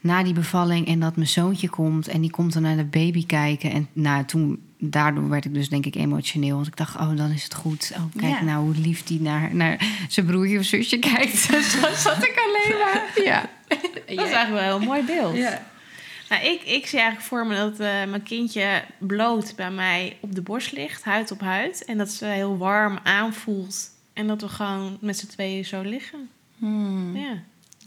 na 0.00 0.22
die 0.22 0.32
bevalling. 0.32 0.86
En 0.86 1.00
dat 1.00 1.16
mijn 1.16 1.28
zoontje 1.28 1.68
komt 1.68 2.08
en 2.08 2.20
die 2.20 2.30
komt 2.30 2.52
dan 2.52 2.62
naar 2.62 2.76
de 2.76 2.84
baby 2.84 3.26
kijken. 3.26 3.70
En 3.70 3.88
nou, 3.92 4.24
toen, 4.24 4.62
daardoor 4.78 5.28
werd 5.28 5.44
ik 5.44 5.54
dus 5.54 5.68
denk 5.68 5.86
ik 5.86 5.94
emotioneel. 5.94 6.54
Want 6.54 6.66
ik 6.66 6.76
dacht, 6.76 6.96
oh, 6.96 7.16
dan 7.16 7.30
is 7.30 7.44
het 7.44 7.54
goed. 7.54 7.92
Oh, 7.96 8.20
kijk 8.20 8.38
Ja. 8.38 8.44
nou 8.44 8.64
hoe 8.64 8.74
lief 8.74 9.04
die 9.04 9.20
naar, 9.20 9.54
naar 9.54 9.86
zijn 10.08 10.26
broertje 10.26 10.58
of 10.58 10.64
zusje 10.64 10.98
kijkt. 10.98 11.50
Dus 11.50 11.80
dan 11.80 11.94
zat 11.94 12.24
ik 12.24 12.42
alleen 12.46 12.78
maar. 12.78 13.24
Ja. 13.24 13.48
Dat 13.68 14.26
is 14.26 14.32
eigenlijk 14.32 14.50
wel 14.50 14.58
een 14.58 14.80
heel 14.80 14.88
mooi 14.88 15.04
beeld. 15.04 15.36
Ja. 15.36 15.62
Nou, 16.30 16.44
ik, 16.44 16.62
ik 16.62 16.86
zie 16.86 16.98
eigenlijk 16.98 17.28
voor 17.28 17.46
me 17.46 17.54
dat 17.54 17.72
eh, 17.72 17.86
mijn 17.86 18.22
kindje 18.22 18.84
bloot 18.98 19.56
bij 19.56 19.70
mij 19.70 20.16
op 20.20 20.34
de 20.34 20.42
borst 20.42 20.72
ligt, 20.72 21.04
huid 21.04 21.30
op 21.30 21.40
huid. 21.40 21.84
En 21.84 21.98
dat 21.98 22.10
ze 22.10 22.24
heel 22.24 22.58
warm 22.58 22.98
aanvoelt. 23.02 23.90
En 24.12 24.26
dat 24.26 24.40
we 24.40 24.48
gewoon 24.48 24.98
met 25.00 25.18
z'n 25.18 25.26
tweeën 25.26 25.64
zo 25.64 25.82
liggen. 25.82 26.28
Hmm. 26.58 27.16
Ja. 27.16 27.42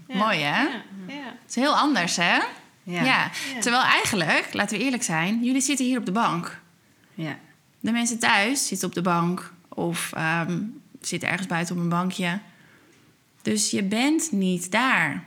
Ja. 0.08 0.16
Mooi, 0.16 0.40
hè? 0.40 0.62
Ja. 0.62 0.84
ja. 1.08 1.36
Het 1.42 1.50
is 1.50 1.56
heel 1.56 1.76
anders, 1.76 2.16
hè? 2.16 2.40
Ja. 2.84 3.04
Ja. 3.04 3.30
Terwijl 3.60 3.84
eigenlijk, 3.84 4.54
laten 4.54 4.78
we 4.78 4.84
eerlijk 4.84 5.04
zijn, 5.04 5.44
jullie 5.44 5.62
zitten 5.62 5.86
hier 5.86 5.98
op 5.98 6.06
de 6.06 6.12
bank. 6.12 6.62
ja. 7.14 7.38
De 7.80 7.92
mensen 7.92 8.20
thuis 8.20 8.68
zitten 8.68 8.88
op 8.88 8.94
de 8.94 9.02
bank 9.02 9.54
of 9.70 10.12
ehm, 10.14 10.62
zitten 11.02 11.30
ergens 11.30 11.48
buiten 11.48 11.76
op 11.76 11.82
een 11.82 11.90
bankje. 11.90 12.40
Dus 13.42 13.72
je 13.72 13.84
bent 13.84 14.32
niet 14.32 14.72
daar. 14.72 15.24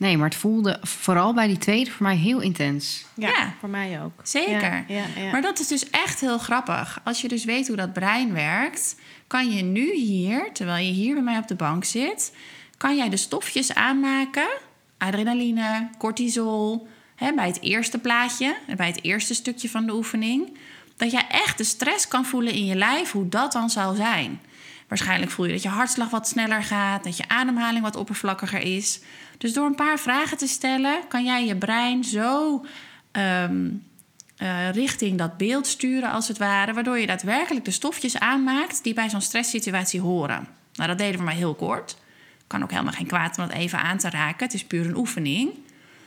Nee, 0.00 0.16
maar 0.16 0.28
het 0.28 0.38
voelde 0.38 0.78
vooral 0.82 1.34
bij 1.34 1.46
die 1.46 1.58
tweede 1.58 1.90
voor 1.90 2.06
mij 2.06 2.16
heel 2.16 2.40
intens. 2.40 3.04
Ja, 3.14 3.28
Ja. 3.28 3.54
voor 3.58 3.68
mij 3.68 4.02
ook. 4.02 4.12
Zeker. 4.22 4.72
Ja, 4.72 4.84
ja, 4.88 5.04
ja. 5.22 5.30
Maar 5.30 5.42
dat 5.42 5.58
is 5.60 5.66
dus 5.66 5.90
echt 5.90 6.20
heel 6.20 6.38
grappig. 6.38 7.00
Als 7.04 7.20
je 7.20 7.28
dus 7.28 7.44
weet 7.44 7.66
hoe 7.66 7.76
dat 7.76 7.92
brein 7.92 8.32
werkt, 8.32 8.96
kan 9.26 9.50
je 9.50 9.62
nu 9.62 9.94
hier, 9.94 10.52
terwijl 10.52 10.84
je 10.86 10.92
hier 10.92 11.14
bij 11.14 11.22
mij 11.22 11.38
op 11.38 11.48
de 11.48 11.54
bank 11.54 11.84
zit, 11.84 12.32
kan 12.76 12.96
jij 12.96 13.08
de 13.08 13.16
stofjes 13.16 13.74
aanmaken. 13.74 14.48
Adrenaline, 14.98 15.88
cortisol. 15.98 16.88
Hè, 17.16 17.32
bij 17.32 17.46
het 17.46 17.60
eerste 17.62 17.98
plaatje, 17.98 18.56
en 18.66 18.76
bij 18.76 18.86
het 18.86 19.02
eerste 19.04 19.34
stukje 19.34 19.68
van 19.68 19.86
de 19.86 19.94
oefening. 19.94 20.56
Dat 20.96 21.10
jij 21.10 21.26
echt 21.28 21.58
de 21.58 21.64
stress 21.64 22.08
kan 22.08 22.24
voelen 22.26 22.52
in 22.52 22.66
je 22.66 22.74
lijf, 22.74 23.10
hoe 23.10 23.28
dat 23.28 23.52
dan 23.52 23.70
zou 23.70 23.96
zijn. 23.96 24.40
Waarschijnlijk 24.90 25.30
voel 25.30 25.46
je 25.46 25.52
dat 25.52 25.62
je 25.62 25.68
hartslag 25.68 26.10
wat 26.10 26.28
sneller 26.28 26.62
gaat, 26.62 27.04
dat 27.04 27.16
je 27.16 27.28
ademhaling 27.28 27.82
wat 27.82 27.96
oppervlakkiger 27.96 28.60
is. 28.60 29.00
Dus 29.38 29.52
door 29.52 29.66
een 29.66 29.74
paar 29.74 29.98
vragen 29.98 30.36
te 30.36 30.46
stellen, 30.46 31.08
kan 31.08 31.24
jij 31.24 31.46
je 31.46 31.56
brein 31.56 32.04
zo 32.04 32.64
ehm, 33.10 33.68
eh, 34.36 34.70
richting 34.70 35.18
dat 35.18 35.36
beeld 35.36 35.66
sturen, 35.66 36.10
als 36.10 36.28
het 36.28 36.38
ware, 36.38 36.72
waardoor 36.72 36.98
je 36.98 37.06
daadwerkelijk 37.06 37.64
de 37.64 37.70
stofjes 37.70 38.18
aanmaakt 38.18 38.82
die 38.82 38.94
bij 38.94 39.10
zo'n 39.10 39.20
stresssituatie 39.20 40.00
horen. 40.00 40.48
Nou, 40.74 40.88
dat 40.88 40.98
deden 40.98 41.18
we 41.18 41.24
maar 41.24 41.34
heel 41.34 41.54
kort. 41.54 41.96
Kan 42.46 42.62
ook 42.62 42.70
helemaal 42.70 42.92
geen 42.92 43.06
kwaad 43.06 43.38
om 43.38 43.46
dat 43.46 43.56
even 43.56 43.78
aan 43.78 43.98
te 43.98 44.10
raken. 44.10 44.44
Het 44.44 44.54
is 44.54 44.64
puur 44.64 44.86
een 44.86 44.96
oefening. 44.96 45.50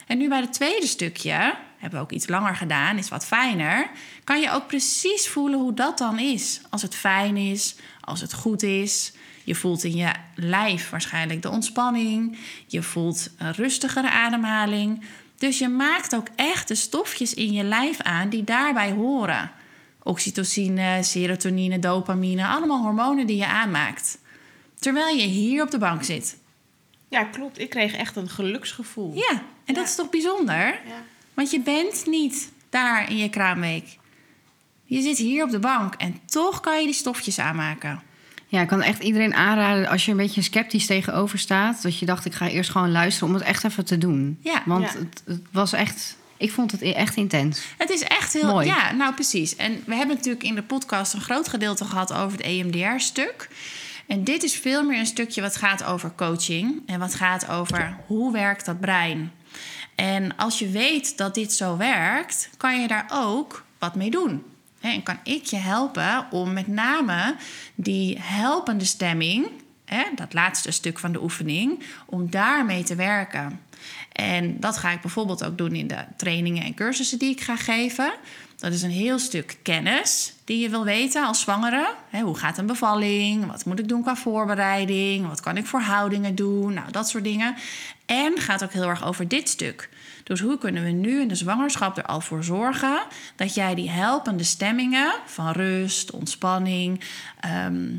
En 0.08 0.18
nu 0.18 0.30
bij 0.30 0.40
het 0.40 0.54
tweede 0.54 0.88
stukje, 0.88 1.56
hebben 1.84 2.00
we 2.00 2.06
ook 2.06 2.12
iets 2.12 2.28
langer 2.28 2.56
gedaan, 2.56 2.98
is 2.98 3.10
wat 3.10 3.26
fijner. 3.26 3.90
Kan 4.24 4.42
je 4.42 4.52
ook 4.52 4.68
precies 4.68 5.28
voelen 5.28 5.60
hoe 5.60 5.74
dat 5.74 5.98
dan 5.98 6.20
is. 6.20 6.62
Als 6.70 6.82
het 6.82 6.96
fijn 6.96 7.38
is, 7.38 7.76
als 8.02 8.22
het 8.22 8.34
goed 8.34 8.64
is. 8.64 9.14
Je 9.44 9.56
voelt 9.56 9.84
in 9.84 9.96
je 9.96 10.12
lijf 10.36 10.90
waarschijnlijk 10.90 11.42
de 11.42 11.50
ontspanning. 11.50 12.38
Je 12.68 12.82
voelt 12.82 13.30
een 13.38 13.54
rustigere 13.54 14.10
ademhaling. 14.10 15.04
Dus 15.38 15.58
je 15.58 15.68
maakt 15.68 16.16
ook 16.16 16.28
echt 16.36 16.68
de 16.68 16.76
stofjes 16.76 17.34
in 17.34 17.52
je 17.52 17.64
lijf 17.64 18.02
aan 18.02 18.30
die 18.30 18.44
daarbij 18.44 18.92
horen. 18.92 19.52
Oxytocine, 20.04 21.04
serotonine, 21.04 21.80
dopamine, 21.80 22.48
allemaal 22.48 22.82
hormonen 22.82 23.28
die 23.28 23.38
je 23.38 23.48
aanmaakt. 23.48 24.18
Terwijl 24.80 25.16
je 25.16 25.28
hier 25.28 25.64
op 25.64 25.72
de 25.72 25.78
bank 25.78 26.04
zit. 26.04 26.38
ja, 27.10 27.24
klopt. 27.24 27.60
Ik 27.60 27.70
kreeg 27.70 27.94
echt 27.94 28.16
een 28.16 28.30
geluksgevoel. 28.30 29.14
Ja, 29.16 29.42
en 29.66 29.74
dat 29.74 29.86
is 29.86 29.96
toch 29.96 30.10
bijzonder? 30.10 30.66
Ja. 30.66 31.04
Want 31.34 31.52
je 31.52 31.60
bent 31.60 32.06
niet 32.06 32.52
daar 32.70 33.10
in 33.10 33.18
je 33.18 33.30
kraamweek. 33.30 33.98
Je 34.86 35.02
zit 35.02 35.18
hier 35.18 35.44
op 35.44 35.50
de 35.50 35.60
bank 35.60 35.94
en 35.94 36.20
toch 36.26 36.60
kan 36.60 36.80
je 36.80 36.86
die 36.86 36.94
stofjes 36.96 37.40
aanmaken. 37.40 38.02
Ja, 38.48 38.62
ik 38.62 38.68
kan 38.68 38.82
echt 38.82 39.04
iedereen 39.04 39.34
aanraden 39.34 39.88
als 39.88 40.06
je 40.06 40.12
een 40.12 40.18
beetje 40.18 40.42
sceptisch 40.42 40.86
tegenover 40.86 41.40
staat. 41.40 41.82
Dat 41.82 42.00
je 42.00 42.06
dacht, 42.06 42.26
ik 42.26 42.34
ga 42.34 42.48
eerst 42.48 42.70
gewoon 42.70 42.92
luisteren 42.92 43.28
om 43.28 43.34
het 43.34 43.44
echt 43.44 43.64
even 43.64 43.86
te 43.86 43.98
doen. 43.98 44.38
Ja. 44.42 44.64
Want 44.66 44.84
Ja. 44.84 45.00
Het, 45.00 45.24
het 45.26 45.42
was 45.52 45.74
echt, 45.74 46.18
ik 46.38 46.52
vond 46.52 46.72
het 46.72 46.82
echt 46.82 47.16
intens. 47.16 47.62
Het 47.78 47.90
is 47.90 48.04
echt 48.04 48.34
heel... 48.34 48.52
Mooi. 48.52 48.68
Ja, 48.68 48.92
nou 48.92 49.14
precies. 49.14 49.56
En 49.56 49.84
we 49.86 49.96
hebben 49.96 50.16
natuurlijk 50.16 50.44
in 50.44 50.56
de 50.56 50.64
podcast 50.64 51.14
een 51.14 51.22
groot 51.22 51.48
gedeelte 51.48 51.86
gehad 51.86 52.14
over 52.14 52.38
het 52.38 52.48
E 52.48 52.60
EMDR-stuk. 52.60 53.50
En 54.08 54.24
dit 54.24 54.44
is 54.44 54.56
veel 54.56 54.84
meer 54.84 55.00
een 55.00 55.06
stukje 55.06 55.42
wat 55.42 55.56
gaat 55.56 55.84
over 55.84 56.12
coaching. 56.16 56.82
En 56.86 57.00
wat 57.00 57.16
gaat 57.16 57.50
over 57.50 57.98
hoe 58.08 58.32
werkt 58.32 58.66
dat 58.66 58.80
brein. 58.80 59.32
En 59.96 60.38
als 60.38 60.60
je 60.60 60.70
weet 60.70 61.18
dat 61.18 61.36
dit 61.36 61.54
zo 61.54 61.78
werkt, 61.78 62.50
kan 62.58 62.82
je 62.82 62.88
daar 62.88 63.10
ook 63.14 63.66
wat 63.80 63.96
mee 63.96 64.10
doen. 64.10 64.44
En 64.80 65.04
kan 65.04 65.18
ik 65.24 65.46
je 65.46 65.56
helpen 65.56 66.28
om 66.32 66.54
met 66.54 66.68
name 66.68 67.36
die 67.76 68.20
helpende 68.22 68.86
stemming, 68.86 69.48
dat 70.16 70.34
laatste 70.34 70.72
stuk 70.72 71.00
van 71.00 71.12
de 71.12 71.22
oefening, 71.22 71.84
om 72.06 72.30
daarmee 72.30 72.84
te 72.84 72.96
werken. 72.96 73.60
En 74.12 74.60
dat 74.60 74.78
ga 74.78 74.92
ik 74.92 75.02
bijvoorbeeld 75.02 75.44
ook 75.44 75.58
doen 75.58 75.76
in 75.76 75.88
de 75.88 76.06
trainingen 76.18 76.64
en 76.64 76.74
cursussen 76.74 77.20
die 77.20 77.32
ik 77.32 77.42
ga 77.42 77.56
geven. 77.56 78.14
Dat 78.58 78.74
is 78.74 78.82
een 78.82 78.90
heel 78.90 79.20
stuk 79.20 79.58
kennis 79.62 80.34
die 80.44 80.60
je 80.60 80.70
wil 80.70 80.84
weten 80.84 81.26
als 81.26 81.42
zwangere. 81.42 81.94
Hoe 82.24 82.38
gaat 82.38 82.58
een 82.58 82.66
bevalling? 82.66 83.46
Wat 83.46 83.66
moet 83.66 83.80
ik 83.80 83.88
doen 83.88 84.02
qua 84.02 84.16
voorbereiding? 84.16 85.28
Wat 85.28 85.40
kan 85.40 85.58
ik 85.58 85.66
voor 85.66 85.82
houdingen 85.82 86.36
doen? 86.36 86.74
Nou, 86.74 86.92
dat 86.92 87.10
soort 87.10 87.24
dingen. 87.24 87.56
En 88.06 88.40
gaat 88.40 88.64
ook 88.64 88.72
heel 88.72 88.88
erg 88.90 89.06
over 89.06 89.28
dit 89.28 89.50
stuk. 89.50 89.90
Dus 90.24 90.40
hoe 90.40 90.58
kunnen 90.58 90.84
we 90.84 90.90
nu 90.90 91.22
in 91.22 91.28
de 91.28 91.36
zwangerschap 91.36 91.98
er 91.98 92.06
al 92.06 92.22
voor 92.22 92.44
zorgen 92.44 93.04
dat 93.36 93.54
jij 93.54 93.76
die 93.76 93.90
helpende 93.90 94.44
stemmingen 94.44 95.14
van 95.26 95.52
rust, 95.52 96.12
ontspanning, 96.12 97.02
ehm, 97.40 97.96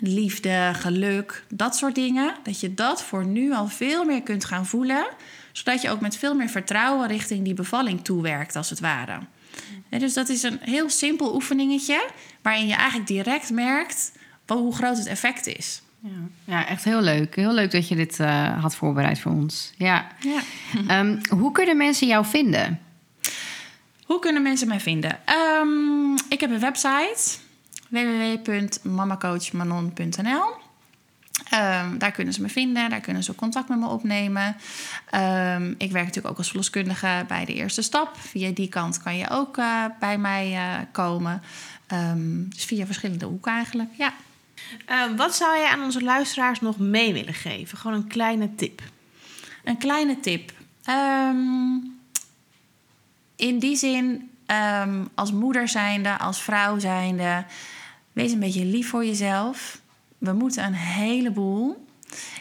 liefde, 0.00 0.70
geluk, 0.74 1.44
dat 1.48 1.76
soort 1.76 1.94
dingen, 1.94 2.34
dat 2.42 2.60
je 2.60 2.74
dat 2.74 3.02
voor 3.02 3.26
nu 3.26 3.54
al 3.54 3.68
veel 3.68 4.04
meer 4.04 4.22
kunt 4.22 4.44
gaan 4.44 4.66
voelen, 4.66 5.06
zodat 5.52 5.82
je 5.82 5.90
ook 5.90 6.00
met 6.00 6.16
veel 6.16 6.34
meer 6.34 6.48
vertrouwen 6.48 7.08
richting 7.08 7.44
die 7.44 7.54
bevalling 7.54 8.04
toewerkt, 8.04 8.56
als 8.56 8.70
het 8.70 8.80
ware. 8.80 9.18
En 9.88 9.98
dus 9.98 10.14
dat 10.14 10.28
is 10.28 10.42
een 10.42 10.58
heel 10.60 10.90
simpel 10.90 11.34
oefeningetje, 11.34 12.06
waarin 12.42 12.66
je 12.66 12.74
eigenlijk 12.74 13.08
direct 13.08 13.50
merkt 13.50 14.12
hoe 14.46 14.74
groot 14.74 14.96
het 14.96 15.06
effect 15.06 15.46
is. 15.46 15.82
Ja, 16.00 16.10
ja 16.44 16.66
echt 16.66 16.84
heel 16.84 17.00
leuk. 17.00 17.36
Heel 17.36 17.54
leuk 17.54 17.70
dat 17.70 17.88
je 17.88 17.96
dit 17.96 18.20
eh, 18.20 18.62
had 18.62 18.76
voorbereid 18.76 19.20
voor 19.20 19.32
ons. 19.32 19.72
Ja. 19.76 20.06
Ja. 20.20 20.40
Ehm, 20.98 21.16
hoe 21.28 21.52
kunnen 21.52 21.76
mensen 21.76 22.06
jou 22.06 22.26
vinden? 22.26 22.80
Hoe 24.04 24.18
kunnen 24.18 24.42
mensen 24.42 24.68
mij 24.68 24.80
vinden? 24.80 25.18
Ehm, 25.24 26.12
ik 26.28 26.40
heb 26.40 26.50
een 26.50 26.60
website 26.60 27.38
www.mamacoachmanon.nl. 27.88 30.56
Ehm, 31.50 31.98
daar 31.98 32.12
kunnen 32.12 32.34
ze 32.34 32.42
me 32.42 32.48
vinden, 32.48 32.90
daar 32.90 33.00
kunnen 33.00 33.22
ze 33.22 33.34
contact 33.34 33.68
met 33.68 33.78
me 33.78 33.88
opnemen. 33.88 34.56
Ik 35.78 35.92
werk 35.92 36.04
natuurlijk 36.04 36.28
ook 36.28 36.38
als 36.38 36.48
verloskundige 36.48 37.24
bij 37.28 37.44
de 37.44 37.54
eerste 37.54 37.82
stap. 37.82 38.16
Via 38.16 38.50
die 38.50 38.68
kant 38.68 39.02
kan 39.02 39.16
je 39.16 39.30
ook 39.30 39.56
eh, 39.56 39.84
bij 40.00 40.18
mij 40.18 40.54
eh, 40.54 40.74
komen. 40.92 41.42
Dus 42.48 42.64
via 42.64 42.86
verschillende 42.86 43.26
hoeken 43.26 43.52
eigenlijk, 43.52 43.90
ja. 43.96 44.12
Eh, 44.86 45.04
wat 45.16 45.34
zou 45.34 45.56
jij 45.56 45.68
aan 45.68 45.82
onze 45.82 46.02
luisteraars 46.02 46.60
nog 46.60 46.78
mee 46.78 47.12
willen 47.12 47.34
geven? 47.34 47.78
Gewoon 47.78 47.96
een 47.96 48.08
kleine 48.08 48.54
tip. 48.54 48.82
Een 49.64 49.78
kleine 49.78 50.20
tip. 50.20 50.52
Ehm, 50.84 51.76
in 53.36 53.58
die 53.58 53.76
zin, 53.76 54.30
ehm, 54.46 55.04
als 55.14 55.32
moeder 55.32 55.68
zijnde, 55.68 56.18
als 56.18 56.42
vrouw 56.42 56.78
zijnde, 56.78 57.44
wees 58.12 58.32
een 58.32 58.40
beetje 58.40 58.64
lief 58.64 58.88
voor 58.88 59.04
jezelf. 59.04 59.80
We 60.18 60.32
moeten 60.32 60.64
een 60.64 60.74
heleboel. 60.74 61.86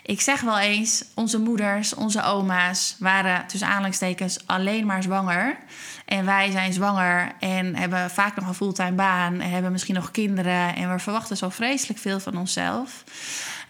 Ik 0.04 0.22
zeg 0.22 0.42
wel 0.42 0.60
eens, 0.60 1.06
onze 1.14 1.40
moeders, 1.40 1.96
onze 1.96 2.24
oma's 2.24 2.96
waren 3.00 3.48
tussen 3.48 3.68
aanhalingstekens 3.68 4.48
alleen 4.48 4.86
maar 4.86 5.04
zwanger. 5.04 5.58
En 6.06 6.26
wij 6.26 6.52
zijn 6.52 6.74
zwanger 6.74 7.32
en 7.40 7.76
hebben 7.76 8.10
vaak 8.10 8.36
nog 8.36 8.48
een 8.48 8.54
fulltime 8.54 8.92
baan 8.92 9.42
en 9.42 9.50
hebben 9.50 9.72
misschien 9.72 9.96
nog 9.96 10.12
kinderen. 10.12 10.76
En 10.76 10.92
we 10.92 11.00
verwachten 11.00 11.38
zo 11.38 11.50
vreselijk 11.50 12.00
veel 12.00 12.20
van 12.20 12.38
onszelf. 12.38 13.04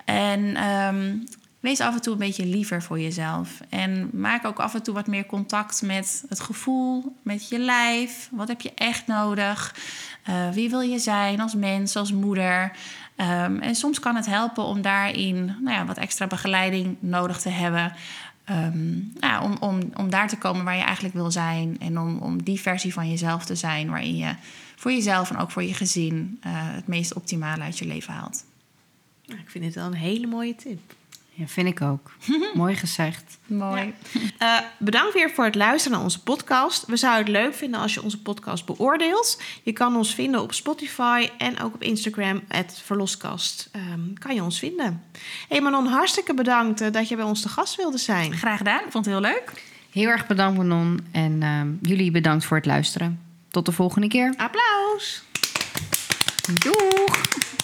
En 0.05 0.55
ehm, 0.55 1.15
wees 1.59 1.79
af 1.79 1.93
en 1.93 2.01
toe 2.01 2.13
een 2.13 2.19
beetje 2.19 2.45
liever 2.45 2.83
voor 2.83 2.99
jezelf. 2.99 3.49
En 3.69 4.09
maak 4.13 4.45
ook 4.45 4.59
af 4.59 4.73
en 4.73 4.83
toe 4.83 4.93
wat 4.93 5.07
meer 5.07 5.25
contact 5.25 5.81
met 5.81 6.23
het 6.29 6.39
gevoel, 6.39 7.15
met 7.23 7.49
je 7.49 7.59
lijf. 7.59 8.29
Wat 8.31 8.47
heb 8.47 8.61
je 8.61 8.71
echt 8.75 9.07
nodig? 9.07 9.75
Uh, 10.29 10.49
wie 10.49 10.69
wil 10.69 10.81
je 10.81 10.99
zijn 10.99 11.39
als 11.39 11.55
mens, 11.55 11.95
als 11.95 12.11
moeder? 12.11 12.71
Um, 13.21 13.59
en 13.59 13.75
soms 13.75 13.99
kan 13.99 14.15
het 14.15 14.25
helpen 14.25 14.63
om 14.63 14.81
daarin 14.81 15.45
nou 15.45 15.77
ja, 15.77 15.85
wat 15.85 15.97
extra 15.97 16.27
begeleiding 16.27 16.97
nodig 16.99 17.41
te 17.41 17.49
hebben. 17.49 17.93
Um, 18.49 19.13
nou, 19.19 19.43
om, 19.43 19.57
om, 19.59 19.79
om 19.93 20.09
daar 20.09 20.27
te 20.27 20.37
komen 20.37 20.63
waar 20.63 20.75
je 20.75 20.83
eigenlijk 20.83 21.15
wil 21.15 21.31
zijn. 21.31 21.79
En 21.79 21.99
om, 21.99 22.17
om 22.17 22.43
die 22.43 22.59
versie 22.59 22.93
van 22.93 23.09
jezelf 23.09 23.45
te 23.45 23.55
zijn 23.55 23.89
waarin 23.89 24.17
je 24.17 24.35
voor 24.75 24.91
jezelf 24.91 25.29
en 25.29 25.37
ook 25.37 25.51
voor 25.51 25.63
je 25.63 25.73
gezin 25.73 26.39
uh, 26.45 26.51
het 26.53 26.87
meest 26.87 27.13
optimale 27.13 27.63
uit 27.63 27.77
je 27.77 27.85
leven 27.85 28.13
haalt. 28.13 28.45
Nou, 29.25 29.39
ik 29.39 29.49
vind 29.49 29.65
het 29.65 29.75
wel 29.75 29.85
een 29.85 29.93
hele 29.93 30.27
mooie 30.27 30.55
tip. 30.55 30.95
Ja, 31.37 31.47
vind 31.47 31.67
ik 31.67 31.81
ook. 31.81 32.11
Mooi 32.53 32.75
gezegd. 32.75 33.37
Mooi. 33.45 33.93
Ja. 34.39 34.59
Uh, 34.61 34.65
bedankt 34.79 35.13
weer 35.13 35.31
voor 35.31 35.45
het 35.45 35.55
luisteren 35.55 35.97
naar 35.97 36.05
onze 36.05 36.23
podcast. 36.23 36.85
We 36.85 36.97
zouden 36.97 37.33
het 37.33 37.43
leuk 37.43 37.53
vinden 37.53 37.79
als 37.79 37.93
je 37.93 38.03
onze 38.03 38.21
podcast 38.21 38.65
beoordeelt. 38.65 39.41
Je 39.63 39.73
kan 39.73 39.95
ons 39.95 40.13
vinden 40.13 40.41
op 40.41 40.53
Spotify 40.53 41.29
en 41.37 41.59
ook 41.59 41.73
op 41.73 41.81
Instagram, 41.81 42.41
het 42.47 42.81
Verloskast. 42.83 43.69
Um, 43.75 44.13
kan 44.19 44.35
je 44.35 44.43
ons 44.43 44.59
vinden. 44.59 45.03
Hey 45.47 45.61
Manon, 45.61 45.85
hartstikke 45.85 46.33
bedankt 46.33 46.81
uh, 46.81 46.91
dat 46.91 47.09
je 47.09 47.15
bij 47.15 47.25
ons 47.25 47.41
te 47.41 47.49
gast 47.49 47.75
wilde 47.75 47.97
zijn. 47.97 48.33
Graag 48.33 48.57
gedaan, 48.57 48.85
ik 48.85 48.91
vond 48.91 49.05
het 49.05 49.13
heel 49.13 49.23
leuk. 49.23 49.63
Heel 49.91 50.09
erg 50.09 50.27
bedankt 50.27 50.57
Manon 50.57 51.07
en 51.11 51.41
uh, 51.41 51.89
jullie 51.89 52.11
bedankt 52.11 52.45
voor 52.45 52.57
het 52.57 52.65
luisteren. 52.65 53.19
Tot 53.49 53.65
de 53.65 53.71
volgende 53.71 54.07
keer. 54.07 54.33
Applaus! 54.37 55.23
Doeg! 56.63 57.56